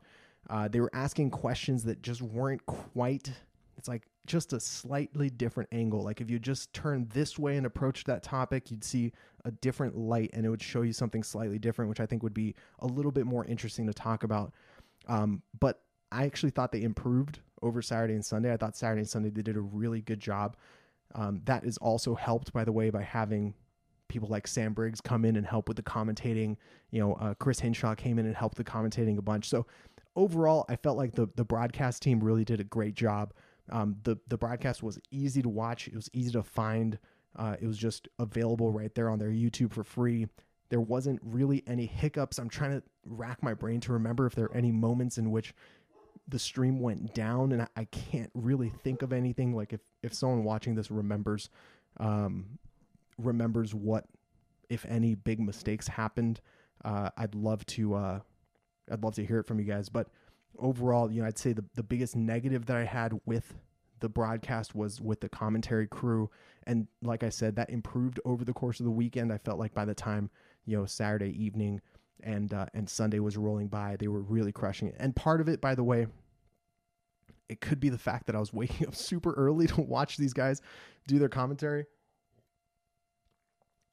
Uh, 0.49 0.67
they 0.67 0.79
were 0.79 0.91
asking 0.93 1.31
questions 1.31 1.83
that 1.83 2.01
just 2.01 2.21
weren't 2.21 2.65
quite. 2.65 3.31
It's 3.77 3.87
like 3.87 4.03
just 4.25 4.53
a 4.53 4.59
slightly 4.59 5.29
different 5.29 5.69
angle. 5.71 6.03
Like 6.03 6.21
if 6.21 6.29
you 6.29 6.39
just 6.39 6.73
turn 6.73 7.07
this 7.13 7.37
way 7.37 7.57
and 7.57 7.65
approach 7.65 8.03
that 8.05 8.23
topic, 8.23 8.71
you'd 8.71 8.83
see 8.83 9.11
a 9.43 9.51
different 9.51 9.97
light, 9.97 10.31
and 10.33 10.45
it 10.45 10.49
would 10.49 10.61
show 10.61 10.81
you 10.81 10.93
something 10.93 11.23
slightly 11.23 11.59
different, 11.59 11.89
which 11.89 11.99
I 11.99 12.05
think 12.05 12.23
would 12.23 12.33
be 12.33 12.55
a 12.79 12.87
little 12.87 13.11
bit 13.11 13.25
more 13.25 13.45
interesting 13.45 13.85
to 13.87 13.93
talk 13.93 14.23
about. 14.23 14.53
Um, 15.07 15.41
but 15.59 15.81
I 16.11 16.25
actually 16.25 16.51
thought 16.51 16.71
they 16.71 16.83
improved 16.83 17.39
over 17.61 17.81
Saturday 17.81 18.13
and 18.13 18.25
Sunday. 18.25 18.53
I 18.53 18.57
thought 18.57 18.77
Saturday 18.77 19.01
and 19.01 19.09
Sunday 19.09 19.29
they 19.29 19.41
did 19.41 19.57
a 19.57 19.61
really 19.61 20.01
good 20.01 20.19
job. 20.19 20.55
Um, 21.13 21.41
that 21.45 21.63
is 21.63 21.77
also 21.77 22.15
helped, 22.15 22.51
by 22.51 22.63
the 22.63 22.71
way, 22.71 22.89
by 22.89 23.03
having 23.03 23.53
people 24.07 24.29
like 24.29 24.47
Sam 24.47 24.73
Briggs 24.73 25.01
come 25.01 25.25
in 25.25 25.35
and 25.35 25.45
help 25.45 25.67
with 25.67 25.77
the 25.77 25.83
commentating. 25.83 26.57
You 26.91 27.01
know, 27.01 27.13
uh, 27.13 27.33
Chris 27.35 27.59
Hinshaw 27.59 27.95
came 27.95 28.19
in 28.19 28.25
and 28.25 28.35
helped 28.35 28.57
the 28.57 28.63
commentating 28.63 29.17
a 29.17 29.21
bunch. 29.21 29.49
So 29.49 29.65
overall, 30.15 30.65
I 30.69 30.75
felt 30.75 30.97
like 30.97 31.13
the 31.13 31.27
the 31.35 31.45
broadcast 31.45 32.01
team 32.01 32.19
really 32.23 32.45
did 32.45 32.59
a 32.59 32.63
great 32.63 32.95
job. 32.95 33.33
Um, 33.71 33.97
the 34.03 34.17
the 34.27 34.37
broadcast 34.37 34.83
was 34.83 34.99
easy 35.11 35.41
to 35.41 35.49
watch. 35.49 35.87
It 35.87 35.95
was 35.95 36.09
easy 36.13 36.31
to 36.31 36.43
find. 36.43 36.97
Uh, 37.35 37.55
it 37.59 37.67
was 37.67 37.77
just 37.77 38.07
available 38.19 38.71
right 38.71 38.93
there 38.95 39.09
on 39.09 39.19
their 39.19 39.29
YouTube 39.29 39.73
for 39.73 39.83
free. 39.83 40.27
There 40.69 40.81
wasn't 40.81 41.19
really 41.21 41.63
any 41.67 41.85
hiccups. 41.85 42.39
I'm 42.39 42.49
trying 42.49 42.71
to 42.71 42.83
rack 43.05 43.43
my 43.43 43.53
brain 43.53 43.81
to 43.81 43.93
remember 43.93 44.25
if 44.25 44.35
there 44.35 44.45
are 44.45 44.55
any 44.55 44.71
moments 44.71 45.17
in 45.17 45.31
which 45.31 45.53
the 46.27 46.39
stream 46.39 46.79
went 46.79 47.13
down 47.13 47.51
and 47.51 47.67
I, 47.75 47.85
can't 47.85 48.31
really 48.33 48.69
think 48.69 49.03
of 49.03 49.13
anything 49.13 49.55
like 49.55 49.73
if 49.73 49.81
if 50.01 50.13
someone 50.13 50.43
watching 50.43 50.73
this 50.73 50.89
remembers 50.89 51.49
um 51.99 52.57
remembers 53.17 53.75
what 53.75 54.05
if 54.69 54.85
any 54.87 55.15
big 55.15 55.39
mistakes 55.39 55.87
happened, 55.87 56.41
uh, 56.83 57.09
I'd 57.17 57.35
love 57.35 57.65
to 57.67 57.95
uh, 57.95 58.19
I'd 58.91 59.03
love 59.03 59.15
to 59.15 59.25
hear 59.25 59.39
it 59.39 59.47
from 59.47 59.59
you 59.59 59.65
guys. 59.65 59.89
But 59.89 60.07
overall, 60.57 61.11
you 61.11 61.21
know, 61.21 61.27
I'd 61.27 61.37
say 61.37 61.53
the 61.53 61.65
the 61.75 61.83
biggest 61.83 62.15
negative 62.15 62.65
that 62.67 62.77
I 62.77 62.83
had 62.83 63.13
with 63.25 63.53
the 63.99 64.09
broadcast 64.09 64.75
was 64.75 65.01
with 65.01 65.21
the 65.21 65.29
commentary 65.29 65.87
crew, 65.87 66.29
and 66.65 66.87
like 67.01 67.23
I 67.23 67.29
said, 67.29 67.55
that 67.55 67.69
improved 67.69 68.19
over 68.25 68.43
the 68.43 68.53
course 68.53 68.79
of 68.79 68.85
the 68.85 68.91
weekend. 68.91 69.31
I 69.31 69.37
felt 69.37 69.59
like 69.59 69.73
by 69.73 69.85
the 69.85 69.95
time 69.95 70.29
you 70.65 70.77
know 70.77 70.85
Saturday 70.85 71.31
evening 71.43 71.81
and 72.23 72.53
uh, 72.53 72.65
and 72.73 72.89
Sunday 72.89 73.19
was 73.19 73.37
rolling 73.37 73.67
by, 73.67 73.95
they 73.97 74.07
were 74.07 74.21
really 74.21 74.51
crushing 74.51 74.87
it. 74.87 74.95
And 74.99 75.15
part 75.15 75.41
of 75.41 75.49
it, 75.49 75.61
by 75.61 75.75
the 75.75 75.83
way, 75.83 76.07
it 77.49 77.61
could 77.61 77.79
be 77.79 77.89
the 77.89 77.97
fact 77.97 78.27
that 78.27 78.35
I 78.35 78.39
was 78.39 78.53
waking 78.53 78.87
up 78.87 78.95
super 78.95 79.33
early 79.33 79.67
to 79.67 79.81
watch 79.81 80.17
these 80.17 80.33
guys 80.33 80.61
do 81.07 81.19
their 81.19 81.29
commentary. 81.29 81.85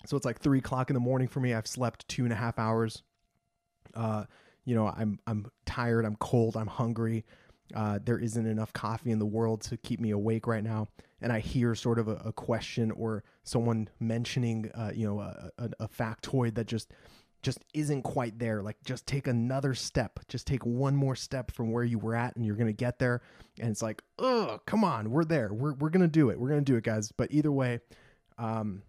So 0.06 0.16
it's 0.16 0.26
like 0.26 0.40
three 0.40 0.58
o'clock 0.58 0.90
in 0.90 0.94
the 0.94 1.00
morning 1.00 1.28
for 1.28 1.40
me. 1.40 1.54
I've 1.54 1.66
slept 1.66 2.08
two 2.08 2.24
and 2.24 2.32
a 2.32 2.36
half 2.36 2.58
hours. 2.58 3.02
Uh, 3.94 4.24
you 4.64 4.74
know, 4.74 4.88
I'm 4.88 5.18
I'm 5.26 5.46
tired. 5.66 6.04
I'm 6.04 6.16
cold. 6.16 6.56
I'm 6.56 6.66
hungry. 6.66 7.24
Uh, 7.74 7.98
there 8.04 8.18
isn't 8.18 8.46
enough 8.46 8.72
coffee 8.72 9.10
in 9.10 9.18
the 9.18 9.26
world 9.26 9.62
to 9.62 9.76
keep 9.76 10.00
me 10.00 10.10
awake 10.10 10.46
right 10.46 10.64
now. 10.64 10.88
And 11.22 11.32
I 11.32 11.38
hear 11.38 11.74
sort 11.74 11.98
of 11.98 12.08
a, 12.08 12.16
a 12.24 12.32
question 12.32 12.90
or 12.90 13.24
someone 13.44 13.88
mentioning, 14.00 14.70
uh, 14.74 14.90
you 14.94 15.06
know, 15.06 15.20
a, 15.20 15.50
a, 15.58 15.70
a 15.80 15.88
factoid 15.88 16.54
that 16.56 16.66
just 16.66 16.92
just 17.42 17.58
isn't 17.74 18.02
quite 18.02 18.38
there. 18.38 18.62
Like, 18.62 18.76
just 18.84 19.06
take 19.06 19.26
another 19.26 19.74
step. 19.74 20.20
Just 20.28 20.46
take 20.46 20.64
one 20.64 20.94
more 20.96 21.16
step 21.16 21.50
from 21.50 21.72
where 21.72 21.84
you 21.84 21.98
were 21.98 22.14
at, 22.14 22.36
and 22.36 22.46
you're 22.46 22.56
gonna 22.56 22.72
get 22.72 22.98
there. 22.98 23.22
And 23.60 23.70
it's 23.70 23.82
like, 23.82 24.02
oh, 24.18 24.60
come 24.66 24.84
on, 24.84 25.10
we're 25.10 25.24
there. 25.24 25.52
We're 25.52 25.74
we're 25.74 25.90
gonna 25.90 26.08
do 26.08 26.30
it. 26.30 26.38
We're 26.38 26.48
gonna 26.48 26.62
do 26.62 26.76
it, 26.76 26.84
guys. 26.84 27.12
But 27.12 27.32
either 27.32 27.52
way, 27.52 27.80
um, 28.38 28.82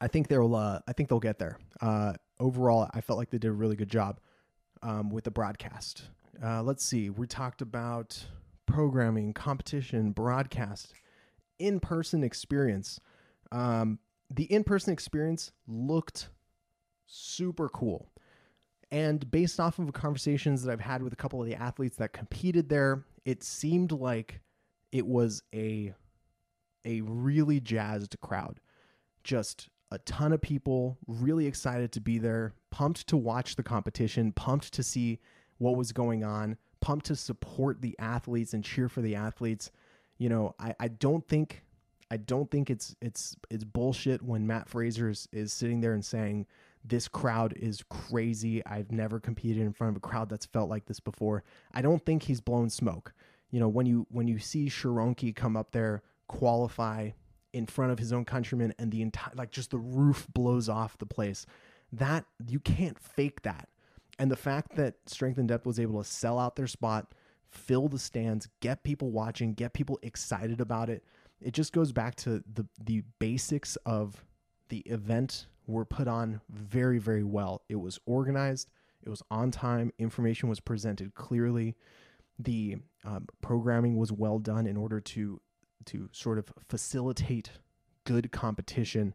I 0.00 0.08
think 0.08 0.28
they'll. 0.28 0.54
Uh, 0.54 0.80
I 0.86 0.92
think 0.92 1.08
they'll 1.08 1.20
get 1.20 1.38
there. 1.38 1.58
Uh, 1.80 2.14
overall, 2.40 2.88
I 2.94 3.00
felt 3.00 3.18
like 3.18 3.30
they 3.30 3.38
did 3.38 3.48
a 3.48 3.52
really 3.52 3.76
good 3.76 3.90
job 3.90 4.20
um, 4.82 5.10
with 5.10 5.24
the 5.24 5.30
broadcast. 5.30 6.04
Uh, 6.42 6.62
let's 6.62 6.84
see. 6.84 7.10
We 7.10 7.26
talked 7.26 7.62
about 7.62 8.24
programming, 8.66 9.32
competition, 9.32 10.12
broadcast, 10.12 10.94
in-person 11.58 12.22
experience. 12.22 13.00
Um, 13.50 13.98
the 14.30 14.44
in-person 14.44 14.92
experience 14.92 15.52
looked 15.66 16.28
super 17.08 17.68
cool. 17.68 18.10
And 18.90 19.30
based 19.30 19.58
off 19.60 19.78
of 19.78 19.92
conversations 19.92 20.62
that 20.62 20.72
I've 20.72 20.80
had 20.80 21.02
with 21.02 21.12
a 21.12 21.16
couple 21.16 21.40
of 21.40 21.46
the 21.46 21.54
athletes 21.54 21.96
that 21.96 22.12
competed 22.12 22.68
there, 22.68 23.04
it 23.24 23.42
seemed 23.42 23.92
like 23.92 24.40
it 24.92 25.06
was 25.06 25.42
a 25.54 25.92
a 26.84 27.00
really 27.02 27.60
jazzed 27.60 28.16
crowd. 28.20 28.60
Just 29.24 29.68
a 29.90 29.98
ton 29.98 30.32
of 30.32 30.40
people 30.40 30.96
really 31.06 31.46
excited 31.46 31.92
to 31.92 32.00
be 32.00 32.18
there, 32.18 32.54
pumped 32.70 33.06
to 33.08 33.16
watch 33.16 33.56
the 33.56 33.62
competition, 33.62 34.32
pumped 34.32 34.72
to 34.74 34.82
see 34.82 35.18
what 35.58 35.76
was 35.76 35.92
going 35.92 36.24
on, 36.24 36.56
pumped 36.80 37.06
to 37.06 37.16
support 37.16 37.82
the 37.82 37.96
athletes 37.98 38.54
and 38.54 38.64
cheer 38.64 38.88
for 38.88 39.02
the 39.02 39.16
athletes. 39.16 39.70
You 40.18 40.28
know, 40.28 40.54
I, 40.58 40.74
I 40.80 40.88
don't 40.88 41.26
think 41.26 41.62
I 42.10 42.16
don't 42.16 42.50
think 42.50 42.70
it's 42.70 42.96
it's 43.02 43.36
it's 43.50 43.64
bullshit 43.64 44.22
when 44.22 44.46
Mat 44.46 44.68
Fraser 44.68 45.10
is, 45.10 45.28
is 45.32 45.52
sitting 45.52 45.80
there 45.80 45.92
and 45.92 46.04
saying 46.04 46.46
this 46.84 47.08
crowd 47.08 47.54
is 47.56 47.82
crazy. 47.88 48.64
I've 48.64 48.92
never 48.92 49.20
competed 49.20 49.62
in 49.62 49.72
front 49.72 49.92
of 49.92 49.96
a 49.96 50.06
crowd 50.06 50.28
that's 50.28 50.46
felt 50.46 50.70
like 50.70 50.86
this 50.86 51.00
before. 51.00 51.44
I 51.72 51.82
don't 51.82 52.04
think 52.04 52.22
he's 52.22 52.40
blown 52.40 52.70
smoke. 52.70 53.12
You 53.50 53.60
know, 53.60 53.68
when 53.68 53.86
you 53.86 54.06
when 54.10 54.28
you 54.28 54.38
see 54.38 54.66
Sharonki 54.66 55.34
come 55.34 55.56
up 55.56 55.72
there, 55.72 56.02
qualify 56.28 57.10
in 57.52 57.66
front 57.66 57.92
of 57.92 57.98
his 57.98 58.12
own 58.12 58.24
countrymen 58.24 58.74
and 58.78 58.92
the 58.92 59.02
entire 59.02 59.32
like 59.34 59.50
just 59.50 59.70
the 59.70 59.78
roof 59.78 60.26
blows 60.32 60.68
off 60.68 60.98
the 60.98 61.06
place. 61.06 61.46
That 61.92 62.24
you 62.46 62.60
can't 62.60 62.98
fake 62.98 63.42
that. 63.42 63.68
And 64.18 64.30
the 64.30 64.36
fact 64.36 64.76
that 64.76 64.96
Strength 65.06 65.38
in 65.38 65.46
Depth 65.46 65.64
was 65.64 65.80
able 65.80 66.02
to 66.02 66.08
sell 66.08 66.38
out 66.38 66.56
their 66.56 66.66
spot, 66.66 67.14
fill 67.50 67.88
the 67.88 67.98
stands, 67.98 68.48
get 68.60 68.82
people 68.82 69.10
watching, 69.10 69.54
get 69.54 69.72
people 69.72 69.98
excited 70.02 70.60
about 70.60 70.90
it, 70.90 71.04
it 71.40 71.52
just 71.52 71.72
goes 71.72 71.92
back 71.92 72.14
to 72.16 72.42
the 72.52 72.66
the 72.82 73.02
basics 73.18 73.76
of 73.86 74.24
the 74.68 74.80
event 74.80 75.46
were 75.66 75.84
put 75.84 76.08
on 76.08 76.40
very, 76.50 76.98
very 76.98 77.24
well. 77.24 77.62
It 77.68 77.76
was 77.76 77.98
organized, 78.06 78.70
it 79.02 79.10
was 79.10 79.22
on 79.30 79.50
time, 79.50 79.92
information 79.98 80.48
was 80.48 80.60
presented 80.60 81.14
clearly. 81.14 81.76
The 82.38 82.76
um, 83.04 83.26
programming 83.40 83.96
was 83.96 84.12
well 84.12 84.38
done 84.38 84.66
in 84.66 84.76
order 84.76 85.00
to 85.00 85.40
to 85.86 86.08
sort 86.12 86.38
of 86.38 86.52
facilitate 86.68 87.50
good 88.04 88.30
competition. 88.32 89.14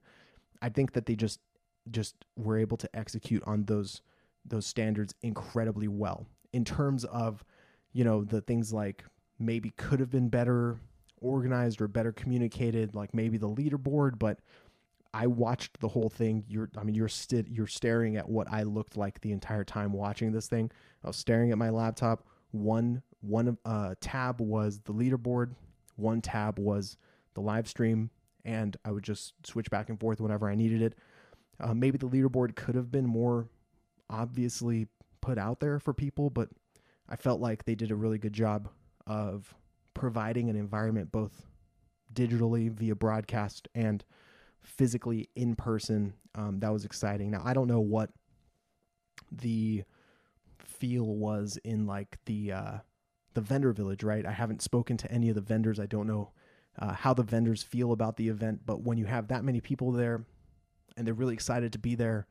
I 0.61 0.69
think 0.69 0.93
that 0.93 1.05
they 1.05 1.15
just 1.15 1.39
just 1.91 2.15
were 2.35 2.57
able 2.57 2.77
to 2.77 2.89
execute 2.95 3.43
on 3.45 3.65
those 3.65 4.01
those 4.45 4.65
standards 4.65 5.13
incredibly 5.21 5.87
well 5.87 6.25
in 6.51 6.63
terms 6.63 7.05
of 7.05 7.43
you 7.91 8.03
know 8.03 8.23
the 8.23 8.41
things 8.41 8.73
like 8.73 9.03
maybe 9.39 9.71
could 9.71 9.99
have 9.99 10.09
been 10.09 10.29
better 10.29 10.77
organized 11.21 11.81
or 11.81 11.87
better 11.87 12.11
communicated 12.11 12.95
like 12.95 13.13
maybe 13.13 13.37
the 13.37 13.49
leaderboard 13.49 14.19
but 14.19 14.39
I 15.13 15.27
watched 15.27 15.79
the 15.79 15.87
whole 15.87 16.09
thing. 16.09 16.43
You're, 16.47 16.69
I 16.77 16.83
mean, 16.83 16.95
you're 16.95 17.07
st- 17.07 17.47
you're 17.49 17.67
staring 17.67 18.17
at 18.17 18.27
what 18.27 18.47
I 18.51 18.63
looked 18.63 18.97
like 18.97 19.21
the 19.21 19.31
entire 19.31 19.63
time 19.63 19.93
watching 19.93 20.31
this 20.31 20.47
thing. 20.47 20.71
I 21.03 21.07
was 21.07 21.17
staring 21.17 21.51
at 21.51 21.57
my 21.57 21.69
laptop. 21.69 22.25
One 22.51 23.01
one 23.21 23.57
uh, 23.65 23.95
tab 24.01 24.41
was 24.41 24.79
the 24.81 24.93
leaderboard. 24.93 25.51
One 25.95 26.21
tab 26.21 26.59
was 26.59 26.97
the 27.35 27.41
live 27.41 27.67
stream, 27.67 28.09
and 28.43 28.75
I 28.83 28.91
would 28.91 29.03
just 29.03 29.33
switch 29.45 29.69
back 29.69 29.89
and 29.89 29.99
forth 29.99 30.19
whenever 30.19 30.49
I 30.49 30.55
needed 30.55 30.81
it. 30.81 30.95
Uh, 31.59 31.73
maybe 31.73 31.97
the 31.97 32.09
leaderboard 32.09 32.55
could 32.55 32.75
have 32.75 32.91
been 32.91 33.05
more 33.05 33.47
obviously 34.09 34.87
put 35.21 35.37
out 35.37 35.59
there 35.59 35.79
for 35.79 35.93
people, 35.93 36.29
but 36.29 36.49
I 37.07 37.15
felt 37.15 37.39
like 37.39 37.65
they 37.65 37.75
did 37.75 37.91
a 37.91 37.95
really 37.95 38.17
good 38.17 38.33
job 38.33 38.69
of 39.07 39.53
providing 39.93 40.49
an 40.49 40.55
environment 40.55 41.11
both 41.11 41.45
digitally 42.13 42.71
via 42.71 42.95
broadcast 42.95 43.67
and 43.73 44.03
physically 44.63 45.29
in 45.35 45.55
person. 45.55 46.13
Um, 46.35 46.59
that 46.59 46.73
was 46.73 46.85
exciting. 46.85 47.31
Now 47.31 47.41
I 47.45 47.53
don't 47.53 47.67
know 47.67 47.79
what 47.79 48.09
the 49.31 49.83
feel 50.57 51.05
was 51.05 51.57
in 51.63 51.85
like 51.85 52.17
the 52.25 52.51
uh, 52.51 52.77
the 53.33 53.41
vendor 53.41 53.73
village, 53.73 54.03
right? 54.03 54.25
I 54.25 54.31
haven't 54.31 54.61
spoken 54.61 54.97
to 54.97 55.11
any 55.11 55.29
of 55.29 55.35
the 55.35 55.41
vendors. 55.41 55.79
I 55.79 55.85
don't 55.85 56.07
know 56.07 56.31
uh, 56.79 56.93
how 56.93 57.13
the 57.13 57.23
vendors 57.23 57.63
feel 57.63 57.91
about 57.91 58.17
the 58.17 58.29
event, 58.29 58.61
but 58.65 58.81
when 58.81 58.97
you 58.97 59.05
have 59.05 59.27
that 59.27 59.43
many 59.43 59.61
people 59.61 59.91
there 59.91 60.25
and 60.97 61.05
they're 61.05 61.13
really 61.13 61.33
excited 61.33 61.71
to 61.73 61.79
be 61.79 61.95
there, 61.95 62.27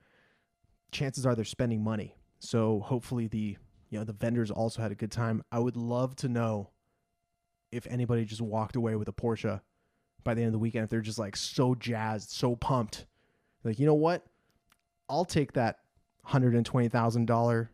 chances 0.90 1.26
are 1.26 1.34
they're 1.34 1.44
spending 1.44 1.82
money. 1.82 2.16
So 2.40 2.80
hopefully 2.80 3.26
the 3.28 3.56
you 3.90 3.98
know 3.98 4.04
the 4.04 4.12
vendors 4.12 4.50
also 4.50 4.82
had 4.82 4.92
a 4.92 4.96
good 4.96 5.12
time. 5.12 5.42
I 5.52 5.58
would 5.58 5.76
love 5.76 6.16
to 6.16 6.28
know 6.28 6.70
if 7.70 7.86
anybody 7.86 8.24
just 8.24 8.40
walked 8.40 8.76
away 8.76 8.96
with 8.96 9.08
a 9.08 9.12
Porsche 9.12 9.60
by 10.24 10.34
the 10.34 10.40
end 10.40 10.48
of 10.48 10.52
the 10.52 10.58
weekend 10.58 10.84
if 10.84 10.90
they're 10.90 11.00
just 11.00 11.18
like 11.18 11.36
so 11.36 11.74
jazzed, 11.74 12.30
so 12.30 12.56
pumped. 12.56 13.06
Like, 13.64 13.78
you 13.78 13.86
know 13.86 13.94
what? 13.94 14.24
I'll 15.08 15.24
take 15.24 15.52
that 15.52 15.78
$120,000 16.28 17.68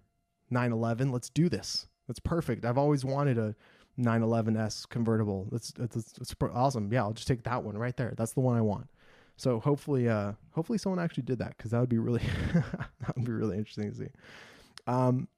911. 0.51 1.13
Let's 1.13 1.29
do 1.29 1.49
this. 1.49 1.87
That's 2.07 2.21
perfect. 2.21 2.65
I've 2.65 2.79
always 2.79 3.05
wanted 3.05 3.39
a 3.39 3.55
911S 3.99 4.89
convertible. 4.89 5.49
That's, 5.53 5.73
that's, 5.73 6.13
that's 6.13 6.35
awesome. 6.55 6.93
Yeah, 6.93 7.03
I'll 7.03 7.13
just 7.13 7.29
take 7.29 7.43
that 7.45 7.63
one 7.63 7.77
right 7.77 7.97
there. 7.97 8.15
That's 8.17 8.33
the 8.33 8.41
one 8.41 8.57
I 8.57 8.63
want. 8.63 8.89
So 9.37 9.61
hopefully, 9.61 10.09
uh, 10.09 10.33
hopefully 10.53 10.79
someone 10.79 10.99
actually 10.99 11.25
did 11.25 11.39
that 11.39 11.57
because 11.57 11.71
that 11.71 11.81
would 11.81 11.89
be 11.89 11.99
really, 11.99 12.23
that 12.55 13.17
would 13.17 13.25
be 13.25 13.33
really 13.33 13.57
interesting 13.59 13.91
to 13.91 13.97
see. 13.97 14.09
Um, 14.87 15.29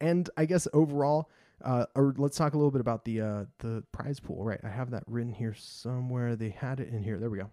and 0.00 0.28
I 0.36 0.44
guess 0.44 0.66
overall, 0.72 1.30
uh, 1.64 1.86
or 1.94 2.14
let's 2.16 2.36
talk 2.36 2.54
a 2.54 2.56
little 2.56 2.70
bit 2.70 2.80
about 2.80 3.04
the 3.04 3.20
uh, 3.20 3.44
the 3.58 3.84
prize 3.92 4.20
pool. 4.20 4.44
Right, 4.44 4.60
I 4.62 4.68
have 4.68 4.90
that 4.90 5.04
written 5.06 5.32
here 5.32 5.54
somewhere. 5.54 6.36
They 6.36 6.50
had 6.50 6.80
it 6.80 6.88
in 6.88 7.02
here. 7.02 7.18
There 7.18 7.30
we 7.30 7.38
go. 7.38 7.50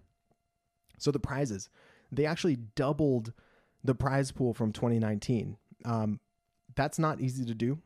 So 0.98 1.12
the 1.12 1.20
prizes, 1.20 1.70
they 2.12 2.26
actually 2.26 2.56
doubled 2.56 3.34
the 3.84 3.96
prize 3.96 4.32
pool 4.32 4.54
from 4.54 4.72
2019. 4.72 5.58
Um, 5.84 6.20
that's 6.76 7.00
not 7.00 7.22
easy 7.22 7.46
to 7.46 7.54
do. 7.54 7.80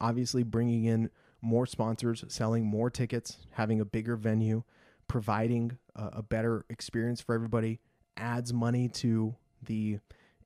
Obviously, 0.00 0.42
bringing 0.42 0.84
in 0.84 1.10
more 1.40 1.66
sponsors, 1.66 2.24
selling 2.28 2.66
more 2.66 2.90
tickets, 2.90 3.38
having 3.50 3.80
a 3.80 3.84
bigger 3.84 4.16
venue, 4.16 4.62
providing 5.08 5.78
a, 5.94 6.10
a 6.14 6.22
better 6.22 6.64
experience 6.68 7.20
for 7.20 7.34
everybody 7.34 7.80
adds 8.16 8.52
money 8.52 8.88
to 8.88 9.34
the 9.62 9.98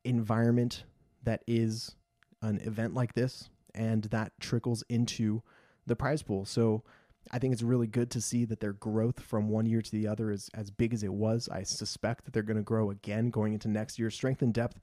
environment 0.04 0.84
that 1.22 1.42
is 1.46 1.94
an 2.42 2.60
event 2.62 2.94
like 2.94 3.14
this 3.14 3.48
and 3.74 4.04
that 4.04 4.32
trickles 4.40 4.82
into 4.88 5.42
the 5.86 5.96
prize 5.96 6.22
pool. 6.22 6.44
So 6.44 6.82
I 7.30 7.38
think 7.38 7.52
it's 7.52 7.62
really 7.62 7.86
good 7.86 8.10
to 8.12 8.20
see 8.20 8.44
that 8.46 8.60
their 8.60 8.72
growth 8.72 9.20
from 9.20 9.48
one 9.48 9.66
year 9.66 9.82
to 9.82 9.90
the 9.90 10.06
other 10.06 10.30
is 10.30 10.50
as 10.54 10.70
big 10.70 10.94
as 10.94 11.02
it 11.02 11.12
was. 11.12 11.48
I 11.50 11.62
suspect 11.62 12.24
that 12.24 12.32
they're 12.32 12.42
going 12.42 12.56
to 12.56 12.62
grow 12.62 12.90
again 12.90 13.30
going 13.30 13.52
into 13.52 13.68
next 13.68 13.98
year. 13.98 14.10
Strength 14.10 14.42
in 14.42 14.52
depth 14.52 14.80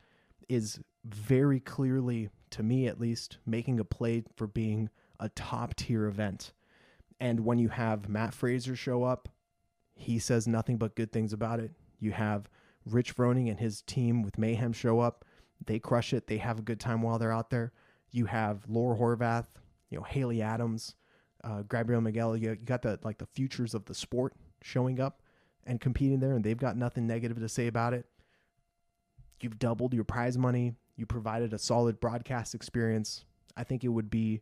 is 0.48 0.80
very 1.06 1.60
clearly, 1.60 2.30
to 2.52 2.64
me 2.64 2.88
at 2.88 3.00
least, 3.00 3.38
making 3.46 3.80
a 3.80 3.84
play 3.84 4.24
for 4.36 4.48
being 4.48 4.90
a 5.20 5.30
top 5.30 5.76
tier 5.76 6.06
event. 6.06 6.54
And 7.20 7.42
when 7.42 7.58
you 7.58 7.70
have 7.70 8.08
Mat 8.08 8.34
Fraser 8.34 8.76
show 8.76 9.04
up, 9.04 9.30
he 9.96 10.20
says 10.20 10.48
nothing 10.48 10.78
but 10.78 10.96
good 10.96 11.12
things 11.12 11.34
about 11.34 11.60
it. 11.60 11.72
You 12.00 12.12
have 12.12 12.50
Rich 12.86 13.16
Froning 13.16 13.50
and 13.50 13.60
his 13.60 13.82
team 13.82 14.22
with 14.22 14.38
Mayhem 14.38 14.74
show 14.74 15.00
up. 15.00 15.26
They 15.66 15.80
crush 15.80 16.14
it. 16.14 16.28
They 16.28 16.38
have 16.38 16.60
a 16.60 16.64
good 16.64 16.80
time 16.80 17.02
while 17.02 17.18
they're 17.18 17.32
out 17.32 17.50
there. 17.50 17.74
You 18.12 18.26
have 18.26 18.62
Laura 18.68 18.98
Horvath, 18.98 19.48
you 19.90 19.98
know, 19.98 20.04
Haley 20.04 20.42
Adams, 20.42 20.96
uh, 21.44 21.64
Gabriela 21.64 22.02
Migala. 22.02 22.40
You, 22.40 22.52
you 22.52 22.56
got 22.56 22.82
the 22.82 23.00
like 23.04 23.18
the 23.18 23.26
futures 23.26 23.74
of 23.74 23.86
the 23.86 23.94
sport 23.94 24.34
showing 24.62 25.00
up 25.00 25.22
and 25.66 25.80
competing 25.80 26.20
there, 26.20 26.34
and 26.34 26.44
they've 26.44 26.58
got 26.58 26.78
nothing 26.78 27.08
negative 27.08 27.40
to 27.40 27.50
say 27.50 27.68
about 27.68 27.94
it. 27.94 28.06
You've 29.42 29.60
doubled 29.60 29.94
your 29.94 30.04
prize 30.04 30.38
money. 30.38 30.74
You 30.96 31.06
provided 31.06 31.54
a 31.54 31.60
solid 31.60 32.00
broadcast 32.00 32.56
experience. 32.56 33.24
I 33.56 33.64
think 33.64 33.84
it 33.84 33.90
would 33.90 34.10
be, 34.10 34.42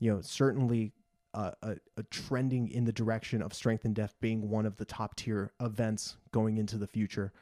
you 0.00 0.12
know, 0.12 0.20
certainly 0.20 0.92
a, 1.34 1.52
a, 1.62 1.76
a, 1.96 2.02
trending 2.04 2.68
in 2.68 2.84
the 2.84 2.92
direction 2.92 3.40
of 3.40 3.54
strength 3.54 3.84
in 3.84 3.94
depth 3.94 4.20
being 4.20 4.50
one 4.50 4.66
of 4.66 4.76
the 4.76 4.84
top 4.84 5.14
tier 5.14 5.52
events 5.60 6.16
going 6.32 6.58
into 6.58 6.76
the 6.76 6.86
future. 6.86 7.32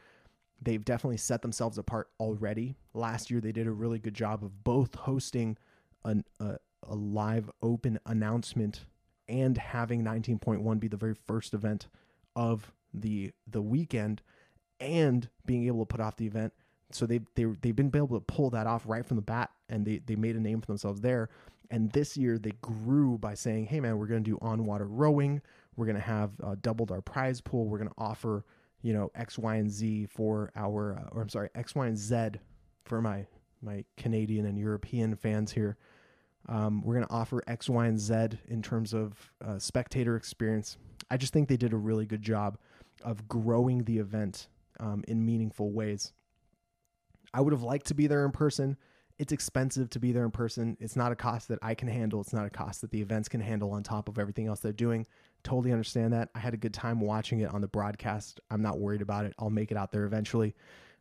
They've 0.63 0.85
definitely 0.85 1.17
set 1.17 1.43
themselves 1.43 1.79
apart 1.79 2.09
already. 2.19 2.77
Last 2.93 3.31
year, 3.31 3.41
they 3.41 3.53
did 3.53 3.67
a 3.67 3.73
really 3.73 3.99
good 3.99 4.15
job 4.15 4.45
of 4.45 4.63
both 4.63 4.95
hosting 4.95 5.57
an, 6.05 6.25
a, 6.39 6.57
a 6.83 6.95
live 6.95 7.51
open 7.63 7.99
announcement 8.07 8.85
and 9.29 9.57
having 9.57 10.05
19.1 10.05 10.81
be 10.81 10.89
the 10.89 10.97
very 10.97 11.15
first 11.15 11.55
event 11.55 11.89
of 12.37 12.73
the 12.93 13.33
the 13.47 13.63
weekend 13.63 14.21
and 14.81 15.29
being 15.47 15.67
able 15.67 15.81
to 15.81 15.87
put 15.87 16.01
off 16.01 16.17
the 16.17 16.27
event 16.27 16.53
so 16.93 17.07
they 17.07 17.21
they 17.35 17.45
they've 17.45 17.77
been 17.77 17.91
able 17.95 18.19
to 18.19 18.21
pull 18.21 18.51
that 18.51 18.67
off 18.67 18.83
right 18.87 19.05
from 19.05 19.17
the 19.17 19.23
bat, 19.23 19.51
and 19.69 19.85
they 19.85 19.99
they 19.99 20.17
made 20.17 20.37
a 20.37 20.41
name 20.41 20.61
for 20.61 20.67
themselves 20.67 21.01
there. 21.01 21.29
And 21.71 21.93
this 21.93 22.17
year 22.17 22.39
they 22.39 22.53
grew 22.61 23.19
by 23.19 23.35
saying, 23.35 23.67
"Hey 23.67 23.81
man, 23.81 23.99
we're 23.99 24.07
going 24.07 24.25
to 24.25 24.31
do 24.31 24.39
on 24.41 24.65
water 24.65 24.87
rowing. 24.87 25.41
We're 25.77 25.87
going 25.87 25.97
to 25.97 26.03
have 26.03 26.33
uh, 26.43 26.57
doubled 26.61 26.91
our 26.91 27.01
prize 27.01 27.41
pool. 27.41 27.67
We're 27.67 27.79
going 27.79 27.91
to 27.91 27.95
offer 27.99 28.45
you 28.83 28.93
know 28.93 29.11
X, 29.15 29.39
Y, 29.39 29.57
and 29.57 29.71
Z 29.71 30.07
for 30.07 30.51
our, 30.57 30.99
uh, 30.99 31.09
or 31.13 31.23
I'm 31.23 31.29
sorry, 31.29 31.49
X, 31.55 31.75
Y, 31.75 31.87
and 31.87 31.99
Z 31.99 32.31
for 32.85 33.01
my 33.01 33.27
my 33.63 33.85
Canadian 33.97 34.47
and 34.47 34.59
European 34.59 35.15
fans 35.15 35.53
here. 35.53 35.77
Um, 36.49 36.83
we're 36.83 36.95
going 36.95 37.07
to 37.07 37.13
offer 37.13 37.43
X, 37.47 37.69
Y, 37.69 37.87
and 37.87 37.99
Z 37.99 38.39
in 38.49 38.63
terms 38.63 38.95
of 38.95 39.31
uh, 39.45 39.59
spectator 39.59 40.17
experience. 40.17 40.79
I 41.11 41.17
just 41.17 41.33
think 41.33 41.49
they 41.49 41.57
did 41.57 41.73
a 41.73 41.77
really 41.77 42.07
good 42.07 42.23
job 42.23 42.59
of 43.05 43.29
growing 43.29 43.85
the 43.85 43.99
event 43.99 44.49
um, 44.79 45.05
in 45.07 45.25
meaningful 45.25 45.71
ways. 45.71 46.13
I 47.33 47.41
would 47.41 47.53
have 47.53 47.63
liked 47.63 47.87
to 47.87 47.95
be 47.95 48.07
there 48.07 48.25
in 48.25 48.33
person. 48.33 48.77
It's 49.19 49.33
expensive 49.33 49.91
to 49.91 50.01
be 50.01 50.13
there 50.13 50.25
in 50.25 50.31
person. 50.31 50.77
It's 50.81 50.97
not 50.97 51.13
a 51.13 51.17
cost 51.17 51.49
that 51.49 51.59
I 51.63 51.75
can 51.75 51.89
handle. 51.89 52.21
It's 52.21 52.33
not 52.33 52.47
a 52.47 52.51
cost 52.51 52.81
that 52.81 52.91
the 52.91 53.03
events 53.03 53.29
can 53.29 53.41
handle 53.41 53.71
on 53.73 53.83
top 53.83 54.09
of 54.09 54.19
everything 54.19 54.47
else 54.47 54.61
they're 54.61 54.73
doing. 54.73 55.07
Totally 55.43 55.73
understand 55.73 56.13
that. 56.13 56.31
I 56.35 56.39
had 56.39 56.55
a 56.55 56.59
good 56.59 56.75
time 56.75 57.01
watching 57.01 57.41
it 57.41 57.53
on 57.53 57.61
the 57.61 57.69
broadcast. 57.69 58.41
I'm 58.51 58.63
not 58.63 58.79
worried 58.79 59.03
about 59.03 59.25
it. 59.25 59.35
I'll 59.39 59.51
make 59.51 59.71
it 59.71 59.77
out 59.77 59.93
there 59.93 60.05
eventually. 60.05 60.55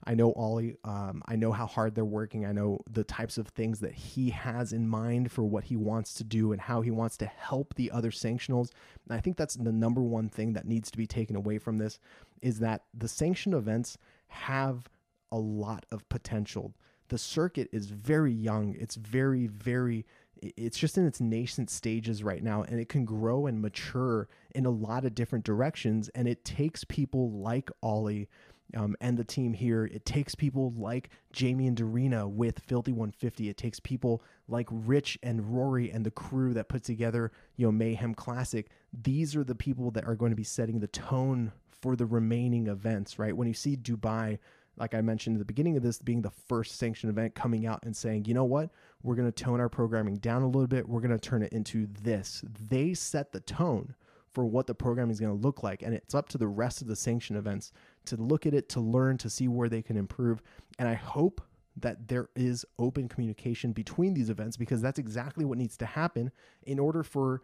I 0.05 0.15
know 0.15 0.31
Ollie. 0.33 0.77
Um, 0.85 1.21
I 1.27 1.35
know 1.35 1.51
how 1.51 1.65
hard 1.65 1.93
they're 1.93 2.05
working. 2.05 2.45
I 2.45 2.53
know 2.53 2.79
the 2.89 3.03
types 3.03 3.37
of 3.37 3.49
things 3.49 3.81
that 3.81 3.93
he 3.93 4.29
has 4.29 4.71
in 4.71 4.87
mind 4.87 5.31
for 5.31 5.43
what 5.43 5.65
he 5.65 5.75
wants 5.75 6.13
to 6.15 6.23
do 6.23 6.53
and 6.53 6.61
how 6.61 6.81
he 6.81 6.91
wants 6.91 7.17
to 7.17 7.25
help 7.25 7.75
the 7.75 7.91
other 7.91 8.11
sanctionals. 8.11 8.69
And 9.07 9.17
I 9.17 9.19
think 9.19 9.35
that's 9.35 9.55
the 9.55 9.73
number 9.73 10.01
one 10.01 10.29
thing 10.29 10.53
that 10.53 10.65
needs 10.65 10.89
to 10.91 10.97
be 10.97 11.05
taken 11.05 11.35
away 11.35 11.57
from 11.57 11.77
this 11.77 11.99
is 12.41 12.59
that 12.59 12.83
the 12.93 13.09
sanction 13.09 13.53
events 13.53 13.97
have 14.27 14.89
a 15.31 15.37
lot 15.37 15.85
of 15.91 16.07
potential. 16.07 16.73
The 17.09 17.17
circuit 17.17 17.69
is 17.73 17.89
very 17.89 18.33
young. 18.33 18.75
It's 18.79 18.95
very, 18.95 19.47
very, 19.47 20.05
it's 20.41 20.77
just 20.77 20.97
in 20.97 21.05
its 21.05 21.19
nascent 21.19 21.69
stages 21.69 22.23
right 22.23 22.43
now, 22.43 22.63
and 22.63 22.79
it 22.79 22.89
can 22.89 23.05
grow 23.05 23.47
and 23.47 23.61
mature 23.61 24.27
in 24.55 24.65
a 24.65 24.69
lot 24.69 25.05
of 25.05 25.15
different 25.15 25.45
directions. 25.45 26.09
And 26.15 26.27
it 26.27 26.45
takes 26.45 26.83
people 26.83 27.31
like 27.31 27.69
Ollie 27.83 28.29
um, 28.75 28.95
and 29.01 29.17
the 29.17 29.23
team 29.23 29.53
here. 29.53 29.85
It 29.85 30.05
takes 30.05 30.35
people 30.35 30.73
like 30.77 31.09
Jamie 31.33 31.67
and 31.67 31.77
Darina 31.77 32.29
with 32.29 32.59
Filthy 32.59 32.91
150. 32.91 33.49
It 33.49 33.57
takes 33.57 33.79
people 33.79 34.23
like 34.47 34.67
Rich 34.71 35.17
and 35.23 35.53
Rory 35.55 35.91
and 35.91 36.05
the 36.05 36.11
crew 36.11 36.53
that 36.53 36.69
put 36.69 36.83
together, 36.83 37.31
you 37.55 37.65
know, 37.65 37.71
Mayhem 37.71 38.13
Classic. 38.13 38.67
These 38.93 39.35
are 39.35 39.43
the 39.43 39.55
people 39.55 39.91
that 39.91 40.05
are 40.05 40.15
going 40.15 40.31
to 40.31 40.35
be 40.35 40.43
setting 40.43 40.79
the 40.79 40.87
tone 40.87 41.51
for 41.81 41.95
the 41.95 42.05
remaining 42.05 42.67
events, 42.67 43.19
right? 43.19 43.35
When 43.35 43.47
you 43.47 43.53
see 43.53 43.75
Dubai 43.75 44.37
like 44.79 44.95
I 44.95 45.01
mentioned 45.01 45.35
at 45.35 45.39
the 45.39 45.45
beginning 45.45 45.77
of 45.77 45.83
this, 45.83 45.99
being 45.99 46.21
the 46.21 46.31
first 46.31 46.77
sanctioned 46.77 47.11
event 47.11 47.35
coming 47.35 47.65
out 47.65 47.83
and 47.83 47.95
saying, 47.95 48.25
you 48.25 48.33
know 48.33 48.45
what, 48.45 48.69
we're 49.03 49.15
going 49.15 49.31
to 49.31 49.43
tone 49.43 49.59
our 49.59 49.69
programming 49.69 50.15
down 50.15 50.41
a 50.41 50.47
little 50.47 50.67
bit. 50.67 50.87
We're 50.87 51.01
going 51.01 51.17
to 51.17 51.19
turn 51.19 51.41
it 51.41 51.53
into 51.53 51.87
this. 52.01 52.43
They 52.69 52.93
set 52.93 53.31
the 53.31 53.39
tone 53.39 53.95
for 54.33 54.45
what 54.45 54.67
the 54.67 54.75
programming 54.75 55.11
is 55.11 55.19
going 55.19 55.35
to 55.35 55.45
look 55.45 55.63
like. 55.63 55.81
And 55.81 55.93
it's 55.93 56.13
up 56.13 56.29
to 56.29 56.37
the 56.37 56.47
rest 56.47 56.81
of 56.81 56.87
the 56.87 56.95
sanction 56.95 57.35
events 57.35 57.71
to 58.05 58.15
look 58.17 58.45
at 58.45 58.53
it, 58.53 58.69
to 58.69 58.79
learn, 58.79 59.17
to 59.19 59.29
see 59.29 59.47
where 59.47 59.69
they 59.69 59.81
can 59.81 59.97
improve. 59.97 60.41
And 60.77 60.87
I 60.87 60.93
hope 60.93 61.41
that 61.77 62.07
there 62.07 62.29
is 62.35 62.65
open 62.77 63.07
communication 63.07 63.71
between 63.71 64.13
these 64.13 64.29
events 64.29 64.57
because 64.57 64.81
that's 64.81 64.99
exactly 64.99 65.45
what 65.45 65.57
needs 65.57 65.77
to 65.77 65.85
happen 65.85 66.31
in 66.63 66.79
order 66.79 67.03
for 67.03 67.41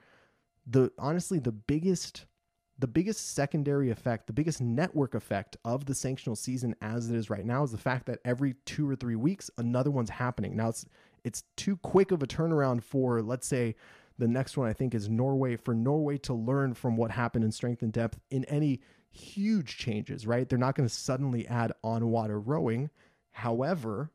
the 0.67 0.91
honestly 0.97 1.39
the 1.39 1.51
biggest 1.51 2.25
the 2.77 2.87
biggest 2.87 3.33
secondary 3.33 3.89
effect, 3.89 4.27
the 4.27 4.33
biggest 4.33 4.59
network 4.59 5.15
effect 5.15 5.55
of 5.63 5.85
the 5.85 5.93
sanctional 5.93 6.37
season 6.37 6.75
as 6.81 7.09
it 7.09 7.15
is 7.15 7.29
right 7.29 7.45
now 7.45 7.63
is 7.63 7.71
the 7.71 7.77
fact 7.77 8.05
that 8.05 8.19
every 8.25 8.55
two 8.65 8.89
or 8.89 8.97
three 8.97 9.15
weeks 9.15 9.49
another 9.57 9.91
one's 9.91 10.09
happening. 10.09 10.57
Now 10.57 10.69
it's 10.69 10.85
it's 11.26 11.43
too 11.57 11.76
quick 11.78 12.11
of 12.11 12.23
a 12.23 12.28
turnaround 12.28 12.84
for 12.84 13.21
let's 13.21 13.47
say 13.47 13.76
the 14.17 14.28
next 14.28 14.55
one 14.55 14.69
I 14.69 14.73
think 14.73 14.93
is 14.95 15.09
Norway 15.09 15.57
for 15.57 15.73
Norway 15.73 16.17
to 16.19 16.34
learn 16.34 16.73
from 16.73 16.95
what 16.95 17.11
happened 17.11 17.43
in 17.43 17.51
strength 17.51 17.84
in 17.84 17.91
depth 17.91 18.19
in 18.30 18.45
any 18.45 18.80
huge 19.11 19.78
changes, 19.78 20.28
right? 20.28 20.47
They're 20.47 20.59
not 20.59 20.76
going 20.76 20.88
to 20.88 20.93
suddenly 20.93 21.47
add 21.47 21.73
on 21.84 22.07
water 22.11 22.39
rowing. 22.39 22.89
However, 23.32 24.11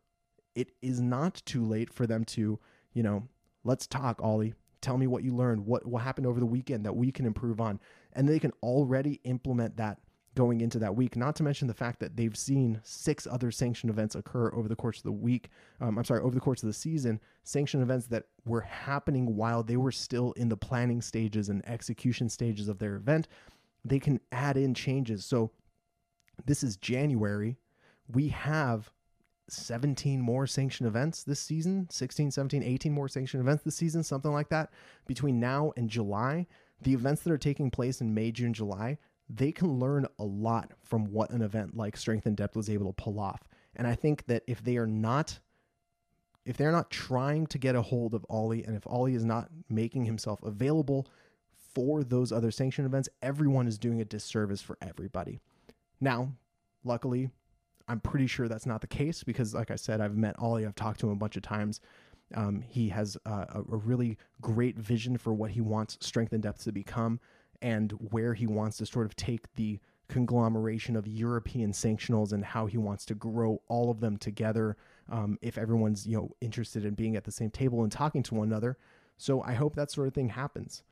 it 0.54 0.70
is 0.80 1.00
not 1.00 1.42
too 1.44 1.64
late 1.64 1.92
for 1.92 2.06
them 2.06 2.24
to, 2.26 2.58
you 2.94 3.02
know, 3.02 3.28
let's 3.64 3.86
talk, 3.86 4.22
Ollie. 4.22 4.54
Tell 4.80 4.96
me 4.96 5.06
what 5.06 5.24
you 5.24 5.34
learned, 5.34 5.66
what 5.66 5.84
what 5.86 6.02
happened 6.02 6.26
over 6.26 6.40
the 6.40 6.46
weekend 6.46 6.86
that 6.86 6.96
we 6.96 7.12
can 7.12 7.26
improve 7.26 7.60
on 7.60 7.80
and 8.12 8.28
they 8.28 8.38
can 8.38 8.52
already 8.62 9.20
implement 9.24 9.76
that 9.76 9.98
going 10.34 10.60
into 10.60 10.78
that 10.78 10.94
week. 10.94 11.16
Not 11.16 11.34
to 11.36 11.42
mention 11.42 11.66
the 11.66 11.74
fact 11.74 11.98
that 12.00 12.16
they've 12.16 12.36
seen 12.36 12.80
six 12.84 13.26
other 13.26 13.50
sanction 13.50 13.90
events 13.90 14.14
occur 14.14 14.52
over 14.54 14.68
the 14.68 14.76
course 14.76 14.98
of 14.98 15.04
the 15.04 15.12
week. 15.12 15.50
Um, 15.80 15.98
I'm 15.98 16.04
sorry, 16.04 16.20
over 16.20 16.34
the 16.34 16.40
course 16.40 16.62
of 16.62 16.68
the 16.68 16.72
season, 16.72 17.20
sanction 17.42 17.82
events 17.82 18.06
that 18.08 18.24
were 18.44 18.60
happening 18.60 19.36
while 19.36 19.62
they 19.62 19.76
were 19.76 19.92
still 19.92 20.32
in 20.32 20.48
the 20.48 20.56
planning 20.56 21.02
stages 21.02 21.48
and 21.48 21.66
execution 21.68 22.28
stages 22.28 22.68
of 22.68 22.78
their 22.78 22.96
event. 22.96 23.26
They 23.84 23.98
can 23.98 24.20
add 24.30 24.56
in 24.56 24.74
changes. 24.74 25.24
So 25.24 25.50
this 26.46 26.62
is 26.62 26.76
January. 26.76 27.56
We 28.12 28.28
have 28.28 28.90
17 29.48 30.20
more 30.20 30.46
sanction 30.46 30.86
events 30.86 31.24
this 31.24 31.40
season 31.40 31.88
16 31.90 32.30
17 32.30 32.62
18 32.62 32.92
more 32.92 33.08
sanction 33.08 33.40
events 33.40 33.64
this 33.64 33.74
season 33.74 34.04
something 34.04 34.30
like 34.30 34.48
that 34.48 34.70
between 35.08 35.40
now 35.40 35.72
and 35.76 35.90
july 35.90 36.46
the 36.82 36.94
events 36.94 37.22
that 37.22 37.32
are 37.32 37.38
taking 37.38 37.70
place 37.70 38.00
in 38.00 38.14
May, 38.14 38.32
June, 38.32 38.54
July, 38.54 38.98
they 39.32 39.52
can 39.52 39.78
learn 39.78 40.06
a 40.18 40.24
lot 40.24 40.72
from 40.82 41.12
what 41.12 41.30
an 41.30 41.42
event 41.42 41.76
like 41.76 41.96
Strength 41.96 42.26
in 42.26 42.34
Depth 42.34 42.56
was 42.56 42.68
able 42.68 42.86
to 42.86 43.02
pull 43.02 43.20
off. 43.20 43.42
And 43.76 43.86
I 43.86 43.94
think 43.94 44.26
that 44.26 44.42
if 44.46 44.62
they 44.62 44.76
are 44.76 44.86
not 44.86 45.38
if 46.46 46.56
they're 46.56 46.72
not 46.72 46.90
trying 46.90 47.46
to 47.46 47.58
get 47.58 47.76
a 47.76 47.82
hold 47.82 48.14
of 48.14 48.24
Ollie 48.30 48.64
and 48.64 48.74
if 48.74 48.86
Ollie 48.86 49.14
is 49.14 49.24
not 49.24 49.50
making 49.68 50.06
himself 50.06 50.42
available 50.42 51.06
for 51.74 52.02
those 52.02 52.32
other 52.32 52.50
sanction 52.50 52.86
events, 52.86 53.08
everyone 53.22 53.68
is 53.68 53.78
doing 53.78 54.00
a 54.00 54.04
disservice 54.06 54.62
for 54.62 54.76
everybody. 54.80 55.38
Now, 56.00 56.32
luckily, 56.82 57.30
I'm 57.86 58.00
pretty 58.00 58.26
sure 58.26 58.48
that's 58.48 58.66
not 58.66 58.80
the 58.80 58.86
case 58.86 59.22
because, 59.22 59.54
like 59.54 59.70
I 59.70 59.76
said, 59.76 60.00
I've 60.00 60.16
met 60.16 60.34
Ollie, 60.38 60.64
I've 60.64 60.74
talked 60.74 60.98
to 61.00 61.06
him 61.06 61.12
a 61.12 61.16
bunch 61.16 61.36
of 61.36 61.42
times. 61.42 61.80
Um, 62.34 62.62
he 62.62 62.88
has 62.88 63.18
uh, 63.26 63.44
a 63.54 63.76
really 63.76 64.16
great 64.40 64.78
vision 64.78 65.18
for 65.18 65.34
what 65.34 65.50
he 65.50 65.60
wants 65.60 65.98
strength 66.00 66.32
in 66.32 66.40
depth 66.40 66.64
to 66.64 66.72
become 66.72 67.20
and 67.62 67.92
where 68.10 68.34
he 68.34 68.46
wants 68.46 68.76
to 68.78 68.86
sort 68.86 69.06
of 69.06 69.16
take 69.16 69.52
the 69.54 69.78
conglomeration 70.08 70.96
of 70.96 71.06
European 71.06 71.72
sanctionals 71.72 72.32
and 72.32 72.44
how 72.44 72.66
he 72.66 72.78
wants 72.78 73.04
to 73.06 73.14
grow 73.14 73.62
all 73.68 73.90
of 73.90 74.00
them 74.00 74.16
together. 74.16 74.76
Um, 75.08 75.38
if 75.42 75.58
everyone's 75.58 76.06
you 76.06 76.16
know 76.16 76.30
interested 76.40 76.84
in 76.84 76.94
being 76.94 77.16
at 77.16 77.24
the 77.24 77.32
same 77.32 77.50
table 77.50 77.82
and 77.82 77.90
talking 77.90 78.22
to 78.24 78.34
one 78.34 78.48
another, 78.48 78.78
so 79.16 79.42
I 79.42 79.54
hope 79.54 79.74
that 79.76 79.90
sort 79.90 80.08
of 80.08 80.14
thing 80.14 80.28
happens. 80.28 80.82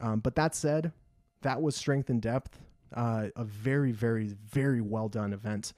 Um, 0.00 0.20
but 0.20 0.34
that 0.36 0.54
said, 0.54 0.92
that 1.42 1.60
was 1.60 1.74
strength 1.76 2.10
in 2.10 2.20
depth. 2.20 2.58
Uh, 2.94 3.28
a 3.36 3.44
very, 3.44 3.92
very, 3.92 4.34
very 4.46 4.80
well 4.80 5.08
done 5.08 5.32
event. 5.32 5.74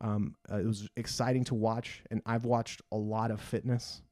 Um, 0.00 0.36
uh, 0.50 0.58
it 0.58 0.66
was 0.66 0.88
exciting 0.96 1.44
to 1.44 1.54
watch, 1.54 2.02
and 2.10 2.20
I've 2.26 2.44
watched 2.44 2.82
a 2.92 2.96
lot 2.96 3.30
of 3.30 3.40
fitness 3.40 4.02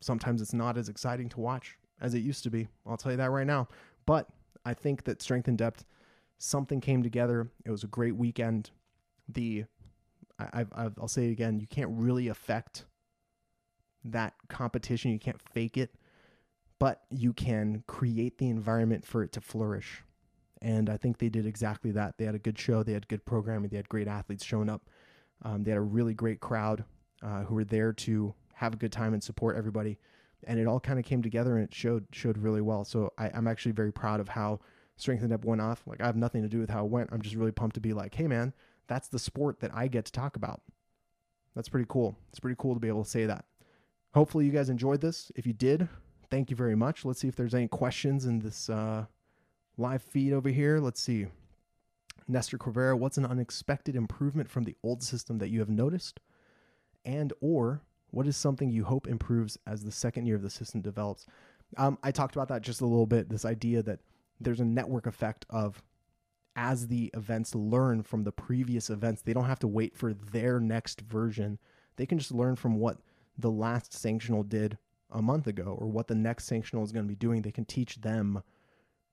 sometimes 0.00 0.42
it's 0.42 0.52
not 0.52 0.76
as 0.76 0.88
exciting 0.88 1.28
to 1.30 1.40
watch 1.40 1.76
as 2.00 2.14
it 2.14 2.20
used 2.20 2.42
to 2.44 2.50
be. 2.50 2.68
I'll 2.86 2.96
tell 2.96 3.12
you 3.12 3.18
that 3.18 3.30
right 3.30 3.46
now. 3.46 3.68
But 4.04 4.28
I 4.66 4.74
think 4.74 5.04
that 5.04 5.22
strength 5.22 5.46
in 5.48 5.56
depth, 5.56 5.84
something 6.38 6.80
came 6.80 7.02
together. 7.02 7.48
It 7.64 7.70
was 7.70 7.84
a 7.84 7.86
great 7.86 8.16
weekend. 8.16 8.70
The 9.28 9.64
I, 10.38 10.66
I, 10.76 10.90
I'll 11.00 11.08
say 11.08 11.28
it 11.28 11.32
again. 11.32 11.60
You 11.60 11.66
can't 11.66 11.90
really 11.92 12.28
affect 12.28 12.84
that 14.04 14.34
competition. 14.48 15.12
You 15.12 15.18
can't 15.18 15.40
fake 15.40 15.76
it, 15.76 15.94
but 16.78 17.02
you 17.10 17.32
can 17.32 17.84
create 17.86 18.38
the 18.38 18.48
environment 18.48 19.06
for 19.06 19.22
it 19.22 19.32
to 19.32 19.40
flourish. 19.40 20.02
And 20.60 20.90
I 20.90 20.96
think 20.96 21.18
they 21.18 21.28
did 21.28 21.46
exactly 21.46 21.92
that. 21.92 22.18
They 22.18 22.24
had 22.24 22.34
a 22.34 22.40
good 22.40 22.58
show. 22.58 22.82
They 22.82 22.92
had 22.92 23.08
good 23.08 23.24
programming. 23.24 23.70
They 23.70 23.76
had 23.76 23.88
great 23.88 24.08
athletes 24.08 24.44
showing 24.44 24.68
up. 24.68 24.90
Um, 25.42 25.62
they 25.62 25.70
had 25.70 25.78
a 25.78 25.82
really 25.82 26.14
great 26.14 26.40
crowd 26.40 26.84
uh, 27.22 27.44
who 27.44 27.54
were 27.54 27.64
there 27.64 27.92
to 27.92 28.34
have 28.54 28.74
a 28.74 28.76
good 28.76 28.92
time 28.92 29.14
and 29.14 29.22
support 29.22 29.56
everybody, 29.56 29.98
and 30.46 30.58
it 30.58 30.66
all 30.66 30.80
kind 30.80 30.98
of 30.98 31.04
came 31.04 31.22
together 31.22 31.56
and 31.56 31.64
it 31.64 31.74
showed 31.74 32.06
showed 32.12 32.38
really 32.38 32.60
well. 32.60 32.84
So 32.84 33.12
I, 33.18 33.30
I'm 33.30 33.48
actually 33.48 33.72
very 33.72 33.92
proud 33.92 34.20
of 34.20 34.28
how 34.28 34.60
Strength 34.96 35.24
in 35.24 35.30
Depth 35.30 35.44
went 35.44 35.60
off. 35.60 35.82
Like 35.86 36.00
I 36.00 36.06
have 36.06 36.16
nothing 36.16 36.42
to 36.42 36.48
do 36.48 36.60
with 36.60 36.70
how 36.70 36.84
it 36.84 36.90
went. 36.90 37.10
I'm 37.12 37.22
just 37.22 37.36
really 37.36 37.52
pumped 37.52 37.74
to 37.74 37.80
be 37.80 37.92
like, 37.92 38.14
hey 38.14 38.26
man, 38.26 38.52
that's 38.86 39.08
the 39.08 39.18
sport 39.18 39.60
that 39.60 39.74
I 39.74 39.88
get 39.88 40.04
to 40.06 40.12
talk 40.12 40.36
about. 40.36 40.62
That's 41.54 41.68
pretty 41.68 41.86
cool. 41.88 42.16
It's 42.30 42.40
pretty 42.40 42.56
cool 42.58 42.74
to 42.74 42.80
be 42.80 42.88
able 42.88 43.04
to 43.04 43.10
say 43.10 43.26
that. 43.26 43.44
Hopefully 44.14 44.46
you 44.46 44.52
guys 44.52 44.70
enjoyed 44.70 45.00
this. 45.00 45.30
If 45.34 45.46
you 45.46 45.52
did, 45.52 45.88
thank 46.30 46.50
you 46.50 46.56
very 46.56 46.76
much. 46.76 47.04
Let's 47.04 47.20
see 47.20 47.28
if 47.28 47.36
there's 47.36 47.54
any 47.54 47.68
questions 47.68 48.26
in 48.26 48.38
this 48.38 48.70
uh, 48.70 49.06
live 49.76 50.02
feed 50.02 50.32
over 50.32 50.48
here. 50.48 50.78
Let's 50.78 51.00
see. 51.00 51.26
Nestor 52.28 52.58
Corvera, 52.58 52.98
what's 52.98 53.18
an 53.18 53.26
unexpected 53.26 53.94
improvement 53.94 54.50
from 54.50 54.64
the 54.64 54.76
old 54.82 55.02
system 55.02 55.38
that 55.38 55.48
you 55.48 55.60
have 55.60 55.68
noticed? 55.68 56.20
And 57.04 57.32
or 57.40 57.82
what 58.10 58.26
is 58.26 58.36
something 58.36 58.70
you 58.70 58.84
hope 58.84 59.06
improves 59.06 59.58
as 59.66 59.82
the 59.82 59.92
second 59.92 60.26
year 60.26 60.36
of 60.36 60.42
the 60.42 60.50
system 60.50 60.80
develops? 60.80 61.26
Um, 61.76 61.98
I 62.02 62.10
talked 62.10 62.36
about 62.36 62.48
that 62.48 62.62
just 62.62 62.80
a 62.80 62.86
little 62.86 63.06
bit. 63.06 63.28
This 63.28 63.44
idea 63.44 63.82
that 63.82 64.00
there's 64.40 64.60
a 64.60 64.64
network 64.64 65.06
effect 65.06 65.46
of 65.50 65.82
as 66.54 66.88
the 66.88 67.10
events 67.14 67.54
learn 67.54 68.02
from 68.02 68.24
the 68.24 68.32
previous 68.32 68.88
events, 68.88 69.22
they 69.22 69.34
don't 69.34 69.44
have 69.44 69.58
to 69.60 69.68
wait 69.68 69.96
for 69.96 70.14
their 70.14 70.58
next 70.58 71.02
version. 71.02 71.58
They 71.96 72.06
can 72.06 72.18
just 72.18 72.32
learn 72.32 72.56
from 72.56 72.76
what 72.76 72.98
the 73.38 73.50
last 73.50 73.92
sanctional 73.92 74.48
did 74.48 74.78
a 75.10 75.20
month 75.20 75.46
ago 75.46 75.76
or 75.78 75.86
what 75.86 76.08
the 76.08 76.14
next 76.14 76.50
sanctional 76.50 76.82
is 76.82 76.92
going 76.92 77.04
to 77.04 77.08
be 77.08 77.14
doing. 77.14 77.42
They 77.42 77.52
can 77.52 77.66
teach 77.66 77.96
them, 77.96 78.42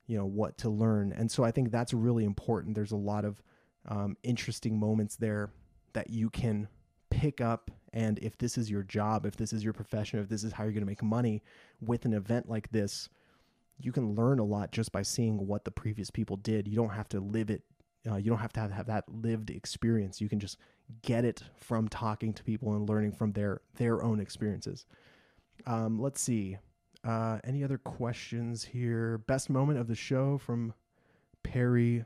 you 0.08 0.18
know, 0.18 0.26
what 0.26 0.58
to 0.60 0.70
learn. 0.70 1.12
And 1.12 1.30
so 1.30 1.44
I 1.44 1.52
think 1.52 1.70
that's 1.72 1.94
really 1.94 2.24
important. 2.24 2.76
There's 2.76 2.94
a 2.94 2.98
lot 2.98 3.26
of 3.26 3.42
um, 3.88 4.16
interesting 4.24 4.80
moments 4.80 5.18
there 5.18 5.52
that 5.92 6.10
you 6.10 6.30
can 6.30 6.70
pick 7.10 7.42
up. 7.42 7.70
And 7.94 8.18
if 8.20 8.38
this 8.38 8.58
is 8.58 8.72
your 8.72 8.84
job, 8.84 9.26
if 9.26 9.38
this 9.38 9.54
is 9.54 9.64
your 9.64 9.74
profession, 9.74 10.20
if 10.20 10.28
this 10.28 10.44
is 10.44 10.52
how 10.52 10.64
you're 10.64 10.74
going 10.74 10.82
to 10.82 10.90
make 10.90 11.04
money 11.04 11.44
with 11.80 12.06
an 12.06 12.14
event 12.14 12.50
like 12.50 12.72
this, 12.72 13.08
you 13.80 13.92
can 13.92 14.16
learn 14.16 14.40
a 14.40 14.44
lot 14.44 14.72
just 14.72 14.92
by 14.92 15.04
seeing 15.04 15.46
what 15.46 15.64
the 15.64 15.72
previous 15.72 16.10
people 16.10 16.38
did. 16.38 16.68
You 16.68 16.76
don't 16.76 16.90
have 16.90 17.08
to 17.10 17.20
live 17.20 17.50
it. 17.50 17.62
Uh, 18.10 18.16
you 18.16 18.30
don't 18.30 18.40
have 18.40 18.54
to 18.54 18.60
have, 18.60 18.72
have 18.72 18.88
that 18.88 19.06
lived 19.08 19.50
experience. 19.50 20.20
You 20.20 20.28
can 20.28 20.40
just 20.40 20.58
get 21.04 21.24
it 21.24 21.44
from 21.56 21.88
talking 21.88 22.34
to 22.34 22.44
people 22.44 22.74
and 22.74 22.90
learning 22.90 23.14
from 23.14 23.32
their 23.32 23.62
their 23.76 24.04
own 24.04 24.20
experiences. 24.20 24.86
Um, 25.66 26.00
let's 26.00 26.20
see. 26.20 26.58
Uh, 27.06 27.40
any 27.44 27.64
other 27.64 27.78
questions 27.78 28.64
here? 28.64 29.20
Best 29.20 29.50
moment 29.50 29.80
of 29.80 29.88
the 29.88 29.96
show 29.96 30.38
from 30.38 30.74
Perry. 31.44 32.06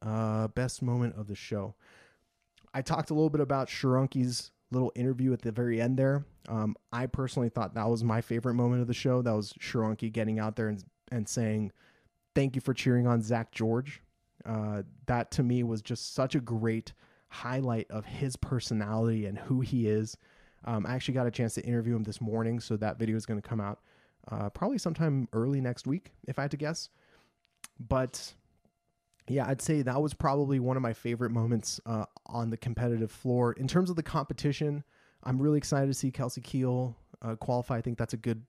Uh, 0.00 0.48
best 0.48 0.82
moment 0.82 1.16
of 1.16 1.26
the 1.26 1.34
show. 1.34 1.74
I 2.74 2.82
talked 2.82 3.10
a 3.10 3.14
little 3.14 3.30
bit 3.30 3.40
about 3.40 3.68
Shirunki's 3.68 4.50
little 4.72 4.92
interview 4.94 5.32
at 5.32 5.42
the 5.42 5.52
very 5.52 5.80
end 5.80 5.98
there. 5.98 6.24
Um, 6.48 6.74
I 6.92 7.06
personally 7.06 7.48
thought 7.48 7.74
that 7.74 7.88
was 7.88 8.02
my 8.02 8.20
favorite 8.20 8.54
moment 8.54 8.80
of 8.80 8.88
the 8.88 8.94
show. 8.94 9.22
That 9.22 9.34
was 9.34 9.52
Shirunki 9.60 10.12
getting 10.12 10.38
out 10.38 10.56
there 10.56 10.68
and 10.68 10.82
and 11.10 11.28
saying, 11.28 11.72
"Thank 12.34 12.56
you 12.56 12.60
for 12.60 12.74
cheering 12.74 13.06
on 13.06 13.22
Zack 13.22 13.52
George." 13.52 14.02
Uh, 14.44 14.82
that 15.06 15.30
to 15.32 15.42
me 15.42 15.62
was 15.62 15.82
just 15.82 16.14
such 16.14 16.34
a 16.34 16.40
great 16.40 16.92
highlight 17.28 17.90
of 17.90 18.04
his 18.04 18.36
personality 18.36 19.26
and 19.26 19.38
who 19.38 19.60
he 19.60 19.88
is. 19.88 20.16
Um, 20.64 20.86
I 20.86 20.94
actually 20.94 21.14
got 21.14 21.26
a 21.26 21.30
chance 21.30 21.54
to 21.54 21.62
interview 21.62 21.94
him 21.94 22.02
this 22.02 22.20
morning, 22.20 22.60
so 22.60 22.76
that 22.76 22.98
video 22.98 23.16
is 23.16 23.26
going 23.26 23.40
to 23.40 23.48
come 23.48 23.60
out 23.60 23.80
uh, 24.30 24.50
probably 24.50 24.78
sometime 24.78 25.28
early 25.32 25.60
next 25.60 25.86
week, 25.86 26.12
if 26.26 26.38
I 26.38 26.42
had 26.42 26.50
to 26.52 26.56
guess. 26.56 26.88
But 27.80 28.34
yeah, 29.28 29.46
I'd 29.46 29.62
say 29.62 29.82
that 29.82 30.00
was 30.00 30.14
probably 30.14 30.60
one 30.60 30.76
of 30.76 30.82
my 30.82 30.92
favorite 30.92 31.30
moments 31.30 31.80
uh, 31.86 32.04
on 32.32 32.50
the 32.50 32.56
competitive 32.56 33.12
floor. 33.12 33.52
In 33.52 33.68
terms 33.68 33.90
of 33.90 33.96
the 33.96 34.02
competition, 34.02 34.82
I'm 35.22 35.40
really 35.40 35.58
excited 35.58 35.86
to 35.86 35.94
see 35.94 36.10
Kelsey 36.10 36.40
Kiel 36.40 36.96
uh, 37.20 37.36
qualify. 37.36 37.76
I 37.76 37.80
think 37.80 37.98
that's 37.98 38.14
a 38.14 38.16
good 38.16 38.42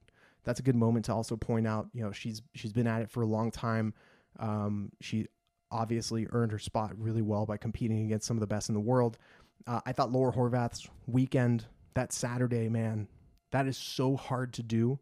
that's 0.44 0.60
a 0.60 0.64
good 0.64 0.76
moment 0.76 1.06
to 1.06 1.14
also 1.14 1.36
point 1.36 1.68
out. 1.68 1.88
You 1.94 2.04
know, 2.04 2.12
she's 2.12 2.42
she's 2.56 2.74
been 2.74 2.88
at 2.88 3.02
it 3.02 3.10
for 3.10 3.22
a 3.22 3.28
long 3.28 3.52
time. 3.52 3.94
Um, 4.40 4.92
she 5.02 5.28
obviously 5.72 6.28
earned 6.32 6.52
her 6.52 6.60
spot 6.60 6.92
really 6.98 7.22
well 7.22 7.46
by 7.46 7.58
competing 7.58 8.06
against 8.06 8.28
some 8.28 8.38
of 8.38 8.42
the 8.42 8.48
best 8.48 8.70
in 8.70 8.76
the 8.76 8.82
world. 8.82 9.18
Uh, 9.66 9.82
I 9.86 9.92
thought 9.92 10.12
Laura 10.12 10.32
Horvath's 10.32 10.88
weekend 11.08 11.66
that 11.94 12.12
Saturday, 12.12 12.70
man, 12.70 13.08
that 13.52 13.68
is 13.68 13.78
so 13.78 14.16
hard 14.16 14.54
to 14.54 14.64
do 14.64 15.00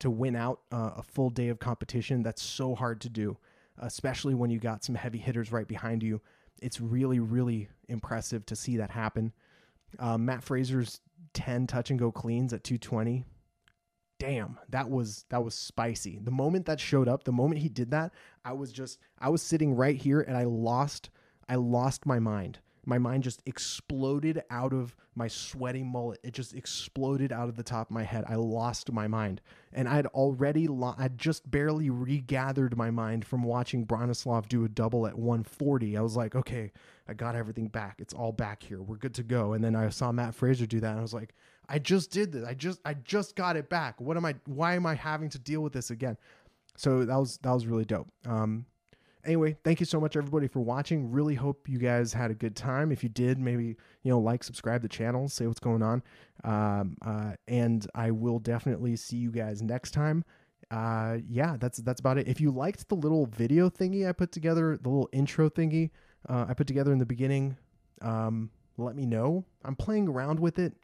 to 0.00 0.10
win 0.10 0.34
out 0.34 0.60
uh, 0.72 0.90
a 0.96 1.02
full 1.02 1.30
day 1.30 1.48
of 1.48 1.58
competition. 1.58 2.22
That's 2.22 2.42
so 2.42 2.74
hard 2.74 3.00
to 3.02 3.08
do, 3.08 3.36
especially 3.78 4.34
when 4.34 4.50
you 4.50 4.58
got 4.58 4.82
some 4.82 4.94
heavy 4.94 5.18
hitters 5.18 5.52
right 5.52 5.68
behind 5.68 6.02
you. 6.02 6.20
It's 6.60 6.80
really, 6.80 7.20
really 7.20 7.68
impressive 7.88 8.44
to 8.46 8.56
see 8.56 8.76
that 8.78 8.90
happen. 8.90 9.32
Uh, 9.98 10.18
Mat 10.18 10.42
Fraser's 10.42 11.00
10 11.34 11.66
touch 11.66 11.90
and 11.90 11.98
go 11.98 12.10
cleans 12.10 12.52
at 12.52 12.64
220 12.64 13.24
damn 14.18 14.58
that 14.68 14.88
was 14.88 15.24
that 15.30 15.42
was 15.42 15.54
spicy. 15.54 16.18
The 16.22 16.30
moment 16.30 16.66
that 16.66 16.78
showed 16.78 17.08
up 17.08 17.24
the 17.24 17.32
moment 17.32 17.60
he 17.60 17.68
did 17.68 17.90
that 17.90 18.12
i 18.44 18.52
was 18.52 18.70
just 18.70 18.98
i 19.18 19.28
was 19.28 19.42
sitting 19.42 19.74
right 19.74 19.96
here 19.96 20.20
and 20.20 20.36
i 20.36 20.44
lost 20.44 21.10
i 21.48 21.54
lost 21.54 22.04
my 22.06 22.18
mind 22.18 22.58
my 22.86 22.98
mind 22.98 23.22
just 23.22 23.42
exploded 23.46 24.42
out 24.50 24.72
of 24.72 24.96
my 25.14 25.28
sweaty 25.28 25.82
mullet 25.82 26.18
it 26.22 26.32
just 26.32 26.54
exploded 26.54 27.32
out 27.32 27.48
of 27.48 27.56
the 27.56 27.62
top 27.62 27.88
of 27.88 27.94
my 27.94 28.02
head 28.02 28.24
i 28.28 28.34
lost 28.34 28.92
my 28.92 29.06
mind 29.06 29.40
and 29.72 29.88
i'd 29.88 30.06
already 30.06 30.66
lo- 30.66 30.94
i'd 30.98 31.18
just 31.18 31.50
barely 31.50 31.90
regathered 31.90 32.76
my 32.76 32.90
mind 32.90 33.24
from 33.24 33.42
watching 33.42 33.86
bronislaw 33.86 34.46
do 34.48 34.64
a 34.64 34.68
double 34.68 35.06
at 35.06 35.18
140 35.18 35.96
i 35.96 36.00
was 36.00 36.16
like 36.16 36.34
okay 36.34 36.72
i 37.08 37.14
got 37.14 37.34
everything 37.34 37.68
back 37.68 37.96
it's 37.98 38.14
all 38.14 38.32
back 38.32 38.62
here 38.62 38.80
we're 38.80 38.96
good 38.96 39.14
to 39.14 39.22
go 39.22 39.52
and 39.52 39.62
then 39.62 39.76
i 39.76 39.88
saw 39.88 40.10
Mat 40.12 40.34
fraser 40.34 40.66
do 40.66 40.80
that 40.80 40.90
and 40.90 40.98
i 40.98 41.02
was 41.02 41.14
like 41.14 41.34
I 41.70 41.78
just 41.78 42.10
did 42.10 42.32
this. 42.32 42.44
I 42.44 42.54
just 42.54 42.80
I 42.84 42.94
just 42.94 43.36
got 43.36 43.56
it 43.56 43.68
back. 43.68 44.00
What 44.00 44.16
am 44.16 44.24
I 44.24 44.34
why 44.44 44.74
am 44.74 44.86
I 44.86 44.96
having 44.96 45.28
to 45.30 45.38
deal 45.38 45.60
with 45.60 45.72
this 45.72 45.90
again? 45.90 46.16
So 46.76 47.04
that 47.04 47.16
was 47.16 47.38
that 47.38 47.52
was 47.52 47.64
really 47.64 47.84
dope. 47.84 48.08
Um 48.26 48.66
anyway, 49.24 49.56
thank 49.64 49.80
you 49.80 49.86
so 49.86 50.00
much 50.00 50.16
everybody 50.16 50.48
for 50.48 50.60
watching. 50.60 51.10
Really 51.10 51.34
hope 51.34 51.68
you 51.68 51.78
guys 51.78 52.12
had 52.12 52.30
a 52.30 52.34
good 52.34 52.56
time. 52.56 52.92
If 52.92 53.02
you 53.02 53.08
did, 53.08 53.38
maybe 53.38 53.76
you 54.02 54.10
know 54.10 54.18
like, 54.18 54.42
subscribe 54.44 54.82
the 54.82 54.88
channel, 54.88 55.28
say 55.28 55.46
what's 55.46 55.60
going 55.60 55.82
on, 55.82 56.02
um, 56.44 56.96
uh, 57.04 57.32
and 57.48 57.86
I 57.94 58.10
will 58.10 58.38
definitely 58.38 58.96
see 58.96 59.16
you 59.16 59.30
guys 59.30 59.62
next 59.62 59.92
time. 59.92 60.24
Uh, 60.70 61.18
yeah, 61.28 61.56
that's 61.58 61.78
that's 61.78 62.00
about 62.00 62.18
it. 62.18 62.28
If 62.28 62.40
you 62.40 62.50
liked 62.50 62.88
the 62.88 62.96
little 62.96 63.26
video 63.26 63.68
thingy 63.68 64.08
I 64.08 64.12
put 64.12 64.32
together, 64.32 64.78
the 64.80 64.88
little 64.88 65.08
intro 65.12 65.50
thingy 65.50 65.90
uh, 66.28 66.46
I 66.48 66.54
put 66.54 66.66
together 66.66 66.92
in 66.92 66.98
the 66.98 67.06
beginning, 67.06 67.56
um, 68.02 68.50
let 68.76 68.94
me 68.94 69.06
know. 69.06 69.44
I'm 69.64 69.76
playing 69.76 70.08
around 70.08 70.38
with 70.40 70.58
it 70.58 70.74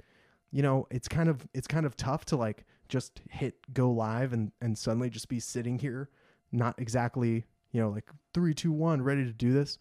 you 0.56 0.62
know, 0.62 0.86
it's 0.90 1.06
kind 1.06 1.28
of 1.28 1.46
it's 1.52 1.66
kind 1.66 1.86
of 1.86 1.96
tough 1.96 2.24
to 2.26 2.36
like 2.36 2.64
just 2.88 3.20
hit 3.30 3.56
go 3.74 3.90
live 3.90 4.32
and 4.32 4.52
and 4.60 4.78
suddenly 4.78 5.10
just 5.10 5.28
be 5.28 5.40
sitting 5.40 5.78
here, 5.78 6.08
not 6.52 6.74
exactly 6.78 7.44
you 7.72 7.80
know 7.80 7.90
like 7.90 8.04
three 8.34 8.54
two 8.54 8.72
one 8.72 9.02
ready 9.02 9.24
to 9.24 9.32
do 9.32 9.52
this. 9.52 9.78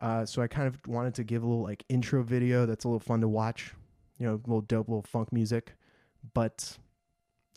Uh, 0.00 0.24
so 0.24 0.40
I 0.40 0.46
kind 0.46 0.66
of 0.66 0.78
wanted 0.86 1.14
to 1.16 1.24
give 1.24 1.42
a 1.42 1.46
little 1.46 1.62
like 1.62 1.84
intro 1.88 2.22
video 2.22 2.64
that's 2.66 2.84
a 2.84 2.88
little 2.88 3.00
fun 3.00 3.20
to 3.20 3.28
watch, 3.28 3.74
you 4.18 4.26
know, 4.26 4.34
a 4.34 4.46
little 4.46 4.62
dope, 4.62 4.88
little 4.88 5.02
funk 5.02 5.32
music. 5.32 5.74
But 6.34 6.78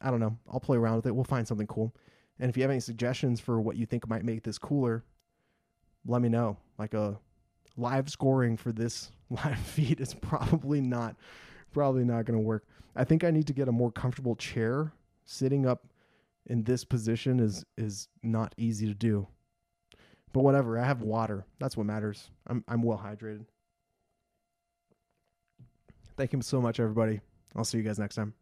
I 0.01 0.11
don't 0.11 0.19
know. 0.19 0.37
I'll 0.51 0.59
play 0.59 0.77
around 0.77 0.97
with 0.97 1.05
it. 1.05 1.15
We'll 1.15 1.23
find 1.23 1.47
something 1.47 1.67
cool. 1.67 1.95
And 2.39 2.49
if 2.49 2.57
you 2.57 2.63
have 2.63 2.71
any 2.71 2.81
suggestions 2.81 3.39
for 3.39 3.61
what 3.61 3.77
you 3.77 3.85
think 3.85 4.07
might 4.09 4.25
make 4.25 4.43
this 4.43 4.57
cooler, 4.57 5.05
let 6.05 6.21
me 6.21 6.29
know. 6.29 6.57
Like 6.77 6.93
a 6.93 7.17
live 7.77 8.09
scoring 8.09 8.57
for 8.57 8.71
this 8.71 9.11
live 9.29 9.57
feed 9.59 10.01
is 10.01 10.13
probably 10.13 10.81
not 10.81 11.15
probably 11.71 12.03
not 12.03 12.25
going 12.25 12.39
to 12.39 12.45
work. 12.45 12.65
I 12.95 13.03
think 13.03 13.23
I 13.23 13.31
need 13.31 13.47
to 13.47 13.53
get 13.53 13.67
a 13.67 13.71
more 13.71 13.91
comfortable 13.91 14.35
chair. 14.35 14.93
Sitting 15.25 15.65
up 15.65 15.87
in 16.45 16.63
this 16.63 16.83
position 16.83 17.39
is 17.39 17.65
is 17.77 18.07
not 18.21 18.53
easy 18.57 18.85
to 18.87 18.93
do. 18.93 19.27
But 20.35 20.43
whatever, 20.43 20.77
I 20.77 20.83
have 20.83 21.01
water. 21.01 21.45
That's 21.61 21.77
what 21.77 21.85
matters. 21.85 22.29
I'm 22.45 22.61
I'm 22.67 22.83
well 22.83 22.97
hydrated. 22.97 23.45
Thank 26.17 26.33
you 26.33 26.41
so 26.41 26.59
much 26.59 26.77
everybody. 26.77 27.21
I'll 27.55 27.63
see 27.63 27.77
you 27.77 27.85
guys 27.85 27.97
next 27.97 28.15
time. 28.15 28.33